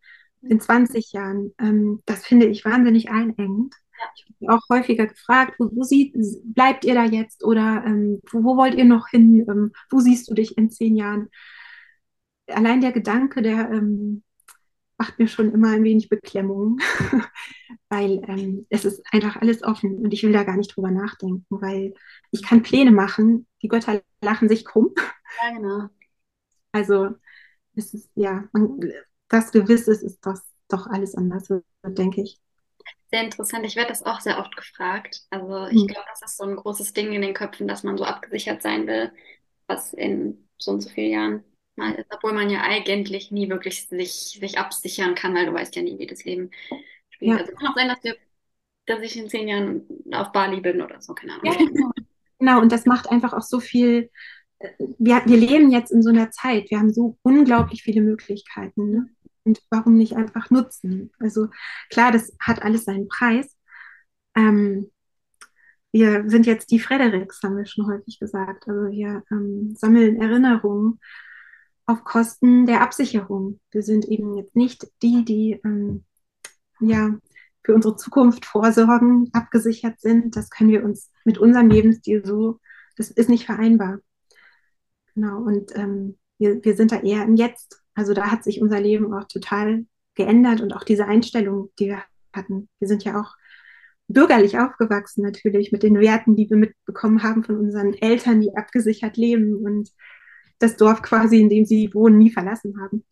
in 0.42 0.61
20 0.61 1.12
Jahren, 1.12 1.54
ähm, 1.59 2.02
das 2.06 2.26
finde 2.26 2.46
ich 2.46 2.64
wahnsinnig 2.64 3.11
einengend. 3.11 3.74
Ich 4.15 4.49
habe 4.49 4.59
auch 4.59 4.69
häufiger 4.69 5.07
gefragt, 5.07 5.55
wo, 5.59 5.71
wo 5.73 5.83
sieht, 5.83 6.15
bleibt 6.45 6.85
ihr 6.85 6.95
da 6.95 7.05
jetzt 7.05 7.45
oder 7.45 7.85
ähm, 7.87 8.21
wo, 8.31 8.45
wo, 8.45 8.57
wollt 8.57 8.75
ihr 8.75 8.85
noch 8.85 9.09
hin? 9.09 9.47
Ähm, 9.49 9.73
wo 9.91 10.01
siehst 10.01 10.31
du 10.31 10.35
dich 10.35 10.57
in 10.57 10.71
zehn 10.71 10.97
Jahren? 10.97 11.29
allein 12.53 12.81
der 12.81 12.93
Gedanke, 12.93 13.43
der 13.43 13.71
ähm, 13.71 14.23
macht 14.99 15.19
mir 15.19 15.29
schon 15.29 15.53
immer 15.53 15.71
ein 15.71 15.85
wenig 15.85 16.09
Beklemmung, 16.09 16.79
weil 17.89 18.23
ähm, 18.29 18.67
es 18.69 18.85
ist 18.85 19.03
einfach 19.13 19.37
alles 19.37 19.63
offen 19.63 19.99
und 19.99 20.13
ich 20.13 20.23
will 20.23 20.33
da 20.33 20.45
gar 20.45 20.57
nicht 20.57 20.77
drüber 20.77 20.91
nachdenken, 20.91 21.47
weil 21.49 21.95
ich 22.31 22.43
kann 22.43 22.63
Pläne 22.63 22.93
machen, 22.93 23.47
die 23.63 23.69
Götter 23.69 24.03
lachen 24.23 24.49
sich 24.49 24.65
krumm. 24.65 24.95
Ja, 25.43 25.57
genau. 25.57 25.89
Also 26.73 27.11
es 27.77 27.95
ist, 27.95 28.11
ja, 28.17 28.49
man, 28.53 28.81
das 29.29 29.53
Gewisse 29.53 29.93
ist, 29.93 30.03
ist 30.03 30.27
das 30.27 30.45
doch 30.69 30.89
alles 30.89 31.15
anders, 31.15 31.49
denke 31.85 32.23
ich. 32.23 32.41
Sehr 33.11 33.25
interessant. 33.25 33.66
Ich 33.66 33.77
werde 33.77 33.88
das 33.88 34.05
auch 34.05 34.21
sehr 34.21 34.38
oft 34.38 34.57
gefragt. 34.57 35.23
Also 35.31 35.66
ich 35.66 35.81
hm. 35.81 35.87
glaube, 35.88 36.07
das 36.09 36.23
ist 36.23 36.37
so 36.37 36.45
ein 36.45 36.57
großes 36.57 36.93
Ding 36.93 37.12
in 37.12 37.23
den 37.23 37.35
Köpfen, 37.35 37.66
dass 37.66 37.83
man 37.83 37.99
so 37.99 38.05
abgesichert 38.05 38.62
sein 38.62 38.87
will, 38.87 39.12
was 39.66 39.93
in 39.93 40.49
so 40.59 40.73
und 40.73 40.81
so 40.81 40.90
vielen 40.90 41.11
Jahren 41.11 41.45
mal 41.77 41.95
ist, 41.95 42.12
obwohl 42.14 42.33
man 42.33 42.51
ja 42.51 42.62
eigentlich 42.62 43.33
nie 43.33 43.49
wirklich 43.49 43.88
sich, 43.88 44.38
sich 44.40 44.59
absichern 44.59 45.14
kann, 45.14 45.35
weil 45.35 45.47
du 45.47 45.53
weißt 45.53 45.75
ja 45.75 45.83
nie, 45.83 45.99
wie 45.99 46.07
das 46.07 46.25
Leben 46.25 46.51
spielt. 47.09 47.33
Ja. 47.33 47.37
Also 47.38 47.53
kann 47.53 47.69
auch 47.69 47.77
sein, 47.77 47.88
dass, 47.88 48.05
wir, 48.05 48.16
dass 48.87 49.01
ich 49.01 49.16
in 49.16 49.29
zehn 49.29 49.49
Jahren 49.49 49.87
auf 50.12 50.31
Bali 50.33 50.61
bin 50.61 50.81
oder 50.81 51.01
so, 51.01 51.14
keine 51.14 51.35
Ahnung. 51.35 51.47
Ja, 51.47 51.55
genau. 51.59 51.90
genau, 52.38 52.61
und 52.61 52.71
das 52.71 52.87
macht 52.87 53.11
einfach 53.11 53.33
auch 53.33 53.43
so 53.43 53.59
viel. 53.59 54.11
Äh, 54.59 54.71
wir, 54.99 55.23
wir 55.25 55.37
leben 55.37 55.73
jetzt 55.73 55.90
in 55.90 56.03
so 56.03 56.11
einer 56.11 56.31
Zeit, 56.31 56.71
wir 56.71 56.79
haben 56.79 56.93
so 56.93 57.19
unglaublich 57.23 57.83
viele 57.83 58.03
Möglichkeiten. 58.03 58.90
Ne? 58.90 59.09
Und 59.44 59.62
warum 59.70 59.96
nicht 59.96 60.16
einfach 60.16 60.50
nutzen? 60.50 61.11
Also 61.18 61.48
klar, 61.90 62.12
das 62.12 62.37
hat 62.40 62.62
alles 62.62 62.85
seinen 62.85 63.09
Preis. 63.09 63.57
Ähm, 64.37 64.90
wir 65.92 66.29
sind 66.29 66.46
jetzt 66.46 66.70
die 66.70 66.79
Fredericks, 66.79 67.42
haben 67.42 67.57
wir 67.57 67.66
schon 67.66 67.87
häufig 67.87 68.20
gesagt. 68.20 68.68
Also 68.68 68.90
wir 68.90 69.24
ähm, 69.31 69.74
sammeln 69.76 70.20
Erinnerungen 70.20 71.00
auf 71.87 72.05
Kosten 72.05 72.66
der 72.66 72.83
Absicherung. 72.83 73.61
Wir 73.72 73.83
sind 73.83 74.05
eben 74.07 74.37
jetzt 74.37 74.55
nicht 74.55 74.87
die, 75.03 75.24
die 75.24 75.61
ähm, 75.64 76.05
ja 76.81 77.18
für 77.64 77.74
unsere 77.74 77.96
Zukunft 77.96 78.46
vorsorgen, 78.46 79.31
abgesichert 79.33 80.00
sind. 80.00 80.37
Das 80.37 80.50
können 80.50 80.70
wir 80.70 80.85
uns 80.85 81.11
mit 81.24 81.38
unserem 81.38 81.68
Lebensstil 81.68 82.24
so, 82.24 82.61
das 82.96 83.11
ist 83.11 83.29
nicht 83.29 83.46
vereinbar. 83.46 83.98
Genau, 85.14 85.42
und 85.42 85.74
ähm, 85.76 86.18
wir, 86.38 86.64
wir 86.64 86.76
sind 86.76 86.92
da 86.92 87.00
eher 87.00 87.24
im 87.24 87.37
Jetzt. 87.37 87.83
Also 87.94 88.14
da 88.14 88.31
hat 88.31 88.44
sich 88.44 88.62
unser 88.62 88.81
Leben 88.81 89.12
auch 89.12 89.24
total 89.24 89.87
geändert 90.14 90.61
und 90.61 90.72
auch 90.72 90.85
diese 90.85 91.07
Einstellung, 91.07 91.70
die 91.79 91.88
wir 91.88 92.03
hatten. 92.33 92.68
Wir 92.79 92.88
sind 92.88 93.05
ja 93.05 93.20
auch 93.20 93.35
bürgerlich 94.09 94.59
aufgewachsen 94.59 95.22
natürlich 95.22 95.72
mit 95.72 95.83
den 95.83 95.98
Werten, 96.00 96.35
die 96.37 96.48
wir 96.50 96.57
mitbekommen 96.57 97.23
haben 97.23 97.44
von 97.44 97.56
unseren 97.56 97.94
Eltern, 97.94 98.40
die 98.40 98.56
abgesichert 98.56 99.17
leben 99.17 99.54
und 99.54 99.90
das 100.58 100.77
Dorf 100.77 101.02
quasi, 101.02 101.40
in 101.40 101.48
dem 101.48 101.65
sie 101.65 101.92
wohnen, 101.94 102.19
nie 102.19 102.31
verlassen 102.31 102.81
haben. 102.81 103.04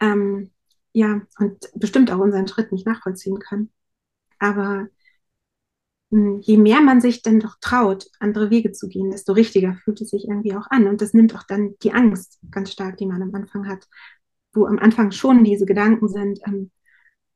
Ähm, 0.00 0.50
ja, 0.92 1.22
und 1.38 1.70
bestimmt 1.74 2.10
auch 2.10 2.18
unseren 2.18 2.48
Schritt 2.48 2.72
nicht 2.72 2.86
nachvollziehen 2.86 3.38
können. 3.38 3.70
Aber 4.38 4.88
je 6.42 6.56
mehr 6.58 6.80
man 6.80 7.00
sich 7.00 7.22
dann 7.22 7.40
doch 7.40 7.56
traut, 7.60 8.06
andere 8.20 8.50
Wege 8.50 8.72
zu 8.72 8.88
gehen, 8.88 9.10
desto 9.10 9.32
richtiger 9.32 9.74
fühlt 9.84 10.00
es 10.00 10.10
sich 10.10 10.28
irgendwie 10.28 10.54
auch 10.54 10.66
an. 10.70 10.86
Und 10.86 11.00
das 11.00 11.12
nimmt 11.12 11.34
auch 11.34 11.42
dann 11.42 11.74
die 11.82 11.92
Angst 11.92 12.38
ganz 12.50 12.72
stark, 12.72 12.96
die 12.98 13.06
man 13.06 13.22
am 13.22 13.34
Anfang 13.34 13.66
hat. 13.68 13.88
Wo 14.52 14.66
am 14.66 14.78
Anfang 14.78 15.10
schon 15.10 15.42
diese 15.42 15.66
Gedanken 15.66 16.08
sind, 16.08 16.40
ähm, 16.46 16.70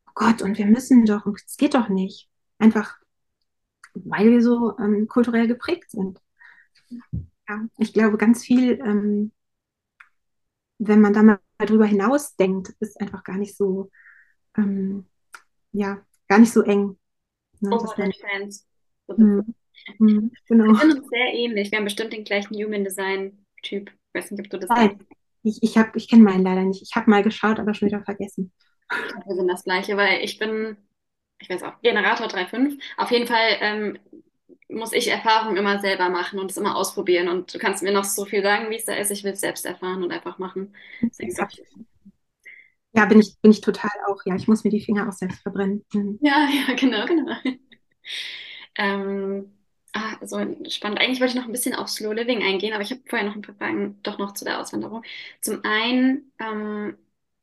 oh 0.06 0.12
Gott, 0.14 0.42
und 0.42 0.58
wir 0.58 0.66
müssen 0.66 1.04
doch, 1.04 1.26
und 1.26 1.40
es 1.44 1.56
geht 1.56 1.74
doch 1.74 1.88
nicht. 1.88 2.28
Einfach, 2.58 2.96
weil 3.94 4.30
wir 4.30 4.42
so 4.42 4.78
ähm, 4.78 5.08
kulturell 5.08 5.48
geprägt 5.48 5.90
sind. 5.90 6.20
Ja, 7.48 7.66
ich 7.78 7.92
glaube, 7.92 8.16
ganz 8.18 8.44
viel, 8.44 8.78
ähm, 8.84 9.32
wenn 10.78 11.00
man 11.00 11.12
da 11.12 11.22
mal 11.22 11.40
drüber 11.58 11.86
hinaus 11.86 12.36
denkt, 12.36 12.74
ist 12.78 13.00
einfach 13.00 13.24
gar 13.24 13.36
nicht 13.36 13.56
so 13.56 13.90
ähm, 14.56 15.06
ja, 15.72 16.04
gar 16.28 16.38
nicht 16.38 16.52
so 16.52 16.62
eng. 16.62 16.98
Ne, 17.60 17.70
dass 17.70 17.96
man, 19.16 19.18
Overhead-Fans. 19.18 19.56
So 19.88 19.92
ein 19.94 19.98
hm, 19.98 19.98
bisschen. 19.98 19.98
hm, 19.98 20.32
Wir 20.48 20.56
genau. 20.56 20.74
sind 20.74 20.98
uns 20.98 21.08
sehr 21.08 21.34
ähnlich. 21.34 21.70
Wir 21.70 21.78
haben 21.78 21.84
bestimmt 21.84 22.12
den 22.12 22.24
gleichen 22.24 22.54
Human 22.56 22.84
Design-Typ. 22.84 23.90
Ich 23.90 24.14
weiß 24.14 24.30
nicht, 24.30 24.40
ob 24.40 24.50
du 24.50 24.58
das. 24.58 24.70
Nein, 24.70 25.00
ich, 25.42 25.62
ich, 25.62 25.76
hab, 25.78 25.96
ich 25.96 26.08
kenne 26.08 26.22
meinen 26.22 26.44
leider 26.44 26.62
nicht. 26.62 26.82
Ich 26.82 26.94
habe 26.96 27.10
mal 27.10 27.22
geschaut, 27.22 27.58
aber 27.58 27.74
schon 27.74 27.88
wieder 27.88 28.02
vergessen. 28.02 28.52
Wir 29.26 29.34
sind 29.34 29.48
das 29.48 29.64
Gleiche, 29.64 29.96
weil 29.96 30.24
ich 30.24 30.38
bin, 30.38 30.76
ich 31.40 31.48
weiß 31.50 31.62
auch, 31.62 31.80
Generator 31.82 32.26
3.5. 32.26 32.78
Auf 32.96 33.10
jeden 33.10 33.26
Fall 33.26 33.56
ähm, 33.60 33.98
muss 34.68 34.92
ich 34.92 35.08
Erfahrungen 35.08 35.56
immer 35.56 35.80
selber 35.80 36.08
machen 36.10 36.38
und 36.38 36.50
es 36.50 36.56
immer 36.56 36.76
ausprobieren. 36.76 37.28
Und 37.28 37.54
du 37.54 37.58
kannst 37.58 37.82
mir 37.82 37.92
noch 37.92 38.04
so 38.04 38.24
viel 38.24 38.42
sagen, 38.42 38.70
wie 38.70 38.76
es 38.76 38.84
da 38.86 38.94
ist. 38.94 39.10
Ich 39.10 39.24
will 39.24 39.32
es 39.32 39.40
selbst 39.40 39.66
erfahren 39.66 40.02
und 40.02 40.12
einfach 40.12 40.38
machen. 40.38 40.74
Deswegen 41.10 41.32
ich, 41.32 41.62
ja, 42.92 43.04
bin 43.06 43.20
ich, 43.20 43.38
bin 43.40 43.50
ich 43.50 43.60
total 43.60 43.90
auch. 44.06 44.20
Ja, 44.24 44.34
ich 44.36 44.48
muss 44.48 44.64
mir 44.64 44.70
die 44.70 44.80
Finger 44.80 45.08
auch 45.08 45.12
selbst 45.12 45.42
verbrennen. 45.42 45.84
Hm. 45.92 46.20
ja, 46.20 46.48
ja, 46.50 46.74
genau, 46.74 47.06
genau. 47.06 47.36
Ähm, 48.78 49.52
ah, 49.94 50.16
so 50.26 50.38
spannend. 50.70 51.00
Eigentlich 51.00 51.20
wollte 51.20 51.32
ich 51.32 51.40
noch 51.40 51.46
ein 51.46 51.52
bisschen 51.52 51.74
auf 51.74 51.88
Slow 51.88 52.14
Living 52.14 52.42
eingehen, 52.42 52.74
aber 52.74 52.82
ich 52.82 52.90
habe 52.92 53.02
vorher 53.08 53.28
noch 53.28 53.36
ein 53.36 53.42
paar 53.42 53.56
Fragen 53.56 54.00
doch 54.02 54.18
noch 54.18 54.34
zu 54.34 54.44
der 54.46 54.60
Auswanderung. 54.60 55.04
Zum 55.42 55.64
einen, 55.64 56.32
ähm, 56.40 56.96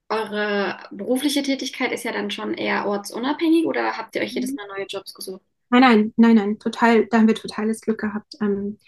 eure 0.09 0.79
berufliche 0.91 1.43
Tätigkeit 1.43 1.91
ist 1.91 2.03
ja 2.03 2.11
dann 2.13 2.31
schon 2.31 2.53
eher 2.53 2.85
ortsunabhängig 2.87 3.65
oder 3.65 3.97
habt 3.97 4.15
ihr 4.15 4.21
euch 4.21 4.33
jedes 4.33 4.53
Mal 4.53 4.67
neue 4.67 4.85
Jobs 4.87 5.13
gesucht? 5.13 5.41
Nein, 5.69 5.81
nein, 5.81 6.13
nein, 6.17 6.35
nein, 6.35 6.59
total, 6.59 7.07
da 7.07 7.17
haben 7.17 7.27
wir 7.27 7.35
totales 7.35 7.81
Glück 7.81 7.99
gehabt. 7.99 8.35
Ähm, 8.41 8.79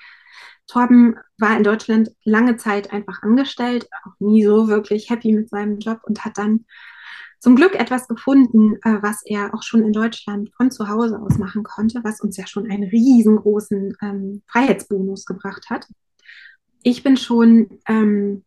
Torben 0.68 1.16
war 1.38 1.58
in 1.58 1.64
Deutschland 1.64 2.12
lange 2.24 2.58
Zeit 2.58 2.94
einfach 2.94 3.24
angestellt, 3.24 3.90
auch 4.06 4.14
nie 4.20 4.44
so 4.46 4.68
wirklich 4.68 5.10
happy 5.10 5.34
mit 5.34 5.50
seinem 5.50 5.80
Job 5.80 6.02
und 6.04 6.26
hat 6.26 6.38
dann 6.38 6.66
zum 7.40 7.56
Glück 7.56 7.76
etwas 7.76 8.08
gefunden, 8.08 8.76
äh, 8.84 9.02
was 9.02 9.22
er 9.26 9.54
auch 9.54 9.64
schon 9.64 9.84
in 9.84 9.94
Deutschland 9.94 10.52
von 10.56 10.72
zu 10.72 10.88
Hause 10.88 11.20
aus 11.20 11.38
machen 11.38 11.64
konnte, 11.64 12.04
was 12.04 12.22
uns 12.22 12.38
ja 12.38 12.48
schon 12.48 12.70
einen 12.70 12.84
riesengroßen 12.84 13.96
ähm, 14.02 14.42
Freiheitsbonus 14.48 15.26
gebracht 15.26 15.70
hat. 15.70 15.88
Ich 16.84 17.04
bin 17.04 17.18
schon, 17.18 17.80
ähm, 17.88 18.44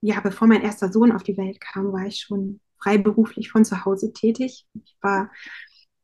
ja, 0.00 0.20
bevor 0.20 0.48
mein 0.48 0.62
erster 0.62 0.90
Sohn 0.90 1.12
auf 1.12 1.22
die 1.22 1.36
Welt 1.36 1.60
kam, 1.60 1.92
war 1.92 2.06
ich 2.06 2.20
schon 2.20 2.60
freiberuflich 2.82 3.50
von 3.50 3.64
zu 3.64 3.84
Hause 3.84 4.12
tätig. 4.12 4.66
Ich 4.74 4.96
war, 5.00 5.30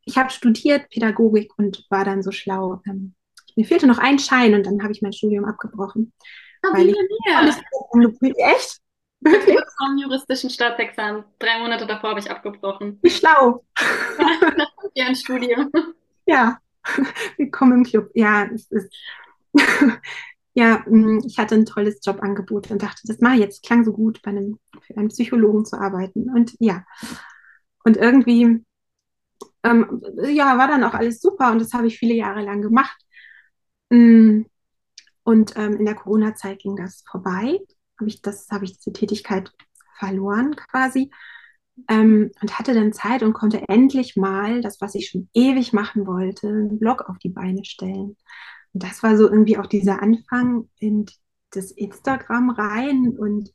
ich 0.04 0.16
habe 0.16 0.30
studiert 0.30 0.88
Pädagogik 0.90 1.52
und 1.58 1.86
war 1.90 2.04
dann 2.04 2.22
so 2.22 2.30
schlau. 2.30 2.80
Ähm, 2.86 3.14
mir 3.56 3.64
fehlte 3.64 3.88
noch 3.88 3.98
ein 3.98 4.20
Schein 4.20 4.54
und 4.54 4.64
dann 4.64 4.82
habe 4.82 4.92
ich 4.92 5.02
mein 5.02 5.12
Studium 5.12 5.44
abgebrochen, 5.44 6.12
wie 6.62 6.72
weil 6.72 6.88
ich 6.90 6.94
mir. 6.94 7.52
angefühlt, 7.92 8.36
echt, 9.24 9.48
Ich 9.48 9.86
dem 9.86 9.98
juristischen 9.98 10.50
Staatsexamen. 10.50 11.24
Drei 11.38 11.58
Monate 11.60 11.86
davor 11.86 12.10
habe 12.10 12.20
ich 12.20 12.30
abgebrochen. 12.30 13.00
wie 13.02 13.10
schlau. 13.10 13.64
Ja, 14.18 14.54
nach 14.56 14.72
fünf 14.80 14.92
Jahren 14.94 15.16
Studium. 15.16 15.70
Ja, 16.26 16.58
willkommen 17.38 17.78
im 17.78 17.84
Club. 17.84 18.10
Ja, 18.14 18.44
es 18.54 18.70
ist, 18.70 18.94
ja, 20.54 20.84
mh, 20.88 21.22
ich 21.26 21.38
hatte 21.38 21.54
ein 21.56 21.66
tolles 21.66 22.00
Jobangebot 22.04 22.70
und 22.70 22.82
dachte, 22.82 23.02
das 23.06 23.20
mache 23.20 23.34
ich 23.34 23.40
jetzt. 23.40 23.64
Klang 23.64 23.84
so 23.84 23.92
gut, 23.92 24.22
bei 24.22 24.30
einem, 24.30 24.58
für 24.82 24.96
einen 24.96 25.08
Psychologen 25.08 25.64
zu 25.64 25.78
arbeiten. 25.80 26.30
Und 26.30 26.54
ja, 26.60 26.84
und 27.84 27.96
irgendwie, 27.96 28.64
ähm, 29.64 30.02
ja, 30.24 30.58
war 30.58 30.68
dann 30.68 30.84
auch 30.84 30.94
alles 30.94 31.20
super 31.20 31.52
und 31.52 31.60
das 31.60 31.72
habe 31.72 31.86
ich 31.86 31.98
viele 31.98 32.14
Jahre 32.14 32.42
lang 32.42 32.62
gemacht. 32.62 32.96
Mm, 33.90 34.42
Und 35.24 35.56
ähm, 35.56 35.76
in 35.78 35.86
der 35.86 35.94
Corona-Zeit 35.96 36.60
ging 36.60 36.76
das 36.76 37.04
vorbei. 37.10 37.60
Habe 37.98 38.08
ich 38.08 38.22
das, 38.22 38.48
habe 38.50 38.64
ich 38.64 38.78
diese 38.78 38.92
Tätigkeit 38.92 39.52
verloren 39.98 40.54
quasi. 40.56 41.10
Ähm, 41.88 42.32
und 42.42 42.58
hatte 42.58 42.74
dann 42.74 42.92
Zeit 42.92 43.22
und 43.22 43.34
konnte 43.34 43.68
endlich 43.68 44.16
mal 44.16 44.60
das, 44.62 44.80
was 44.80 44.96
ich 44.96 45.08
schon 45.08 45.28
ewig 45.32 45.72
machen 45.72 46.06
wollte, 46.06 46.48
einen 46.48 46.78
Blog 46.78 47.02
auf 47.08 47.18
die 47.18 47.28
Beine 47.28 47.64
stellen. 47.64 48.16
Und 48.72 48.82
das 48.82 49.02
war 49.02 49.16
so 49.16 49.28
irgendwie 49.28 49.58
auch 49.58 49.66
dieser 49.66 50.02
Anfang 50.02 50.68
in 50.80 51.06
das 51.50 51.70
Instagram 51.70 52.50
rein 52.50 53.16
und 53.16 53.52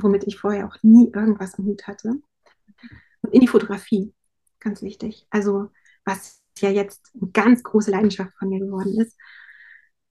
womit 0.00 0.24
ich 0.26 0.38
vorher 0.38 0.66
auch 0.66 0.76
nie 0.82 1.10
irgendwas 1.12 1.58
am 1.58 1.66
Hut 1.66 1.86
hatte. 1.86 2.14
Und 3.22 3.34
in 3.34 3.40
die 3.40 3.48
Fotografie, 3.48 4.14
ganz 4.60 4.82
wichtig. 4.82 5.26
Also 5.30 5.70
was 6.04 6.42
ja 6.58 6.70
jetzt 6.70 7.10
eine 7.20 7.30
ganz 7.30 7.62
große 7.62 7.90
Leidenschaft 7.90 8.32
von 8.38 8.48
mir 8.48 8.60
geworden 8.60 9.00
ist, 9.00 9.16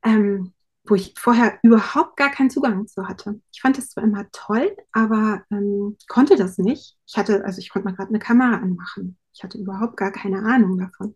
ähm, 0.03 0.53
wo 0.88 0.95
ich 0.95 1.13
vorher 1.17 1.59
überhaupt 1.63 2.17
gar 2.17 2.31
keinen 2.31 2.49
Zugang 2.49 2.88
zu 2.88 3.07
hatte. 3.07 3.41
Ich 3.51 3.61
fand 3.61 3.77
das 3.77 3.89
zwar 3.89 4.03
immer 4.03 4.25
toll, 4.31 4.75
aber 4.91 5.43
ähm, 5.51 5.97
konnte 6.07 6.35
das 6.35 6.57
nicht. 6.57 6.97
Ich 7.05 7.17
hatte, 7.17 7.43
also 7.45 7.59
ich 7.59 7.69
konnte 7.69 7.88
mal 7.88 7.95
gerade 7.95 8.09
eine 8.09 8.19
Kamera 8.19 8.57
anmachen. 8.57 9.17
Ich 9.33 9.43
hatte 9.43 9.57
überhaupt 9.57 9.97
gar 9.97 10.11
keine 10.11 10.39
Ahnung 10.39 10.77
davon. 10.77 11.15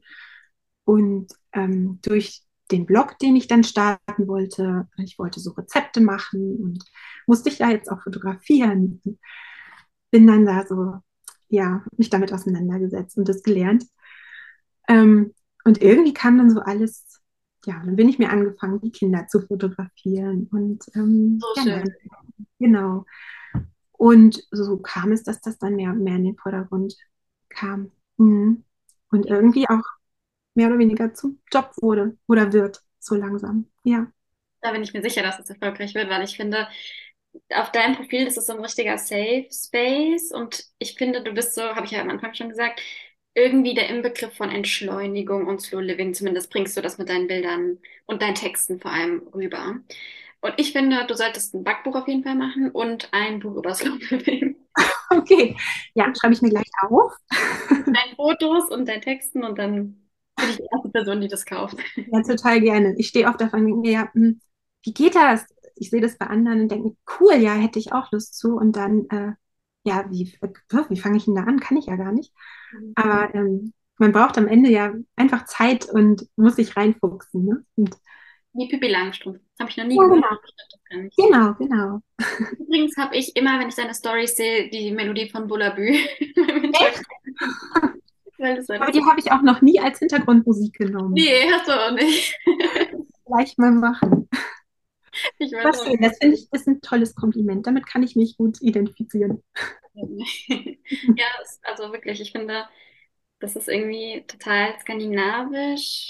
Und 0.84 1.32
ähm, 1.54 2.00
durch 2.02 2.44
den 2.72 2.86
Blog, 2.86 3.18
den 3.20 3.36
ich 3.36 3.48
dann 3.48 3.64
starten 3.64 4.28
wollte, 4.28 4.88
ich 4.98 5.20
wollte 5.20 5.40
so 5.40 5.52
Rezepte 5.52 6.02
machen 6.02 6.58
und 6.58 6.84
musste 7.28 7.50
ich 7.50 7.58
da 7.58 7.70
jetzt 7.70 7.90
auch 7.90 8.02
fotografieren. 8.02 9.02
Bin 10.12 10.28
dann 10.28 10.46
da 10.46 10.66
so, 10.66 10.96
ja, 11.50 11.84
mich 11.98 12.10
damit 12.10 12.34
auseinandergesetzt 12.34 13.18
und 13.18 13.28
das 13.28 13.44
gelernt. 13.44 13.86
Ähm, 14.88 15.34
und 15.64 15.82
irgendwie 15.82 16.14
kam 16.14 16.38
dann 16.38 16.50
so 16.50 16.60
alles, 16.62 17.11
ja, 17.66 17.82
dann 17.86 17.96
bin 17.96 18.10
ich 18.10 18.20
mir 18.20 18.30
angefangen, 18.30 18.82
die 18.82 18.92
Kinder 18.92 19.28
zu 19.28 19.42
fotografieren 19.42 20.48
und 20.52 20.84
ähm, 20.96 21.40
So 21.40 21.70
ja, 21.70 21.84
genau. 22.60 23.06
Und 23.92 24.44
so 24.52 24.78
kam 24.78 25.12
es, 25.12 25.24
dass 25.24 25.42
das 25.42 25.60
dann 25.60 25.76
mehr 25.76 25.92
und 25.92 26.04
mehr 26.04 26.16
in 26.16 26.24
den 26.24 26.38
Vordergrund 26.38 26.96
kam. 27.50 27.92
Mhm. 28.18 28.64
Und 29.12 29.26
irgendwie 29.28 29.68
auch 29.70 29.84
mehr 30.56 30.68
oder 30.68 30.80
weniger 30.80 31.14
zum 31.14 31.40
Job 31.52 31.72
wurde 31.82 32.18
oder 32.28 32.54
wird, 32.54 32.82
so 33.00 33.16
langsam. 33.16 33.68
Ja. 33.84 34.12
Da 34.62 34.72
bin 34.72 34.84
ich 34.84 34.94
mir 34.94 35.02
sicher, 35.02 35.22
dass 35.24 35.40
es 35.40 35.50
erfolgreich 35.50 35.94
wird, 35.96 36.10
weil 36.10 36.24
ich 36.24 36.38
finde, 36.38 36.68
auf 37.50 37.72
deinem 37.72 37.96
Profil 37.96 38.28
ist 38.28 38.38
es 38.38 38.46
so 38.46 38.54
ein 38.54 38.60
richtiger 38.62 38.98
Safe 38.98 39.48
Space 39.52 40.32
und 40.32 40.66
ich 40.80 40.96
finde, 40.96 41.24
du 41.24 41.34
bist 41.34 41.56
so, 41.56 41.62
habe 41.62 41.86
ich 41.86 41.92
ja 41.92 42.02
am 42.02 42.10
Anfang 42.10 42.34
schon 42.34 42.50
gesagt, 42.50 42.82
irgendwie 43.36 43.74
der 43.74 43.90
Inbegriff 43.90 44.36
von 44.36 44.50
Entschleunigung 44.50 45.48
und 45.48 45.62
Slow 45.62 45.82
Living. 45.82 46.14
Zumindest 46.14 46.52
bringst 46.52 46.78
du 46.78 46.82
das 46.82 46.98
mit 46.98 47.10
deinen 47.10 47.28
Bildern 47.28 47.80
und 48.06 48.22
deinen 48.22 48.36
Texten 48.36 48.80
vor 48.80 48.92
allem 48.92 49.28
rüber. 49.34 49.78
Und 50.42 50.54
ich 50.58 50.72
finde, 50.74 51.06
du 51.08 51.16
solltest 51.16 51.54
ein 51.54 51.64
Backbuch 51.64 51.96
auf 51.96 52.08
jeden 52.08 52.24
Fall 52.24 52.36
machen 52.36 52.72
und 52.72 53.10
ein 53.14 53.40
Buch 53.40 53.56
über 53.58 53.74
Slow 53.76 53.98
Living. 54.10 54.56
Okay. 55.10 55.58
Ja, 55.94 56.12
schreibe 56.16 56.34
ich 56.34 56.42
mir 56.42 56.50
gleich 56.50 56.70
auf. 56.90 57.14
Deine 57.94 58.16
Fotos 58.16 58.70
und 58.72 58.88
deinen 58.88 59.02
Texten 59.02 59.44
und 59.44 59.58
dann 59.60 60.02
bin 60.40 60.50
ich 60.50 60.58
die 60.58 60.68
erste 60.72 60.90
Person, 60.90 61.22
die 61.22 61.28
das 61.28 61.46
kauft. 61.46 61.78
Ja, 62.06 62.22
total 62.24 62.62
gerne. 62.62 62.96
Ich 62.98 63.08
stehe 63.10 63.28
oft 63.28 63.40
davon 63.42 63.62
und 63.62 63.66
denke 63.68 63.82
mir, 63.82 63.92
ja, 63.92 64.14
hm, 64.14 64.42
wie 64.84 64.94
geht 64.94 65.16
das? 65.16 65.46
Ich 65.76 65.90
sehe 65.90 66.02
das 66.02 66.18
bei 66.18 66.28
anderen 66.28 66.62
und 66.62 66.72
denke 66.72 66.96
cool, 67.20 67.36
ja, 67.36 67.54
hätte 67.56 67.80
ich 67.80 67.94
auch 67.94 68.12
Lust 68.12 68.38
zu. 68.38 68.56
Und 68.56 68.76
dann, 68.76 69.06
äh, 69.10 69.34
ja, 69.84 70.06
wie, 70.10 70.34
äh, 70.42 70.50
wie 70.90 71.00
fange 71.00 71.18
ich 71.18 71.26
denn 71.26 71.36
da 71.36 71.44
an? 71.44 71.60
Kann 71.60 71.78
ich 71.78 71.88
ja 71.88 71.96
gar 71.96 72.12
nicht. 72.12 72.34
Aber 72.96 73.34
ähm, 73.34 73.74
man 73.98 74.12
braucht 74.12 74.38
am 74.38 74.48
Ende 74.48 74.70
ja 74.70 74.94
einfach 75.16 75.46
Zeit 75.46 75.88
und 75.90 76.28
muss 76.36 76.56
sich 76.56 76.76
reinfuchsen. 76.76 77.46
Ne? 77.46 77.66
Und, 77.76 77.96
Wie 78.54 78.68
Pippi 78.68 78.88
Langstrumpf. 78.88 79.40
Habe 79.60 79.70
ich 79.70 79.78
noch 79.78 79.86
nie 79.86 79.96
ja, 79.96 80.04
gehört. 80.04 80.24
genau, 80.90 81.04
das 81.04 81.16
genau, 81.16 81.54
genau. 81.54 82.00
Übrigens 82.60 82.98
habe 82.98 83.16
ich 83.16 83.36
immer, 83.36 83.60
wenn 83.60 83.70
ich 83.70 83.76
deine 83.76 83.94
Stories 83.94 84.36
sehe, 84.36 84.70
die 84.70 84.92
Melodie 84.92 85.30
von 85.30 85.48
Bullabü. 85.48 85.96
Das 88.42 88.68
Aber 88.72 88.92
die 88.92 89.04
habe 89.04 89.20
ich 89.20 89.32
auch 89.32 89.44
noch 89.44 89.62
nie 89.62 89.80
als 89.80 90.00
Hintergrundmusik 90.00 90.74
genommen. 90.74 91.14
Nee, 91.14 91.48
hast 91.52 91.68
du 91.68 91.74
auch 91.74 91.92
nicht. 91.92 92.36
Gleich 93.28 93.56
mal 93.60 93.70
machen. 93.70 94.28
Ich 95.40 95.52
weiß 95.64 95.84
schön, 95.84 96.02
das 96.02 96.18
finde 96.20 96.36
ich 96.38 96.48
ist 96.52 96.68
ein 96.68 96.82
tolles 96.82 97.16
Kompliment. 97.16 97.68
Damit 97.68 97.86
kann 97.88 98.04
ich 98.04 98.16
mich 98.16 98.38
gut 98.38 98.62
identifizieren. 98.62 99.44
Ja, 101.16 101.26
also 101.64 101.92
wirklich, 101.92 102.22
ich 102.22 102.32
finde, 102.32 102.66
das 103.40 103.56
ist 103.56 103.70
irgendwie 103.70 104.26
total 104.28 104.80
skandinavisch, 104.82 106.08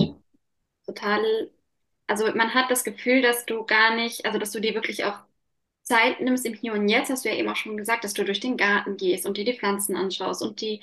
total, 0.86 1.52
also 2.08 2.26
man 2.36 2.54
hat 2.56 2.72
das 2.72 2.84
Gefühl, 2.84 3.22
dass 3.22 3.46
du 3.46 3.66
gar 3.66 3.96
nicht, 3.96 4.26
also 4.26 4.40
dass 4.40 4.52
du 4.52 4.60
dir 4.62 4.76
wirklich 4.76 5.06
auch 5.06 5.20
Zeit 5.84 6.22
nimmst 6.22 6.46
im 6.46 6.54
Hier 6.56 6.74
und 6.74 6.90
Jetzt, 6.90 7.10
hast 7.12 7.26
du 7.26 7.30
ja 7.30 7.36
eben 7.36 7.50
auch 7.50 7.56
schon 7.58 7.78
gesagt, 7.78 8.04
dass 8.06 8.14
du 8.14 8.26
durch 8.26 8.40
den 8.42 8.58
Garten 8.58 8.98
gehst 8.98 9.26
und 9.28 9.38
dir 9.38 9.46
die 9.46 9.58
Pflanzen 9.58 9.96
anschaust 9.98 10.42
und 10.44 10.62
die 10.62 10.82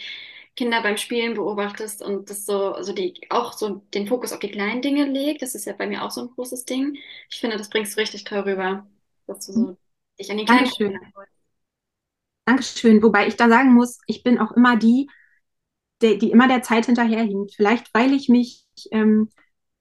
Kinder 0.58 0.82
beim 0.82 0.96
Spielen 0.96 1.34
beobachtest 1.34 2.02
und 2.02 2.30
das 2.30 2.44
so, 2.44 2.72
also 2.72 2.92
die 2.92 3.14
auch 3.30 3.52
so 3.52 3.80
den 3.94 4.08
Fokus 4.08 4.32
auf 4.32 4.40
die 4.40 4.50
kleinen 4.50 4.82
Dinge 4.82 5.04
legt. 5.04 5.40
Das 5.40 5.54
ist 5.54 5.66
ja 5.66 5.72
bei 5.72 5.86
mir 5.86 6.02
auch 6.02 6.10
so 6.10 6.22
ein 6.22 6.30
großes 6.30 6.64
Ding. 6.64 6.98
Ich 7.30 7.38
finde, 7.38 7.56
das 7.56 7.70
bringst 7.70 7.94
du 7.94 8.00
richtig 8.00 8.24
toll 8.24 8.40
rüber, 8.40 8.84
dass 9.28 9.46
du 9.46 9.52
so 9.52 9.76
dich 10.18 10.28
an 10.32 10.38
die 10.38 10.44
kleinen 10.44 10.64
Dankeschön. 10.64 10.88
Dinge. 10.94 11.12
Dankeschön. 12.44 13.02
Wobei 13.04 13.28
ich 13.28 13.36
da 13.36 13.48
sagen 13.48 13.72
muss, 13.72 14.00
ich 14.08 14.24
bin 14.24 14.40
auch 14.40 14.50
immer 14.50 14.76
die, 14.76 15.08
die, 16.02 16.18
die 16.18 16.32
immer 16.32 16.48
der 16.48 16.62
Zeit 16.62 16.86
hinterherhinkt. 16.86 17.54
Vielleicht, 17.54 17.94
weil 17.94 18.12
ich 18.12 18.28
mich 18.28 18.66
ähm, 18.90 19.28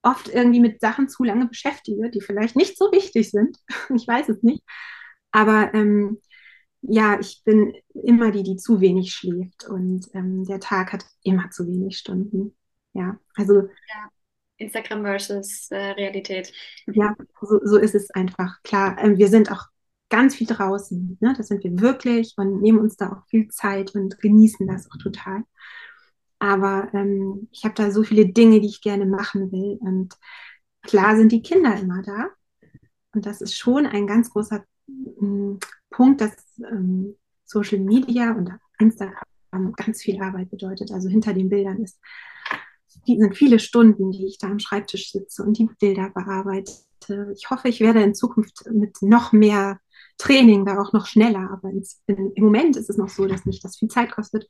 oft 0.03 0.29
irgendwie 0.29 0.59
mit 0.59 0.79
Sachen 0.79 1.09
zu 1.09 1.23
lange 1.23 1.47
beschäftige, 1.47 2.11
die 2.11 2.21
vielleicht 2.21 2.55
nicht 2.55 2.77
so 2.77 2.91
wichtig 2.91 3.31
sind. 3.31 3.57
Ich 3.95 4.07
weiß 4.07 4.29
es 4.29 4.43
nicht. 4.43 4.61
Aber 5.31 5.73
ähm, 5.73 6.21
ja, 6.81 7.19
ich 7.19 7.43
bin 7.43 7.73
immer 7.93 8.31
die, 8.31 8.43
die 8.43 8.57
zu 8.57 8.81
wenig 8.81 9.13
schläft 9.13 9.65
und 9.69 10.07
ähm, 10.13 10.45
der 10.45 10.59
Tag 10.59 10.93
hat 10.93 11.05
immer 11.23 11.49
zu 11.51 11.67
wenig 11.67 11.97
Stunden. 11.97 12.55
Ja, 12.93 13.19
also 13.35 13.69
Ja, 13.89 14.09
Instagram 14.57 15.03
versus 15.03 15.69
äh, 15.71 15.77
Realität. 15.91 16.53
ja, 16.87 17.15
so, 17.41 17.59
so 17.63 17.77
ist 17.77 17.95
es 17.95 18.09
einfach. 18.11 18.61
Klar, 18.63 18.97
ähm, 18.99 19.17
wir 19.17 19.27
sind 19.27 19.51
auch 19.51 19.65
ganz 20.09 20.35
viel 20.35 20.47
draußen, 20.47 21.17
ne? 21.19 21.33
Das 21.37 21.47
sind 21.47 21.63
wir 21.63 21.79
wirklich 21.81 22.33
und 22.37 22.61
nehmen 22.61 22.79
uns 22.79 22.95
da 22.97 23.11
auch 23.11 23.27
viel 23.29 23.47
Zeit 23.49 23.93
und 23.95 24.19
genießen 24.19 24.67
das 24.67 24.89
auch 24.91 24.97
total. 24.97 25.43
Aber 26.39 26.89
ähm, 26.93 27.47
ich 27.51 27.63
habe 27.65 27.73
da 27.75 27.91
so 27.91 28.03
viele 28.03 28.27
Dinge, 28.27 28.61
die 28.61 28.67
ich 28.67 28.81
gerne 28.81 29.05
machen 29.05 29.51
will. 29.51 29.77
Und 29.81 30.15
klar 30.83 31.15
sind 31.17 31.31
die 31.31 31.41
Kinder 31.41 31.75
immer 31.79 32.01
da. 32.03 32.29
Und 33.13 33.25
das 33.25 33.41
ist 33.41 33.57
schon 33.57 33.85
ein 33.87 34.07
ganz 34.07 34.31
großer 34.31 34.63
ähm, 34.89 35.59
Punkt, 35.89 36.21
dass 36.21 36.33
ähm, 36.59 37.15
Social 37.45 37.79
Media 37.79 38.33
und 38.33 38.51
Instagram 38.79 39.73
ganz 39.75 40.01
viel 40.01 40.21
Arbeit 40.21 40.49
bedeutet. 40.49 40.91
Also 40.91 41.09
hinter 41.09 41.33
den 41.33 41.49
Bildern 41.49 41.81
ist, 41.83 41.99
sind 43.05 43.35
viele 43.35 43.59
Stunden, 43.59 44.11
die 44.11 44.25
ich 44.27 44.37
da 44.37 44.47
am 44.47 44.59
Schreibtisch 44.59 45.11
sitze 45.11 45.43
und 45.43 45.57
die 45.57 45.69
Bilder 45.79 46.09
bearbeite. 46.09 46.73
Ich 47.35 47.49
hoffe, 47.49 47.69
ich 47.69 47.79
werde 47.79 48.01
in 48.01 48.15
Zukunft 48.15 48.69
mit 48.71 49.01
noch 49.01 49.31
mehr 49.31 49.79
Training 50.17 50.65
da 50.65 50.79
auch 50.79 50.93
noch 50.93 51.05
schneller. 51.05 51.49
Aber 51.51 51.69
ins, 51.69 52.01
in, 52.07 52.31
im 52.33 52.43
Moment 52.43 52.75
ist 52.75 52.89
es 52.89 52.97
noch 52.97 53.09
so, 53.09 53.25
dass 53.27 53.45
mich 53.45 53.61
das 53.61 53.77
viel 53.77 53.87
Zeit 53.87 54.11
kostet, 54.11 54.47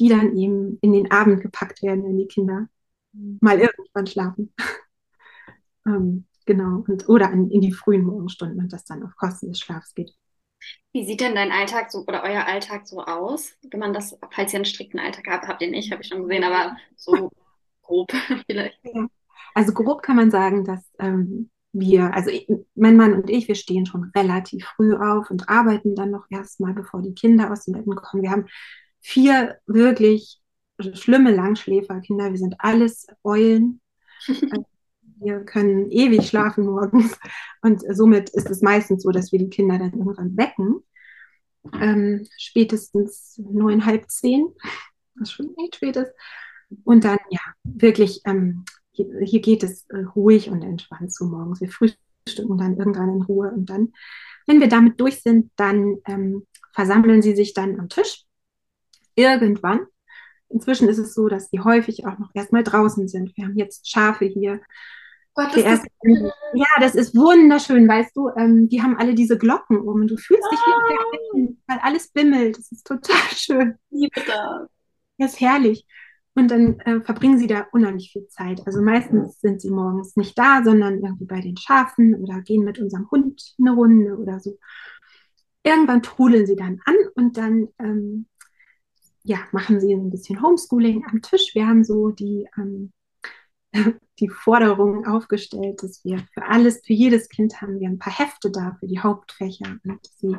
die 0.00 0.08
dann 0.08 0.36
eben 0.36 0.78
in 0.80 0.92
den 0.92 1.10
Abend 1.10 1.42
gepackt 1.42 1.82
werden, 1.82 2.04
wenn 2.04 2.18
die 2.18 2.28
Kinder 2.28 2.68
mal 3.12 3.58
irgendwann 3.58 4.06
schlafen. 4.06 4.54
ähm, 5.86 6.24
genau. 6.46 6.84
Und, 6.88 7.08
oder 7.08 7.30
in, 7.32 7.50
in 7.50 7.60
die 7.60 7.72
frühen 7.72 8.04
Morgenstunden 8.04 8.58
und 8.58 8.72
das 8.72 8.84
dann 8.84 9.02
auf 9.02 9.16
Kosten 9.16 9.48
des 9.48 9.58
Schlafs 9.58 9.94
geht. 9.94 10.14
Wie 10.92 11.06
sieht 11.06 11.22
denn 11.22 11.34
dein 11.34 11.52
Alltag 11.52 11.90
so 11.90 12.04
oder 12.06 12.22
euer 12.22 12.46
Alltag 12.46 12.86
so 12.86 13.02
aus? 13.02 13.52
Wenn 13.70 13.80
man 13.80 13.94
das, 13.94 14.18
falls 14.30 14.52
ihr 14.52 14.58
einen 14.58 14.66
strikten 14.66 15.00
Alltag 15.00 15.26
habt, 15.28 15.48
habt 15.48 15.62
ihr 15.62 15.70
nicht, 15.70 15.90
habe 15.90 16.02
ich 16.02 16.08
schon 16.08 16.22
gesehen, 16.22 16.44
aber 16.44 16.76
so 16.96 17.30
grob 17.82 18.12
vielleicht. 18.46 18.78
Also 19.54 19.72
grob 19.72 20.02
kann 20.02 20.16
man 20.16 20.30
sagen, 20.30 20.64
dass 20.64 20.84
ähm, 20.98 21.50
wir, 21.72 22.12
also 22.14 22.30
ich, 22.30 22.46
mein 22.74 22.96
Mann 22.96 23.14
und 23.14 23.30
ich, 23.30 23.48
wir 23.48 23.54
stehen 23.54 23.86
schon 23.86 24.10
relativ 24.14 24.66
früh 24.76 24.94
auf 24.94 25.30
und 25.30 25.48
arbeiten 25.48 25.94
dann 25.94 26.10
noch 26.10 26.26
erstmal, 26.28 26.74
bevor 26.74 27.00
die 27.00 27.14
Kinder 27.14 27.50
aus 27.50 27.64
dem 27.64 27.72
Bett 27.72 27.86
kommen. 27.96 28.22
Wir 28.22 28.30
haben 28.30 28.46
vier 29.00 29.58
wirklich 29.66 30.38
schlimme 30.92 31.34
Langschläferkinder. 31.34 32.30
Wir 32.30 32.38
sind 32.38 32.56
alles 32.58 33.06
Eulen. 33.24 33.80
Wir 35.22 35.40
können 35.44 35.90
ewig 35.90 36.28
schlafen 36.28 36.66
morgens. 36.66 37.18
Und 37.62 37.82
somit 37.94 38.30
ist 38.30 38.50
es 38.50 38.62
meistens 38.62 39.02
so, 39.02 39.10
dass 39.10 39.32
wir 39.32 39.38
die 39.38 39.50
Kinder 39.50 39.78
dann 39.78 39.92
irgendwann 39.92 40.36
wecken. 40.36 40.82
Ähm, 41.80 42.26
spätestens 42.36 43.38
neun, 43.38 43.86
halb 43.86 44.10
zehn, 44.10 44.48
was 45.14 45.30
schon 45.30 45.54
echt 45.58 45.76
spät 45.76 45.96
ist. 45.96 46.12
Und 46.84 47.04
dann, 47.04 47.18
ja, 47.30 47.40
wirklich, 47.62 48.22
ähm, 48.24 48.64
hier, 48.90 49.06
hier, 49.22 49.40
geht 49.40 49.62
es 49.62 49.86
äh, 49.90 49.98
ruhig 50.16 50.50
und 50.50 50.62
entspannt 50.62 51.12
zu 51.12 51.26
morgens. 51.26 51.60
Wir 51.60 51.68
frühstücken 51.68 52.58
dann 52.58 52.76
irgendwann 52.76 53.10
in 53.10 53.22
Ruhe 53.22 53.50
und 53.50 53.70
dann, 53.70 53.92
wenn 54.46 54.60
wir 54.60 54.68
damit 54.68 55.00
durch 55.00 55.22
sind, 55.22 55.50
dann 55.56 55.98
ähm, 56.06 56.46
versammeln 56.74 57.22
sie 57.22 57.36
sich 57.36 57.54
dann 57.54 57.78
am 57.78 57.88
Tisch. 57.88 58.24
Irgendwann. 59.14 59.86
Inzwischen 60.48 60.88
ist 60.88 60.98
es 60.98 61.14
so, 61.14 61.28
dass 61.28 61.50
die 61.50 61.60
häufig 61.60 62.06
auch 62.06 62.18
noch 62.18 62.30
erstmal 62.34 62.62
draußen 62.62 63.08
sind. 63.08 63.36
Wir 63.36 63.44
haben 63.44 63.56
jetzt 63.56 63.88
Schafe 63.88 64.26
hier. 64.26 64.60
Gott, 65.34 65.56
ist 65.56 65.64
das 65.64 65.80
ja, 66.54 66.66
das 66.80 66.94
ist 66.94 67.14
wunderschön, 67.16 67.88
weißt 67.88 68.14
du. 68.14 68.28
Ähm, 68.36 68.68
die 68.68 68.82
haben 68.82 68.96
alle 68.96 69.14
diese 69.14 69.38
Glocken 69.38 69.78
um 69.78 70.02
und 70.02 70.08
du 70.08 70.16
fühlst 70.16 70.44
dich 70.50 70.58
wie 70.58 70.74
auf 70.74 70.88
der 70.88 70.98
Alpen, 70.98 71.62
weil 71.66 71.78
alles 71.78 72.08
bimmelt. 72.08 72.58
Das 72.58 72.70
ist 72.70 72.86
total 72.86 73.16
schön. 73.34 73.74
liebe 73.90 74.20
das. 74.26 74.68
Das 75.18 75.32
ist 75.32 75.40
herrlich. 75.40 75.86
Und 76.34 76.50
dann 76.50 76.80
äh, 76.80 77.00
verbringen 77.00 77.38
sie 77.38 77.46
da 77.46 77.66
unheimlich 77.72 78.10
viel 78.12 78.26
Zeit. 78.28 78.62
Also 78.66 78.82
meistens 78.82 79.40
sind 79.40 79.60
sie 79.60 79.70
morgens 79.70 80.16
nicht 80.16 80.38
da, 80.38 80.62
sondern 80.64 81.02
irgendwie 81.02 81.26
bei 81.26 81.40
den 81.40 81.56
Schafen 81.56 82.14
oder 82.14 82.40
gehen 82.40 82.64
mit 82.64 82.78
unserem 82.78 83.10
Hund 83.10 83.54
eine 83.58 83.72
Runde 83.72 84.16
oder 84.16 84.40
so. 84.40 84.58
Irgendwann 85.62 86.02
trudeln 86.02 86.46
sie 86.46 86.56
dann 86.56 86.80
an 86.84 86.96
und 87.14 87.36
dann 87.36 87.68
ähm, 87.78 88.26
ja, 89.24 89.38
machen 89.52 89.80
sie 89.80 89.92
ein 89.92 90.10
bisschen 90.10 90.42
Homeschooling 90.42 91.04
am 91.08 91.22
Tisch. 91.22 91.54
Wir 91.54 91.66
haben 91.66 91.84
so 91.84 92.10
die, 92.10 92.48
ähm, 92.56 92.92
die 94.18 94.28
Forderung 94.28 95.06
aufgestellt, 95.06 95.82
dass 95.82 96.04
wir 96.04 96.24
für 96.32 96.44
alles, 96.46 96.82
für 96.84 96.92
jedes 96.92 97.28
Kind 97.28 97.60
haben 97.60 97.80
wir 97.80 97.88
ein 97.88 97.98
paar 97.98 98.16
Hefte 98.16 98.50
da 98.50 98.76
für 98.78 98.86
die 98.86 99.00
Hauptfächer 99.00 99.78
und 99.84 100.06
sie 100.18 100.36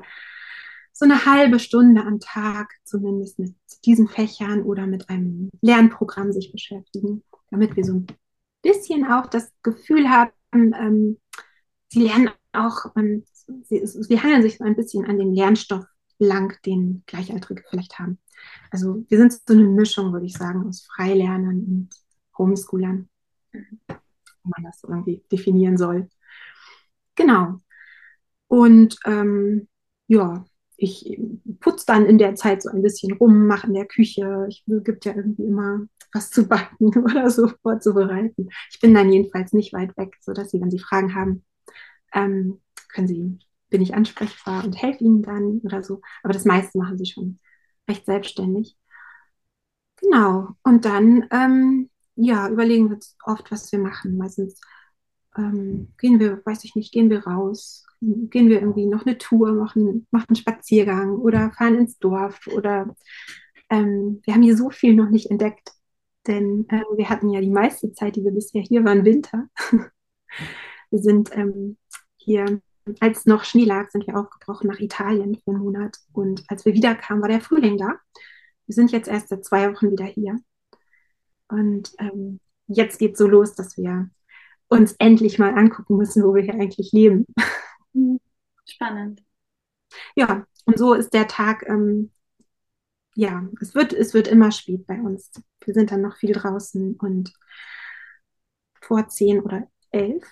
so 0.93 1.05
eine 1.05 1.25
halbe 1.25 1.59
Stunde 1.59 2.01
am 2.03 2.19
Tag 2.19 2.71
zumindest 2.83 3.39
mit 3.39 3.55
diesen 3.83 4.07
Fächern 4.07 4.61
oder 4.61 4.85
mit 4.85 5.09
einem 5.09 5.49
Lernprogramm 5.61 6.31
sich 6.31 6.51
beschäftigen, 6.51 7.23
damit 7.49 7.75
wir 7.75 7.83
so 7.83 7.93
ein 7.93 8.07
bisschen 8.61 9.05
auch 9.05 9.25
das 9.25 9.51
Gefühl 9.63 10.09
haben, 10.09 10.31
ähm, 10.53 11.17
sie 11.89 12.03
lernen 12.03 12.29
auch, 12.53 12.95
ähm, 12.95 13.25
sie, 13.63 13.81
sie 13.85 14.21
hangeln 14.21 14.43
sich 14.43 14.59
so 14.59 14.63
ein 14.63 14.75
bisschen 14.75 15.05
an 15.05 15.17
den 15.17 15.33
Lernstoff 15.33 15.85
lang, 16.19 16.57
den 16.65 17.03
Gleichaltrige 17.07 17.63
vielleicht 17.67 17.97
haben. 17.99 18.19
Also 18.71 19.03
wir 19.09 19.17
sind 19.17 19.33
so 19.33 19.53
eine 19.53 19.63
Mischung, 19.63 20.13
würde 20.13 20.27
ich 20.27 20.37
sagen, 20.37 20.67
aus 20.67 20.87
Freilernern 20.95 21.59
und 21.59 21.89
Homeschoolern, 22.37 23.09
wenn 23.53 24.51
man 24.57 24.63
das 24.63 24.83
irgendwie 24.83 25.23
definieren 25.31 25.77
soll. 25.77 26.09
Genau. 27.15 27.59
Und 28.47 28.97
ähm, 29.05 29.67
ja, 30.07 30.45
ich 30.77 31.19
putze 31.59 31.85
dann 31.87 32.05
in 32.05 32.17
der 32.17 32.35
Zeit 32.35 32.61
so 32.63 32.69
ein 32.69 32.81
bisschen 32.81 33.13
rum, 33.13 33.47
mache 33.47 33.67
in 33.67 33.73
der 33.73 33.85
Küche. 33.87 34.47
Ich 34.49 34.63
gibt 34.67 35.05
ja 35.05 35.15
irgendwie 35.15 35.45
immer 35.45 35.81
was 36.13 36.29
zu 36.31 36.47
backen 36.47 36.89
oder 37.05 37.29
so 37.29 37.47
vorzubereiten. 37.61 38.49
Ich 38.71 38.79
bin 38.79 38.93
dann 38.93 39.11
jedenfalls 39.11 39.53
nicht 39.53 39.73
weit 39.73 39.95
weg, 39.97 40.15
sodass 40.21 40.51
Sie, 40.51 40.61
wenn 40.61 40.71
Sie 40.71 40.79
Fragen 40.79 41.15
haben, 41.15 41.45
ähm, 42.13 42.61
können 42.93 43.07
Sie, 43.07 43.39
bin 43.69 43.81
ich 43.81 43.95
ansprechbar 43.95 44.65
und 44.65 44.75
helfe 44.81 45.03
Ihnen 45.03 45.23
dann 45.23 45.61
oder 45.63 45.83
so. 45.83 46.01
Aber 46.23 46.33
das 46.33 46.45
meiste 46.45 46.77
machen 46.77 46.97
Sie 46.97 47.05
schon 47.07 47.39
recht 47.89 48.05
selbstständig. 48.05 48.77
Genau. 50.01 50.49
Und 50.63 50.85
dann, 50.85 51.27
ähm, 51.31 51.89
ja, 52.15 52.49
überlegen 52.49 52.89
wir 52.89 52.99
oft, 53.25 53.51
was 53.51 53.71
wir 53.71 53.79
machen. 53.79 54.17
Meistens 54.17 54.59
ähm, 55.37 55.93
gehen 55.97 56.19
wir, 56.19 56.41
weiß 56.45 56.63
ich 56.63 56.75
nicht, 56.75 56.91
gehen 56.93 57.09
wir 57.09 57.25
raus, 57.25 57.85
gehen 58.01 58.49
wir 58.49 58.61
irgendwie 58.61 58.85
noch 58.85 59.05
eine 59.05 59.17
Tour, 59.17 59.53
machen, 59.53 60.07
machen 60.11 60.29
einen 60.29 60.35
Spaziergang 60.35 61.17
oder 61.17 61.51
fahren 61.51 61.77
ins 61.77 61.97
Dorf 61.99 62.47
oder 62.47 62.95
ähm, 63.69 64.21
wir 64.23 64.33
haben 64.33 64.43
hier 64.43 64.57
so 64.57 64.69
viel 64.69 64.93
noch 64.93 65.09
nicht 65.09 65.31
entdeckt, 65.31 65.71
denn 66.27 66.67
äh, 66.69 66.83
wir 66.95 67.09
hatten 67.09 67.29
ja 67.29 67.41
die 67.41 67.49
meiste 67.49 67.93
Zeit, 67.93 68.15
die 68.15 68.23
wir 68.23 68.31
bisher 68.31 68.61
hier 68.61 68.83
waren, 68.83 69.05
Winter. 69.05 69.47
wir 70.91 70.99
sind 70.99 71.35
ähm, 71.35 71.77
hier, 72.17 72.61
als 72.99 73.25
noch 73.25 73.43
Schnee 73.45 73.65
lag, 73.65 73.89
sind 73.89 74.05
wir 74.05 74.17
aufgebrochen 74.17 74.67
nach 74.67 74.79
Italien 74.79 75.35
für 75.35 75.51
einen 75.51 75.63
Monat 75.63 75.97
und 76.11 76.43
als 76.47 76.65
wir 76.65 76.73
wiederkamen, 76.73 77.21
war 77.21 77.29
der 77.29 77.41
Frühling 77.41 77.77
da. 77.77 77.95
Wir 78.65 78.75
sind 78.75 78.91
jetzt 78.91 79.07
erst 79.07 79.29
seit 79.29 79.43
zwei 79.43 79.71
Wochen 79.73 79.91
wieder 79.91 80.05
hier 80.05 80.39
und 81.53 81.91
ähm, 81.99 82.39
jetzt 82.67 82.99
geht 82.99 83.13
es 83.13 83.19
so 83.19 83.27
los, 83.27 83.55
dass 83.55 83.77
wir 83.77 84.09
uns 84.67 84.93
endlich 84.93 85.39
mal 85.39 85.53
angucken 85.53 85.97
müssen, 85.97 86.23
wo 86.23 86.33
wir 86.33 86.43
hier 86.43 86.55
eigentlich 86.55 86.91
leben. 86.91 87.25
Spannend. 88.65 89.23
Ja, 90.15 90.45
und 90.65 90.77
so 90.77 90.93
ist 90.93 91.13
der 91.13 91.27
Tag, 91.27 91.63
ähm, 91.67 92.11
ja, 93.15 93.47
es 93.61 93.75
wird, 93.75 93.93
es 93.93 94.13
wird 94.13 94.27
immer 94.27 94.51
spät 94.51 94.87
bei 94.87 94.99
uns. 94.99 95.31
Wir 95.63 95.73
sind 95.73 95.91
dann 95.91 96.01
noch 96.01 96.17
viel 96.17 96.33
draußen 96.33 96.95
und 96.95 97.33
vor 98.81 99.07
zehn 99.07 99.39
oder 99.39 99.67
elf 99.91 100.25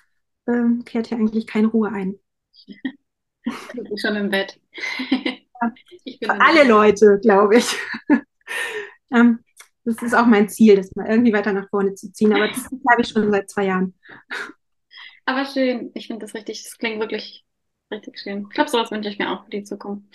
ähm, 0.47 0.83
kehrt 0.85 1.07
hier 1.07 1.17
eigentlich 1.17 1.47
keine 1.47 1.67
Ruhe 1.67 1.89
ein. 1.91 2.19
Ich 2.53 2.79
bin 3.73 3.97
schon 3.97 4.15
im 4.15 4.29
Bett. 4.29 4.59
Für 6.23 6.39
alle. 6.39 6.67
Leute, 6.67 7.19
glaube 7.21 7.57
ich. 7.57 7.75
ähm, 9.11 9.39
das 9.83 10.01
ist 10.01 10.13
auch 10.13 10.25
mein 10.25 10.49
Ziel, 10.49 10.75
das 10.75 10.95
mal 10.95 11.09
irgendwie 11.09 11.33
weiter 11.33 11.53
nach 11.53 11.69
vorne 11.69 11.95
zu 11.95 12.11
ziehen, 12.11 12.33
aber 12.33 12.47
das 12.47 12.65
habe 12.65 13.01
ich 13.01 13.07
schon 13.07 13.31
seit 13.31 13.49
zwei 13.49 13.65
Jahren. 13.65 13.95
Aber 15.25 15.45
schön. 15.45 15.91
Ich 15.93 16.07
finde 16.07 16.25
das 16.25 16.33
richtig, 16.33 16.63
das 16.63 16.77
klingt 16.77 16.99
wirklich 16.99 17.45
richtig 17.91 18.19
schön. 18.19 18.45
Ich 18.49 18.55
glaube, 18.55 18.69
sowas 18.69 18.91
wünsche 18.91 19.09
ich 19.09 19.19
mir 19.19 19.31
auch 19.31 19.43
für 19.43 19.51
die 19.51 19.63
Zukunft. 19.63 20.07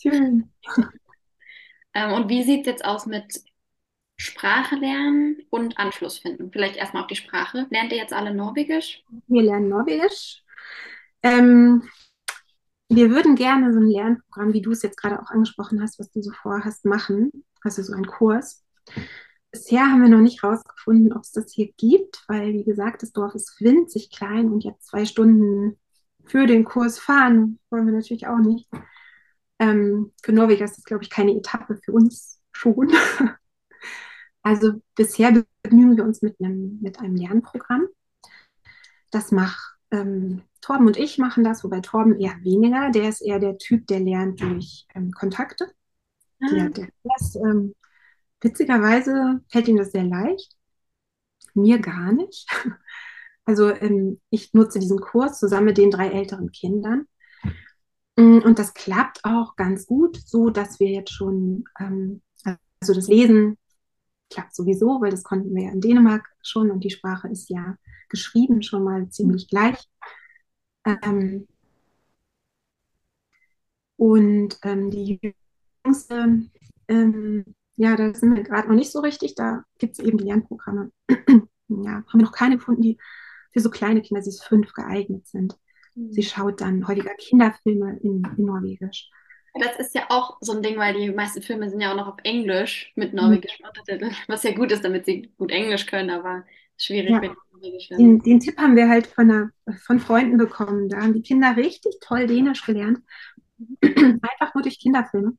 Schön. 0.00 0.50
Ähm, 1.94 2.12
und 2.12 2.28
wie 2.28 2.42
sieht 2.42 2.60
es 2.60 2.66
jetzt 2.66 2.84
aus 2.84 3.06
mit 3.06 3.42
Sprache 4.18 4.74
lernen 4.74 5.38
und 5.48 5.78
Anschluss 5.78 6.18
finden? 6.18 6.52
Vielleicht 6.52 6.76
erstmal 6.76 7.02
auf 7.02 7.08
die 7.08 7.16
Sprache. 7.16 7.66
Lernt 7.70 7.90
ihr 7.90 7.96
jetzt 7.96 8.12
alle 8.12 8.34
Norwegisch? 8.34 9.02
Wir 9.28 9.42
lernen 9.42 9.70
Norwegisch. 9.70 10.42
Ähm, 11.22 11.88
wir 12.90 13.08
würden 13.08 13.34
gerne 13.34 13.72
so 13.72 13.80
ein 13.80 13.88
Lernprogramm, 13.88 14.52
wie 14.52 14.60
du 14.60 14.72
es 14.72 14.82
jetzt 14.82 14.98
gerade 14.98 15.22
auch 15.22 15.30
angesprochen 15.30 15.80
hast, 15.80 15.98
was 15.98 16.10
du 16.10 16.20
so 16.20 16.32
vorhast, 16.32 16.84
machen. 16.84 17.30
Also 17.62 17.82
so 17.82 17.94
einen 17.94 18.06
Kurs. 18.06 18.65
Bisher 19.50 19.86
haben 19.86 20.02
wir 20.02 20.08
noch 20.08 20.20
nicht 20.20 20.42
rausgefunden, 20.44 21.12
ob 21.12 21.22
es 21.22 21.32
das 21.32 21.52
hier 21.52 21.72
gibt, 21.76 22.24
weil, 22.28 22.52
wie 22.52 22.64
gesagt, 22.64 23.02
das 23.02 23.12
Dorf 23.12 23.34
ist 23.34 23.60
winzig 23.60 24.10
klein 24.10 24.50
und 24.50 24.64
jetzt 24.64 24.86
zwei 24.88 25.04
Stunden 25.04 25.78
für 26.26 26.46
den 26.46 26.64
Kurs 26.64 26.98
fahren 26.98 27.58
wollen 27.70 27.86
wir 27.86 27.94
natürlich 27.94 28.26
auch 28.26 28.38
nicht. 28.38 28.68
Ähm, 29.58 30.12
für 30.22 30.32
Norweger 30.32 30.64
ist 30.66 30.76
das, 30.76 30.84
glaube 30.84 31.04
ich, 31.04 31.10
keine 31.10 31.36
Etappe, 31.36 31.78
für 31.84 31.92
uns 31.92 32.40
schon. 32.52 32.92
Also 34.42 34.80
bisher 34.94 35.44
begnügen 35.62 35.96
wir 35.96 36.04
uns 36.04 36.22
mit 36.22 36.40
einem, 36.40 36.78
mit 36.80 37.00
einem 37.00 37.16
Lernprogramm. 37.16 37.88
Das 39.10 39.32
macht 39.32 39.76
ähm, 39.90 40.42
Torben 40.60 40.86
und 40.86 40.96
ich 40.96 41.18
machen 41.18 41.44
das, 41.44 41.64
wobei 41.64 41.80
Torben 41.80 42.18
eher 42.18 42.36
weniger. 42.42 42.90
Der 42.90 43.08
ist 43.08 43.20
eher 43.20 43.38
der 43.38 43.58
Typ, 43.58 43.86
der 43.86 44.00
lernt 44.00 44.40
durch 44.40 44.86
ähm, 44.94 45.12
Kontakte. 45.12 45.70
Ah, 46.42 46.46
Der, 46.52 46.70
der 46.70 46.88
ist, 47.20 47.36
ähm, 47.36 47.74
witzigerweise 48.40 49.40
fällt 49.50 49.68
ihm 49.68 49.76
das 49.76 49.92
sehr 49.92 50.04
leicht, 50.04 50.56
mir 51.54 51.78
gar 51.80 52.12
nicht. 52.12 52.46
Also 53.48 53.70
ähm, 53.70 54.20
ich 54.30 54.54
nutze 54.54 54.78
diesen 54.80 55.00
Kurs 55.00 55.38
zusammen 55.38 55.66
mit 55.66 55.78
den 55.78 55.90
drei 55.90 56.08
älteren 56.10 56.52
Kindern. 56.52 57.06
Mm, 58.16 58.38
Und 58.44 58.58
das 58.58 58.74
klappt 58.74 59.24
auch 59.24 59.56
ganz 59.56 59.86
gut, 59.86 60.16
so 60.24 60.50
dass 60.50 60.80
wir 60.80 60.88
jetzt 60.90 61.12
schon, 61.12 61.64
ähm, 61.80 62.22
also 62.80 62.94
das 62.94 63.08
Lesen 63.08 63.58
klappt 64.30 64.54
sowieso, 64.56 65.00
weil 65.02 65.10
das 65.10 65.24
konnten 65.24 65.54
wir 65.54 65.64
ja 65.66 65.72
in 65.72 65.80
Dänemark 65.82 66.26
schon 66.42 66.70
und 66.70 66.84
die 66.84 66.90
Sprache 66.90 67.28
ist 67.28 67.50
ja 67.50 67.76
geschrieben 68.10 68.62
schon 68.62 68.84
mal 68.84 69.08
ziemlich 69.10 69.48
gleich. 69.48 69.78
Ähm, 70.84 71.46
und 73.96 74.58
ähm, 74.62 74.90
die 74.90 75.20
jüngste, 75.84 76.42
ähm, 76.88 77.55
ja, 77.76 77.96
da 77.96 78.14
sind 78.14 78.34
wir 78.36 78.42
gerade 78.42 78.68
noch 78.68 78.74
nicht 78.74 78.92
so 78.92 79.00
richtig. 79.00 79.34
Da 79.34 79.64
gibt 79.78 79.98
es 79.98 80.04
eben 80.04 80.18
die 80.18 80.24
Lernprogramme. 80.24 80.90
ja, 81.08 81.16
haben 81.68 82.06
wir 82.12 82.22
noch 82.22 82.32
keine 82.32 82.56
gefunden, 82.56 82.82
die 82.82 82.98
für 83.52 83.60
so 83.60 83.70
kleine 83.70 84.02
Kinder, 84.02 84.22
sie 84.22 84.30
ist 84.30 84.44
fünf, 84.44 84.72
geeignet 84.72 85.26
sind. 85.26 85.56
Sie 86.10 86.22
schaut 86.22 86.60
dann 86.60 86.86
häufiger 86.86 87.14
Kinderfilme 87.14 87.98
in, 88.02 88.22
in 88.36 88.44
Norwegisch. 88.44 89.10
Das 89.58 89.78
ist 89.78 89.94
ja 89.94 90.06
auch 90.10 90.36
so 90.40 90.52
ein 90.52 90.62
Ding, 90.62 90.76
weil 90.76 90.94
die 90.94 91.10
meisten 91.10 91.40
Filme 91.42 91.70
sind 91.70 91.80
ja 91.80 91.92
auch 91.92 91.96
noch 91.96 92.08
auf 92.08 92.18
Englisch 92.24 92.92
mit 92.94 93.14
norwegischen 93.14 93.64
Untertiteln, 93.66 94.14
was 94.28 94.42
ja 94.42 94.52
gut 94.52 94.70
ist, 94.70 94.84
damit 94.84 95.06
sie 95.06 95.32
gut 95.38 95.50
Englisch 95.50 95.86
können, 95.86 96.10
aber 96.10 96.44
schwierig, 96.76 97.10
Ja, 97.10 97.20
wenn 97.22 97.32
die 97.32 97.38
Norwegisch 97.52 97.88
den, 97.96 98.20
werden. 98.20 98.22
den 98.22 98.40
Tipp 98.40 98.58
haben 98.58 98.76
wir 98.76 98.88
halt 98.88 99.06
von, 99.06 99.30
einer, 99.30 99.50
von 99.84 100.00
Freunden 100.00 100.38
bekommen. 100.38 100.88
Da 100.88 100.98
haben 101.02 101.14
die 101.14 101.22
Kinder 101.22 101.56
richtig 101.56 101.96
toll 102.00 102.26
Dänisch 102.26 102.64
gelernt. 102.64 103.00
Einfach 103.82 104.54
nur 104.54 104.62
durch 104.62 104.80
Kinderfilme. 104.80 105.36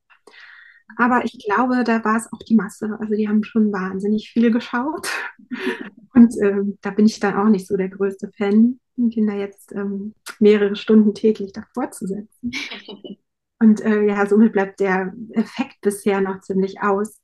Aber 0.96 1.26
ich 1.26 1.38
glaube, 1.46 1.84
da 1.84 2.04
war 2.04 2.18
es 2.18 2.32
auch 2.32 2.40
die 2.40 2.56
Masse. 2.56 2.98
Also 3.00 3.14
die 3.14 3.28
haben 3.28 3.44
schon 3.44 3.72
wahnsinnig 3.72 4.30
viel 4.30 4.52
geschaut. 4.52 5.08
Und 6.14 6.34
ähm, 6.42 6.78
da 6.82 6.92
bin 6.92 7.06
ich 7.06 7.20
dann 7.20 7.36
auch 7.36 7.50
nicht 7.50 7.68
so 7.68 7.78
der 7.78 7.90
größte 7.90 8.32
Fan, 8.36 8.80
die 8.96 9.10
Kinder 9.10 9.36
jetzt 9.36 9.74
ähm, 9.74 10.16
mehrere 10.40 10.76
Stunden 10.76 11.14
täglich 11.14 11.52
davor 11.52 11.92
zu 11.92 12.08
setzen. 12.08 12.52
Und 13.60 13.82
äh, 13.82 14.04
ja, 14.04 14.26
somit 14.26 14.54
bleibt 14.54 14.80
der 14.80 15.14
Effekt 15.32 15.82
bisher 15.82 16.22
noch 16.22 16.42
ziemlich 16.42 16.82
aus. 16.82 17.20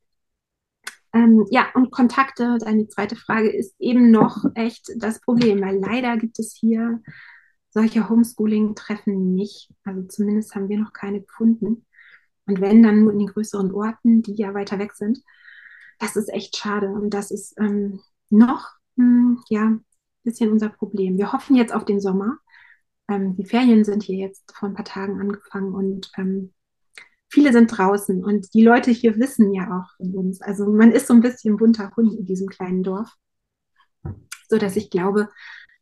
Ähm, 1.14 1.46
ja, 1.52 1.68
und 1.76 1.92
Kontakte, 1.92 2.58
deine 2.60 2.88
zweite 2.88 3.16
Frage, 3.16 3.52
ist 3.52 3.76
eben 3.80 4.10
noch 4.10 4.44
echt 4.56 4.92
das 4.98 5.22
Problem, 5.22 5.62
weil 5.62 5.78
leider 5.78 6.18
gibt 6.18 6.40
es 6.40 6.56
hier 6.60 7.02
solche 7.70 8.10
Homeschooling-Treffen 8.10 9.36
nicht. 9.36 9.70
Also 9.84 10.04
zumindest 10.04 10.56
haben 10.56 10.70
wir 10.70 10.80
noch 10.80 10.92
keine 10.92 11.22
gefunden. 11.22 11.86
Und 12.46 12.62
wenn, 12.62 12.84
dann 12.84 13.02
nur 13.02 13.14
in 13.14 13.20
den 13.20 13.28
größeren 13.28 13.72
Orten, 13.72 14.22
die 14.22 14.36
ja 14.36 14.54
weiter 14.54 14.80
weg 14.80 14.94
sind. 14.94 15.20
Das 16.00 16.16
ist 16.16 16.30
echt 16.30 16.58
schade. 16.58 16.88
Und 16.88 17.14
das 17.14 17.32
ist 17.32 17.56
ähm, 17.60 18.02
noch, 18.30 18.70
hm, 18.98 19.42
ja, 19.50 19.66
ein 19.66 19.86
bisschen 20.24 20.52
unser 20.52 20.70
Problem. 20.70 21.18
Wir 21.18 21.32
hoffen 21.32 21.56
jetzt 21.56 21.74
auf 21.74 21.86
den 21.86 22.02
Sommer. 22.02 22.38
Ähm, 23.08 23.36
die 23.36 23.46
Ferien 23.46 23.84
sind 23.84 24.04
hier 24.04 24.18
jetzt 24.18 24.52
vor 24.56 24.70
ein 24.70 24.76
paar 24.76 24.86
Tagen 24.86 25.20
angefangen 25.20 25.74
und 25.74 26.12
ähm, 26.18 26.54
viele 27.30 27.52
sind 27.52 27.68
draußen. 27.68 28.24
Und 28.24 28.54
die 28.54 28.64
Leute 28.64 28.92
hier 28.92 29.18
wissen 29.18 29.54
ja 29.54 29.80
auch 29.80 29.96
von 29.98 30.14
uns. 30.16 30.42
Also 30.42 30.66
man 30.72 30.92
ist 30.92 31.08
so 31.08 31.14
ein 31.14 31.22
bisschen 31.22 31.58
bunter 31.58 31.92
Hund 31.96 32.14
in 32.14 32.26
diesem 32.26 32.48
kleinen 32.48 32.84
Dorf, 32.84 33.14
sodass 34.50 34.76
ich 34.76 34.90
glaube 34.90 35.30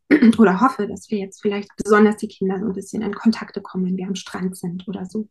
oder 0.38 0.62
hoffe, 0.62 0.88
dass 0.88 1.10
wir 1.10 1.20
jetzt 1.20 1.42
vielleicht 1.42 1.70
besonders 1.78 2.18
die 2.18 2.28
Kinder 2.28 2.60
so 2.60 2.66
ein 2.66 2.74
bisschen 2.74 3.02
in 3.02 3.14
Kontakte 3.14 3.62
kommen, 3.62 3.86
wenn 3.86 3.98
wir 3.98 4.08
am 4.08 4.16
Strand 4.16 4.58
sind 4.58 4.88
oder 4.88 5.06
so. 5.06 5.28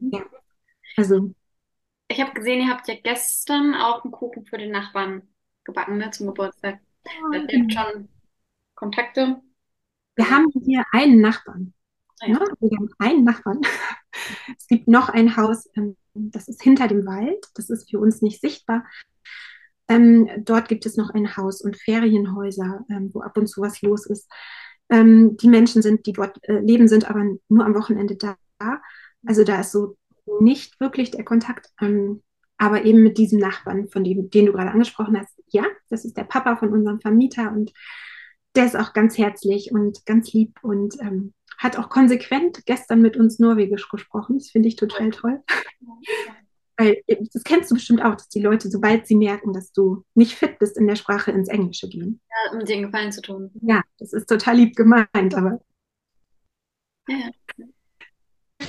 Ah, 0.00 0.04
mhm. 0.06 0.10
Ja, 0.12 0.24
also 0.96 1.34
Ich 2.08 2.20
habe 2.20 2.32
gesehen, 2.32 2.60
ihr 2.66 2.68
habt 2.72 2.88
ja 2.88 2.94
gestern 3.02 3.74
auch 3.74 4.04
einen 4.04 4.12
Kuchen 4.12 4.44
für 4.46 4.58
den 4.58 4.70
Nachbarn 4.70 5.28
gebacken, 5.64 5.98
ne, 5.98 6.10
zum 6.10 6.26
Geburtstag. 6.28 6.80
Also 7.32 7.46
ihr 7.48 7.60
habt 7.62 7.72
schon 7.72 8.08
Kontakte. 8.74 9.42
wir 10.16 10.30
haben 10.30 10.46
hier 10.64 10.84
einen 10.92 11.20
Nachbarn. 11.20 11.74
Ah 12.20 12.26
Ne? 12.26 12.34
ja. 12.34 12.40
Wir 12.60 12.78
haben 12.78 12.90
einen 12.98 13.24
Nachbarn. 13.24 13.60
Es 14.58 14.66
gibt 14.66 14.88
noch 14.88 15.08
ein 15.10 15.36
Haus, 15.36 15.68
ähm, 15.76 15.96
das 16.14 16.48
ist 16.48 16.62
hinter 16.62 16.88
dem 16.88 17.06
Wald. 17.06 17.46
Das 17.54 17.70
ist 17.70 17.88
für 17.90 18.00
uns 18.00 18.20
nicht 18.22 18.40
sichtbar. 18.40 18.84
Ähm, 19.88 20.28
dort 20.44 20.68
gibt 20.68 20.84
es 20.86 20.96
noch 20.96 21.10
ein 21.10 21.36
Haus 21.36 21.62
und 21.62 21.76
Ferienhäuser, 21.76 22.84
ähm, 22.90 23.10
wo 23.14 23.20
ab 23.22 23.36
und 23.38 23.46
zu 23.46 23.62
was 23.62 23.80
los 23.82 24.06
ist. 24.06 24.30
Ähm, 24.90 25.36
die 25.36 25.48
Menschen 25.48 25.82
sind, 25.82 26.06
die 26.06 26.12
dort 26.12 26.38
äh, 26.48 26.58
leben, 26.60 26.88
sind 26.88 27.08
aber 27.08 27.24
nur 27.48 27.64
am 27.64 27.74
Wochenende 27.74 28.16
da. 28.16 28.36
Also 29.26 29.44
da 29.44 29.60
ist 29.60 29.72
so 29.72 29.96
nicht 30.40 30.78
wirklich 30.80 31.10
der 31.10 31.24
Kontakt. 31.24 31.70
Ähm, 31.80 32.22
aber 32.58 32.84
eben 32.84 33.02
mit 33.02 33.18
diesem 33.18 33.38
Nachbarn, 33.38 33.88
von 33.88 34.04
dem, 34.04 34.30
den 34.30 34.46
du 34.46 34.52
gerade 34.52 34.72
angesprochen 34.72 35.18
hast. 35.18 35.40
Ja, 35.46 35.64
das 35.88 36.04
ist 36.04 36.16
der 36.16 36.24
Papa 36.24 36.56
von 36.56 36.72
unserem 36.72 37.00
Vermieter 37.00 37.52
und 37.52 37.72
der 38.56 38.66
ist 38.66 38.76
auch 38.76 38.92
ganz 38.92 39.16
herzlich 39.16 39.70
und 39.70 40.04
ganz 40.04 40.32
lieb 40.32 40.58
und 40.62 41.00
ähm, 41.00 41.32
hat 41.56 41.78
auch 41.78 41.88
konsequent 41.88 42.66
gestern 42.66 43.00
mit 43.00 43.16
uns 43.16 43.38
Norwegisch 43.38 43.88
gesprochen. 43.88 44.38
Das 44.38 44.50
finde 44.50 44.68
ich 44.68 44.76
total 44.76 45.10
toll. 45.10 45.42
Weil, 46.76 47.02
äh, 47.06 47.16
das 47.32 47.44
kennst 47.44 47.70
du 47.70 47.76
bestimmt 47.76 48.02
auch, 48.02 48.14
dass 48.14 48.28
die 48.28 48.40
Leute, 48.40 48.70
sobald 48.70 49.06
sie 49.06 49.16
merken, 49.16 49.52
dass 49.52 49.72
du 49.72 50.04
nicht 50.14 50.34
fit 50.34 50.58
bist 50.58 50.76
in 50.76 50.86
der 50.86 50.96
Sprache, 50.96 51.30
ins 51.30 51.48
Englische 51.48 51.88
gehen. 51.88 52.20
Ja, 52.28 52.58
um 52.58 52.64
dir 52.64 52.74
einen 52.74 52.86
Gefallen 52.86 53.12
zu 53.12 53.22
tun. 53.22 53.50
Ja, 53.62 53.82
das 53.98 54.12
ist 54.12 54.28
total 54.28 54.56
lieb 54.56 54.76
gemeint, 54.76 55.34
aber 55.34 55.60
Ja, 57.08 57.30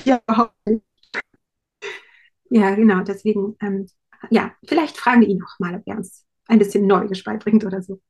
ja. 0.04 0.20
ja, 2.50 2.74
genau, 2.74 3.00
deswegen, 3.02 3.56
ähm, 3.60 3.88
ja, 4.30 4.54
vielleicht 4.64 4.96
fragen 4.96 5.22
wir 5.22 5.28
ihn 5.28 5.38
noch 5.38 5.58
mal, 5.58 5.74
ob 5.74 5.82
er 5.86 5.96
uns 5.96 6.26
ein 6.46 6.58
bisschen 6.58 6.86
Norwegisch 6.86 7.24
beibringt 7.24 7.64
oder 7.64 7.82
so. 7.82 8.00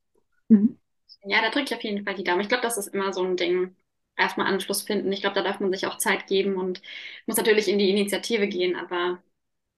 Mhm. 0.49 0.77
Ja, 1.23 1.41
da 1.41 1.49
drücke 1.49 1.65
ich 1.65 1.75
auf 1.75 1.83
jeden 1.83 2.03
Fall 2.03 2.15
die 2.15 2.23
Daumen. 2.23 2.41
Ich 2.41 2.49
glaube, 2.49 2.63
das 2.63 2.77
ist 2.77 2.87
immer 2.87 3.13
so 3.13 3.23
ein 3.23 3.37
Ding. 3.37 3.75
Erstmal 4.17 4.47
Anschluss 4.47 4.81
finden. 4.81 5.11
Ich 5.11 5.21
glaube, 5.21 5.35
da 5.35 5.43
darf 5.43 5.59
man 5.59 5.71
sich 5.71 5.85
auch 5.85 5.97
Zeit 5.97 6.27
geben 6.27 6.55
und 6.55 6.81
muss 7.25 7.37
natürlich 7.37 7.67
in 7.67 7.77
die 7.77 7.89
Initiative 7.89 8.47
gehen, 8.47 8.75
aber 8.75 9.21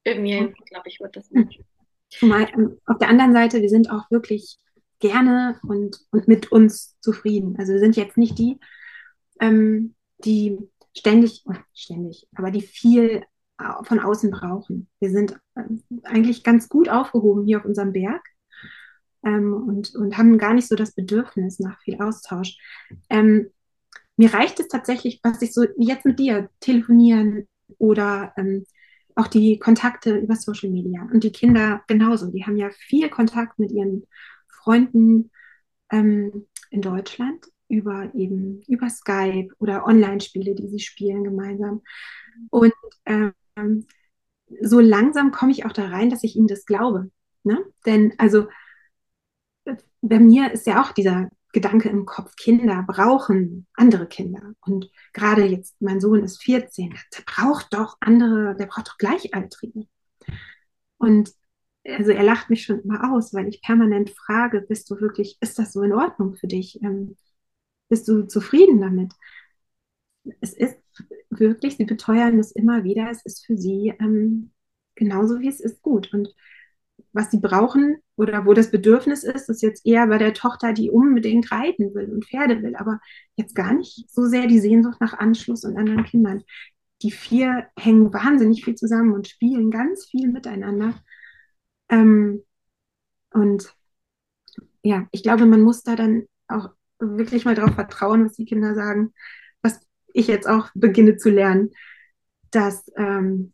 irgendwie, 0.03 0.53
glaube 0.65 0.87
ich, 0.87 0.99
wird 0.99 1.15
das 1.15 1.29
nicht. 1.31 1.61
Zumal 2.09 2.49
ähm, 2.53 2.79
auf 2.85 2.97
der 2.97 3.09
anderen 3.09 3.33
Seite, 3.33 3.61
wir 3.61 3.69
sind 3.69 3.89
auch 3.89 4.09
wirklich 4.11 4.57
gerne 4.99 5.59
und, 5.67 5.99
und 6.11 6.27
mit 6.27 6.51
uns 6.51 6.97
zufrieden. 6.99 7.55
Also 7.57 7.73
wir 7.73 7.79
sind 7.79 7.95
jetzt 7.95 8.17
nicht 8.17 8.37
die, 8.37 8.59
ähm, 9.39 9.95
die 10.19 10.57
ständig, 10.95 11.43
oh, 11.45 11.53
ständig, 11.73 12.27
aber 12.35 12.51
die 12.51 12.61
viel 12.61 13.23
au- 13.57 13.83
von 13.83 13.99
außen 13.99 14.31
brauchen. 14.31 14.89
Wir 14.99 15.09
sind 15.09 15.39
ähm, 15.55 15.83
eigentlich 16.03 16.43
ganz 16.43 16.69
gut 16.69 16.89
aufgehoben 16.89 17.45
hier 17.45 17.59
auf 17.59 17.65
unserem 17.65 17.93
Berg 17.93 18.23
ähm, 19.25 19.53
und, 19.53 19.95
und 19.95 20.17
haben 20.17 20.37
gar 20.37 20.53
nicht 20.53 20.67
so 20.67 20.75
das 20.75 20.93
Bedürfnis 20.93 21.59
nach 21.59 21.79
viel 21.81 22.01
Austausch. 22.01 22.57
Ähm, 23.09 23.49
mir 24.17 24.33
reicht 24.33 24.59
es 24.59 24.67
tatsächlich, 24.67 25.19
was 25.23 25.41
ich 25.41 25.53
so 25.53 25.65
jetzt 25.77 26.05
mit 26.05 26.19
dir 26.19 26.49
telefonieren 26.59 27.47
oder 27.79 28.33
ähm, 28.37 28.65
auch 29.15 29.27
die 29.27 29.59
Kontakte 29.59 30.17
über 30.17 30.35
Social 30.35 30.69
Media. 30.69 31.07
Und 31.11 31.23
die 31.23 31.31
Kinder 31.31 31.83
genauso. 31.87 32.31
Die 32.31 32.45
haben 32.45 32.57
ja 32.57 32.69
viel 32.71 33.09
Kontakt 33.09 33.59
mit 33.59 33.71
ihren 33.71 34.05
Freunden 34.47 35.31
ähm, 35.91 36.47
in 36.69 36.81
Deutschland 36.81 37.45
über 37.73 38.13
eben 38.13 38.61
über 38.67 38.89
Skype 38.89 39.49
oder 39.59 39.85
Online-Spiele, 39.85 40.55
die 40.55 40.67
sie 40.67 40.79
spielen 40.79 41.23
gemeinsam. 41.23 41.81
Und 42.49 42.73
ähm, 43.05 43.85
so 44.61 44.79
langsam 44.79 45.31
komme 45.31 45.51
ich 45.51 45.65
auch 45.65 45.73
da 45.73 45.87
rein, 45.87 46.09
dass 46.09 46.23
ich 46.23 46.35
ihnen 46.35 46.47
das 46.47 46.65
glaube. 46.65 47.11
Ne? 47.43 47.63
Denn 47.85 48.13
also 48.17 48.47
bei 50.01 50.19
mir 50.19 50.51
ist 50.51 50.67
ja 50.67 50.81
auch 50.81 50.91
dieser 50.91 51.29
Gedanke 51.53 51.87
im 51.89 52.05
Kopf, 52.05 52.35
Kinder 52.35 52.83
brauchen 52.85 53.67
andere 53.73 54.07
Kinder. 54.07 54.53
Und 54.61 54.89
gerade 55.13 55.45
jetzt, 55.45 55.79
mein 55.81 56.01
Sohn 56.01 56.23
ist 56.23 56.41
14, 56.43 56.89
der 56.89 57.23
braucht 57.25 57.73
doch 57.73 57.97
andere, 57.99 58.55
der 58.55 58.65
braucht 58.65 58.87
doch 58.87 58.97
Gleichaltrige. 58.97 59.87
Und 60.97 61.31
also 61.85 62.11
er 62.11 62.23
lacht 62.23 62.49
mich 62.49 62.63
schon 62.63 62.79
immer 62.81 63.13
aus, 63.13 63.33
weil 63.33 63.47
ich 63.47 63.61
permanent 63.61 64.09
frage, 64.09 64.61
bist 64.61 64.89
du 64.89 64.99
wirklich, 64.99 65.37
ist 65.41 65.59
das 65.59 65.73
so 65.73 65.81
in 65.81 65.93
Ordnung 65.93 66.35
für 66.35 66.47
dich? 66.47 66.81
Ähm, 66.81 67.17
bist 67.93 68.07
du 68.07 68.23
zufrieden 68.27 68.81
damit? 68.81 69.13
Es 70.41 70.53
ist 70.53 70.77
wirklich, 71.29 71.77
sie 71.77 71.85
beteuern 71.85 72.39
es 72.39 72.51
immer 72.51 72.83
wieder, 72.83 73.09
es 73.11 73.23
ist 73.23 73.45
für 73.45 73.55
sie 73.55 73.93
ähm, 73.99 74.51
genauso 74.95 75.39
wie 75.41 75.47
es 75.47 75.59
ist 75.59 75.81
gut. 75.83 76.11
Und 76.13 76.33
was 77.11 77.29
sie 77.29 77.39
brauchen 77.39 77.97
oder 78.15 78.45
wo 78.47 78.53
das 78.53 78.71
Bedürfnis 78.71 79.23
ist, 79.23 79.47
ist 79.49 79.61
jetzt 79.61 79.85
eher 79.85 80.07
bei 80.07 80.17
der 80.17 80.33
Tochter, 80.33 80.73
die 80.73 80.89
unbedingt 80.89 81.51
reiten 81.51 81.93
will 81.93 82.11
und 82.11 82.25
Pferde 82.25 82.63
will, 82.63 82.75
aber 82.75 82.99
jetzt 83.35 83.53
gar 83.55 83.73
nicht 83.73 84.09
so 84.09 84.25
sehr 84.25 84.47
die 84.47 84.59
Sehnsucht 84.59 84.99
nach 84.99 85.13
Anschluss 85.13 85.63
und 85.65 85.77
anderen 85.77 86.03
Kindern. 86.05 86.43
die 87.03 87.11
vier 87.11 87.67
hängen 87.77 88.13
wahnsinnig 88.13 88.65
viel 88.65 88.75
zusammen 88.75 89.13
und 89.13 89.27
spielen 89.27 89.71
ganz 89.71 90.05
viel 90.05 90.29
miteinander. 90.29 90.95
Ähm, 91.89 92.43
und 93.33 93.75
ja, 94.83 95.07
ich 95.11 95.23
glaube, 95.23 95.45
man 95.45 95.61
muss 95.61 95.83
da 95.83 95.95
dann 95.95 96.27
auch 96.47 96.69
wirklich 97.03 97.45
mal 97.45 97.55
darauf 97.55 97.75
vertrauen, 97.75 98.25
was 98.25 98.33
die 98.33 98.45
Kinder 98.45 98.75
sagen, 98.75 99.13
was 99.61 99.79
ich 100.13 100.27
jetzt 100.27 100.47
auch 100.47 100.69
beginne 100.73 101.17
zu 101.17 101.29
lernen, 101.29 101.71
dass 102.51 102.85
ähm, 102.97 103.53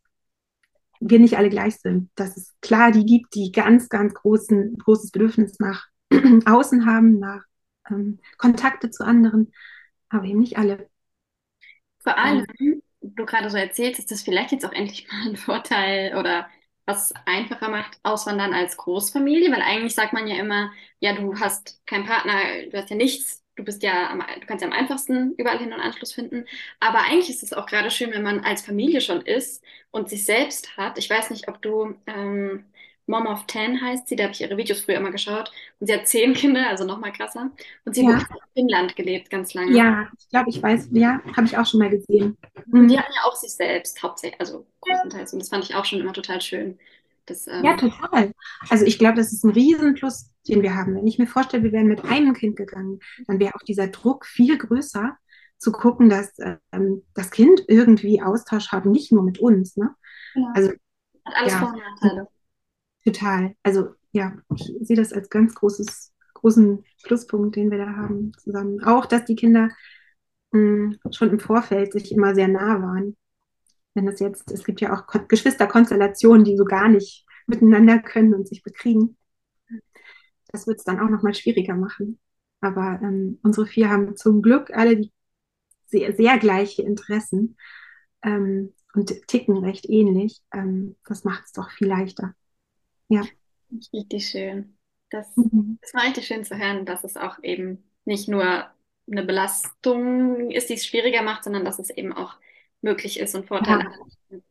wir 0.99 1.19
nicht 1.19 1.37
alle 1.37 1.49
gleich 1.49 1.77
sind. 1.77 2.09
Dass 2.15 2.37
es 2.37 2.55
klar 2.61 2.91
die 2.91 3.05
gibt, 3.05 3.33
die 3.35 3.51
ganz, 3.51 3.89
ganz 3.89 4.13
großen, 4.13 4.77
großes 4.77 5.11
Bedürfnis 5.11 5.59
nach 5.59 5.87
Außen 6.45 6.85
haben, 6.85 7.19
nach 7.19 7.43
ähm, 7.89 8.19
Kontakte 8.37 8.89
zu 8.89 9.05
anderen, 9.05 9.51
aber 10.09 10.25
eben 10.25 10.39
nicht 10.39 10.57
alle. 10.57 10.89
Vor 11.99 12.17
allem, 12.17 12.45
du 13.01 13.25
gerade 13.25 13.49
so 13.49 13.57
erzählst, 13.57 13.99
ist 13.99 14.11
das 14.11 14.21
vielleicht 14.21 14.51
jetzt 14.51 14.65
auch 14.65 14.71
endlich 14.71 15.07
mal 15.11 15.29
ein 15.29 15.35
Vorteil 15.35 16.15
oder 16.17 16.47
was 16.89 17.13
einfacher 17.25 17.69
macht, 17.69 17.99
auswandern 18.03 18.53
als 18.53 18.77
Großfamilie, 18.77 19.51
weil 19.51 19.61
eigentlich 19.61 19.95
sagt 19.95 20.13
man 20.13 20.27
ja 20.27 20.37
immer, 20.37 20.71
ja, 20.99 21.13
du 21.13 21.39
hast 21.39 21.85
keinen 21.85 22.05
Partner, 22.05 22.33
du 22.71 22.77
hast 22.77 22.89
ja 22.89 22.95
nichts, 22.95 23.43
du 23.55 23.63
bist 23.63 23.83
ja, 23.83 24.09
am, 24.09 24.23
du 24.39 24.47
kannst 24.47 24.63
ja 24.63 24.67
am 24.69 24.73
einfachsten 24.77 25.33
überall 25.37 25.59
hin 25.59 25.71
und 25.73 25.79
Anschluss 25.79 26.13
finden. 26.13 26.45
Aber 26.79 26.99
eigentlich 26.99 27.29
ist 27.29 27.43
es 27.43 27.53
auch 27.53 27.65
gerade 27.67 27.91
schön, 27.91 28.11
wenn 28.11 28.23
man 28.23 28.39
als 28.41 28.61
Familie 28.63 29.01
schon 29.01 29.21
ist 29.21 29.63
und 29.91 30.09
sich 30.09 30.25
selbst 30.25 30.77
hat. 30.77 30.97
Ich 30.97 31.09
weiß 31.09 31.29
nicht, 31.29 31.47
ob 31.47 31.61
du 31.61 31.95
ähm, 32.07 32.65
Mom 33.09 33.27
of 33.27 33.45
Ten 33.47 33.81
heißt 33.81 34.07
sie, 34.07 34.15
da 34.15 34.23
habe 34.25 34.33
ich 34.33 34.41
ihre 34.41 34.57
Videos 34.57 34.81
früher 34.81 34.97
immer 34.97 35.11
geschaut. 35.11 35.51
Und 35.79 35.87
sie 35.87 35.93
hat 35.93 36.07
zehn 36.07 36.33
Kinder, 36.33 36.67
also 36.69 36.85
noch 36.85 36.99
mal 36.99 37.11
krasser. 37.11 37.51
Und 37.85 37.95
sie 37.95 38.07
Ja, 38.07 38.17
hat 38.17 38.23
in 38.29 38.37
Finnland 38.53 38.95
gelebt, 38.95 39.29
ganz 39.29 39.53
lange. 39.53 39.71
ja, 39.73 40.09
ich 40.17 40.29
glaube, 40.29 40.49
ich 40.49 40.61
weiß, 40.61 40.89
ja, 40.91 41.21
habe 41.35 41.45
ich 41.47 41.57
auch 41.57 41.65
schon 41.65 41.79
mal 41.79 41.89
gesehen. 41.89 42.37
Und 42.71 42.87
die 42.87 42.97
hatten 42.99 43.13
ja 43.13 43.23
auch 43.25 43.35
sich 43.35 43.51
selbst, 43.51 44.01
hauptsächlich, 44.03 44.39
also 44.39 44.65
größtenteils. 44.81 45.33
Und 45.33 45.39
das 45.39 45.49
fand 45.49 45.63
ich 45.63 45.75
auch 45.75 45.85
schon 45.85 45.99
immer 45.99 46.13
total 46.13 46.41
schön. 46.41 46.79
Das, 47.25 47.47
Ja, 47.61 47.71
ähm, 47.71 47.77
total. 47.77 48.31
Also 48.69 48.85
ich 48.85 48.97
glaube, 48.99 49.17
das 49.17 49.33
ist 49.33 49.43
ein 49.43 49.51
Riesenplus, 49.51 50.31
den 50.47 50.61
wir 50.61 50.75
haben. 50.75 50.95
Wenn 50.95 51.07
ich 51.07 51.19
mir 51.19 51.27
vorstelle, 51.27 51.63
wir 51.63 51.71
wären 51.71 51.87
mit 51.87 52.03
einem 52.05 52.33
Kind 52.33 52.55
gegangen, 52.55 52.99
dann 53.27 53.39
wäre 53.39 53.53
auch 53.55 53.63
dieser 53.63 53.87
Druck 53.87 54.25
viel 54.25 54.57
größer, 54.57 55.17
zu 55.57 55.73
gucken, 55.73 56.07
dass 56.09 56.31
ähm, 56.71 57.03
das 57.13 57.31
Kind 57.31 57.63
irgendwie 57.67 58.21
Austausch 58.21 58.69
hat, 58.69 58.85
nicht 58.85 59.11
nur 59.11 59.23
mit 59.23 59.39
uns, 59.39 59.75
ne? 59.75 59.93
ja, 60.33 60.53
Also 60.53 60.71
hat 61.25 61.35
alles 61.35 61.53
ja, 61.53 61.59
Vor- 61.59 61.69
und 61.73 61.79
Nachteile. 61.79 62.27
Total. 63.11 63.55
Also 63.63 63.89
ja, 64.11 64.33
ich 64.55 64.71
sehe 64.81 64.95
das 64.95 65.13
als 65.13 65.29
ganz 65.29 65.55
großes, 65.55 66.13
großen 66.33 66.83
Pluspunkt, 67.03 67.55
den 67.55 67.71
wir 67.71 67.77
da 67.79 67.87
haben 67.95 68.31
zusammen. 68.37 68.83
Auch, 68.83 69.05
dass 69.05 69.25
die 69.25 69.35
Kinder 69.35 69.69
mh, 70.51 70.97
schon 71.11 71.29
im 71.31 71.39
Vorfeld 71.39 71.93
sich 71.93 72.11
immer 72.11 72.35
sehr 72.35 72.47
nah 72.47 72.81
waren. 72.81 73.17
Wenn 73.93 74.07
es 74.07 74.19
jetzt, 74.19 74.51
es 74.51 74.63
gibt 74.63 74.81
ja 74.81 74.93
auch 74.93 75.07
Kon 75.07 75.27
Geschwisterkonstellationen, 75.27 76.43
die 76.45 76.57
so 76.57 76.65
gar 76.65 76.89
nicht 76.89 77.25
miteinander 77.47 77.99
können 77.99 78.33
und 78.33 78.47
sich 78.47 78.63
bekriegen. 78.63 79.17
Das 80.51 80.67
wird 80.67 80.79
es 80.79 80.83
dann 80.83 80.99
auch 80.99 81.09
nochmal 81.09 81.33
schwieriger 81.33 81.75
machen. 81.75 82.19
Aber 82.61 82.99
ähm, 83.01 83.39
unsere 83.43 83.67
vier 83.67 83.89
haben 83.89 84.15
zum 84.17 84.41
Glück 84.41 84.71
alle 84.71 85.09
sehr, 85.87 86.15
sehr 86.15 86.37
gleiche 86.37 86.81
Interessen 86.83 87.57
ähm, 88.23 88.73
und 88.93 89.27
ticken 89.27 89.57
recht 89.57 89.87
ähnlich. 89.89 90.41
Ähm, 90.53 90.95
das 91.05 91.23
macht 91.23 91.45
es 91.45 91.51
doch 91.53 91.69
viel 91.71 91.87
leichter. 91.87 92.35
Ja. 93.09 93.23
Richtig 93.93 94.29
schön. 94.29 94.77
Das, 95.09 95.35
Mhm. 95.37 95.77
das 95.81 95.93
war 95.93 96.03
richtig 96.03 96.27
schön 96.27 96.43
zu 96.45 96.57
hören, 96.57 96.85
dass 96.85 97.03
es 97.03 97.17
auch 97.17 97.41
eben 97.43 97.83
nicht 98.05 98.27
nur 98.27 98.69
eine 99.11 99.23
Belastung 99.23 100.51
ist, 100.51 100.69
die 100.69 100.75
es 100.75 100.85
schwieriger 100.85 101.21
macht, 101.23 101.43
sondern 101.43 101.65
dass 101.65 101.79
es 101.79 101.89
eben 101.89 102.13
auch 102.13 102.35
möglich 102.81 103.19
ist 103.19 103.35
und 103.35 103.47
Vorteile 103.47 103.83
hat. 103.85 104.41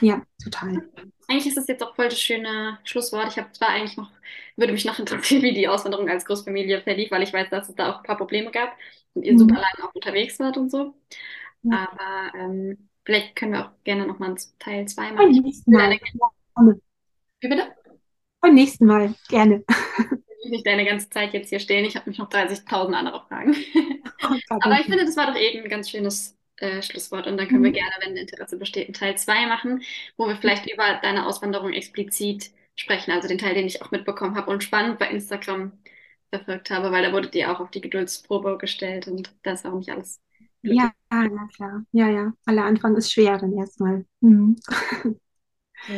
ja, 0.00 0.22
total. 0.42 0.88
Eigentlich 1.28 1.46
ist 1.46 1.56
das 1.56 1.68
jetzt 1.68 1.82
auch 1.82 1.94
voll 1.94 2.08
das 2.08 2.20
schöne 2.20 2.78
Schlusswort. 2.84 3.28
Ich 3.28 3.38
habe 3.38 3.52
zwar 3.52 3.68
eigentlich 3.68 3.96
noch, 3.96 4.10
würde 4.56 4.72
mich 4.72 4.84
noch 4.84 4.98
interessieren, 4.98 5.42
wie 5.42 5.52
die 5.54 5.68
Auswanderung 5.68 6.08
als 6.08 6.24
Großfamilie 6.24 6.82
verlief, 6.82 7.10
weil 7.10 7.22
ich 7.22 7.32
weiß, 7.32 7.50
dass 7.50 7.68
es 7.68 7.74
da 7.74 7.92
auch 7.92 7.96
ein 7.98 8.02
paar 8.04 8.16
Probleme 8.16 8.50
gab 8.50 8.76
und 9.14 9.24
ihr 9.24 9.38
super 9.38 9.54
Mhm. 9.54 9.60
lange 9.60 9.88
auch 9.90 9.94
unterwegs 9.94 10.38
wart 10.40 10.56
und 10.56 10.70
so. 10.70 10.94
Ja. 11.62 11.88
Aber 11.92 12.38
ähm, 12.38 12.88
vielleicht 13.04 13.36
können 13.36 13.52
wir 13.52 13.66
auch 13.66 13.70
gerne 13.84 14.06
nochmal 14.06 14.30
einen 14.30 14.38
Teil 14.58 14.86
2 14.88 15.12
machen. 15.12 15.44
Wie 17.40 17.48
bitte? 17.48 17.74
Beim 18.44 18.54
nächsten 18.54 18.86
Mal. 18.86 19.14
Gerne. 19.28 19.64
Ich 20.38 20.44
will 20.44 20.50
nicht 20.50 20.66
deine 20.66 20.84
ganze 20.84 21.08
Zeit 21.10 21.32
jetzt 21.34 21.48
hier 21.50 21.60
stehen. 21.60 21.84
Ich 21.84 21.96
habe 21.96 22.08
mich 22.10 22.18
noch 22.18 22.28
30.000 22.28 22.94
andere 22.94 23.22
Fragen. 23.28 23.54
Oh, 24.22 24.40
gar 24.48 24.60
Aber 24.60 24.80
ich 24.80 24.86
finde, 24.86 25.04
das 25.04 25.16
war 25.16 25.26
doch 25.26 25.38
eben 25.38 25.62
ein 25.64 25.68
ganz 25.70 25.90
schönes 25.90 26.36
äh, 26.58 26.82
Schlusswort. 26.82 27.26
Und 27.26 27.36
dann 27.36 27.48
können 27.48 27.64
wir 27.64 27.70
Mhm. 27.70 27.72
gerne, 27.72 27.92
wenn 28.02 28.16
Interesse 28.16 28.58
besteht, 28.58 28.86
einen 28.88 28.94
Teil 28.94 29.16
2 29.18 29.46
machen, 29.46 29.82
wo 30.16 30.28
wir 30.28 30.36
vielleicht 30.36 30.70
über 30.72 30.98
deine 31.02 31.26
Auswanderung 31.26 31.72
explizit 31.72 32.50
sprechen. 32.76 33.12
Also 33.12 33.28
den 33.28 33.38
Teil, 33.38 33.54
den 33.54 33.66
ich 33.66 33.82
auch 33.82 33.90
mitbekommen 33.90 34.36
habe 34.36 34.50
und 34.50 34.62
spannend 34.64 34.98
bei 34.98 35.08
Instagram 35.10 35.72
verfolgt 36.30 36.70
habe, 36.70 36.90
weil 36.92 37.02
da 37.04 37.12
wurdet 37.12 37.34
ihr 37.34 37.50
auch 37.52 37.60
auf 37.60 37.70
die 37.70 37.80
Geduldsprobe 37.80 38.58
gestellt 38.58 39.08
und 39.08 39.34
das 39.42 39.60
ist 39.60 39.66
auch 39.66 39.74
nicht 39.78 39.90
alles. 39.90 40.20
Ja, 40.62 40.92
na 41.10 41.46
klar. 41.54 41.84
Ja, 41.92 42.08
ja. 42.08 42.32
Aller 42.46 42.64
Anfang 42.64 42.96
ist 42.96 43.12
schwer 43.12 43.38
dann 43.38 43.52
erstmal. 43.52 44.04
Mhm. 44.20 44.56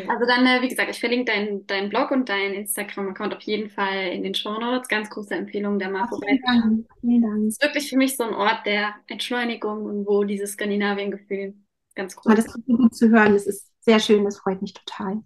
Also 0.09 0.27
dann, 0.27 0.47
äh, 0.47 0.63
wie 0.63 0.69
gesagt, 0.69 0.91
ich 0.91 1.01
verlinke 1.01 1.33
deinen 1.33 1.67
deinen 1.67 1.89
Blog 1.89 2.11
und 2.11 2.29
deinen 2.29 2.55
Instagram-Account 2.55 3.35
auf 3.35 3.43
jeden 3.43 3.71
Fall 3.71 4.09
in 4.09 4.23
den 4.23 4.35
Shownotes. 4.35 4.89
Ganz 4.89 5.11
große 5.11 5.35
Empfehlung, 5.35 5.79
da 5.79 5.89
mal 5.89 6.09
Ach, 6.11 6.19
vielen. 6.25 6.43
Dank. 6.43 6.87
Vielen 7.01 7.23
Dank. 7.23 7.47
ist 7.47 7.63
wirklich 7.63 7.89
für 7.89 7.97
mich 7.97 8.17
so 8.17 8.25
ein 8.25 8.35
Ort 8.35 8.67
der 8.67 8.95
Entschleunigung 9.07 9.85
und 9.85 10.07
wo 10.07 10.25
dieses 10.25 10.53
Skandinavien-Gefühl 10.53 11.55
ganz 11.95 12.17
groß 12.17 12.35
das 12.35 12.47
ist 12.47 12.67
gut 12.67 12.95
zu 12.95 13.11
hören. 13.11 13.33
Das 13.33 13.47
ist 13.47 13.73
sehr 13.81 14.01
schön. 14.01 14.25
Das 14.25 14.39
freut 14.39 14.63
mich 14.63 14.75
total. 14.75 15.23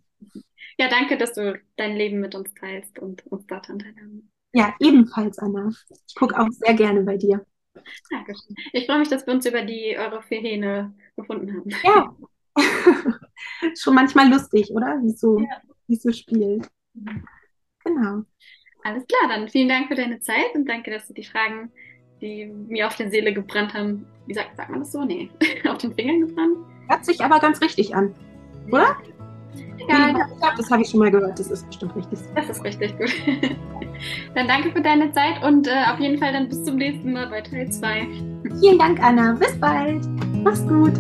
Ja, 0.79 0.89
danke, 0.89 1.19
dass 1.19 1.35
du 1.35 1.61
dein 1.77 1.97
Leben 1.97 2.21
mit 2.21 2.35
uns 2.35 2.55
teilst 2.55 2.99
und 2.99 3.27
uns 3.27 3.47
daran 3.47 3.79
teilhaben. 3.79 4.31
Ja, 4.53 4.75
ebenfalls, 4.81 5.39
Anna. 5.39 5.71
Ich 6.09 6.15
gucke 6.15 6.39
auch 6.39 6.49
sehr 6.51 6.75
gerne 6.75 7.03
bei 7.03 7.17
dir. 7.17 7.45
Dankeschön. 8.11 8.57
Ich 8.73 8.87
freue 8.87 8.99
mich, 8.99 9.09
dass 9.09 9.27
wir 9.27 9.35
uns 9.35 9.47
über 9.47 9.63
die 9.63 9.97
eure 9.99 10.23
vier 10.23 10.41
Hähne 10.41 10.95
gefunden 11.17 11.55
haben. 11.55 11.71
Ja. 11.85 12.17
Schon 13.79 13.95
manchmal 13.95 14.29
lustig, 14.31 14.71
oder? 14.71 14.99
Wie 15.03 15.11
so, 15.13 15.39
Ja. 15.39 15.61
wie 15.87 15.97
so 15.97 16.11
spielt. 16.13 16.69
Genau. 17.85 18.23
Alles 18.83 19.05
klar, 19.07 19.29
dann 19.29 19.49
vielen 19.49 19.69
Dank 19.69 19.89
für 19.89 19.95
deine 19.95 20.21
Zeit 20.21 20.55
und 20.55 20.67
danke, 20.69 20.91
dass 20.91 21.07
du 21.07 21.15
die 21.15 21.25
Fragen, 21.25 21.71
die 22.21 22.47
mir 22.47 22.87
auf 22.87 22.97
der 22.97 23.11
Seele 23.11 23.33
gebrannt 23.33 23.75
haben, 23.75 24.07
wie 24.27 24.35
sagt, 24.35 24.57
sagt 24.57 24.71
man 24.71 24.81
das 24.81 24.93
so? 24.93 25.05
Nee, 25.05 25.31
auf 25.69 25.79
den 25.79 25.95
Fingern 25.95 26.21
gebrannt? 26.27 26.57
Hört 26.89 27.05
sich 27.05 27.21
aber 27.23 27.39
ganz 27.39 27.61
richtig 27.61 27.95
an, 27.95 28.15
oder? 28.71 28.97
Egal, 29.79 30.11
Ich 30.11 30.39
glaube, 30.39 30.55
das 30.57 30.71
habe 30.71 30.83
ich 30.83 30.89
schon 30.91 31.01
mal 31.01 31.11
gehört. 31.11 31.39
Das 31.39 31.51
ist 31.51 31.67
bestimmt 31.67 31.97
richtig. 31.97 32.19
das 32.35 32.51
ist 32.51 32.63
richtig 32.65 32.97
gut. 32.99 33.11
Dann 34.35 34.47
danke 34.49 34.71
für 34.73 34.81
deine 34.81 35.13
Zeit 35.13 35.43
und 35.43 35.67
äh, 35.67 35.85
auf 35.93 35.99
jeden 35.99 36.19
Fall 36.19 36.33
dann 36.33 36.49
bis 36.49 36.65
zum 36.65 36.77
nächsten 36.77 37.13
Mal 37.13 37.29
bei 37.29 37.43
Teil 37.43 37.71
2. 37.71 38.07
Vielen 38.61 38.79
Dank, 38.79 39.03
Anna. 39.03 39.33
Bis 39.33 39.59
bald. 39.61 40.07
Mach's 40.43 40.67
gut. 40.67 40.95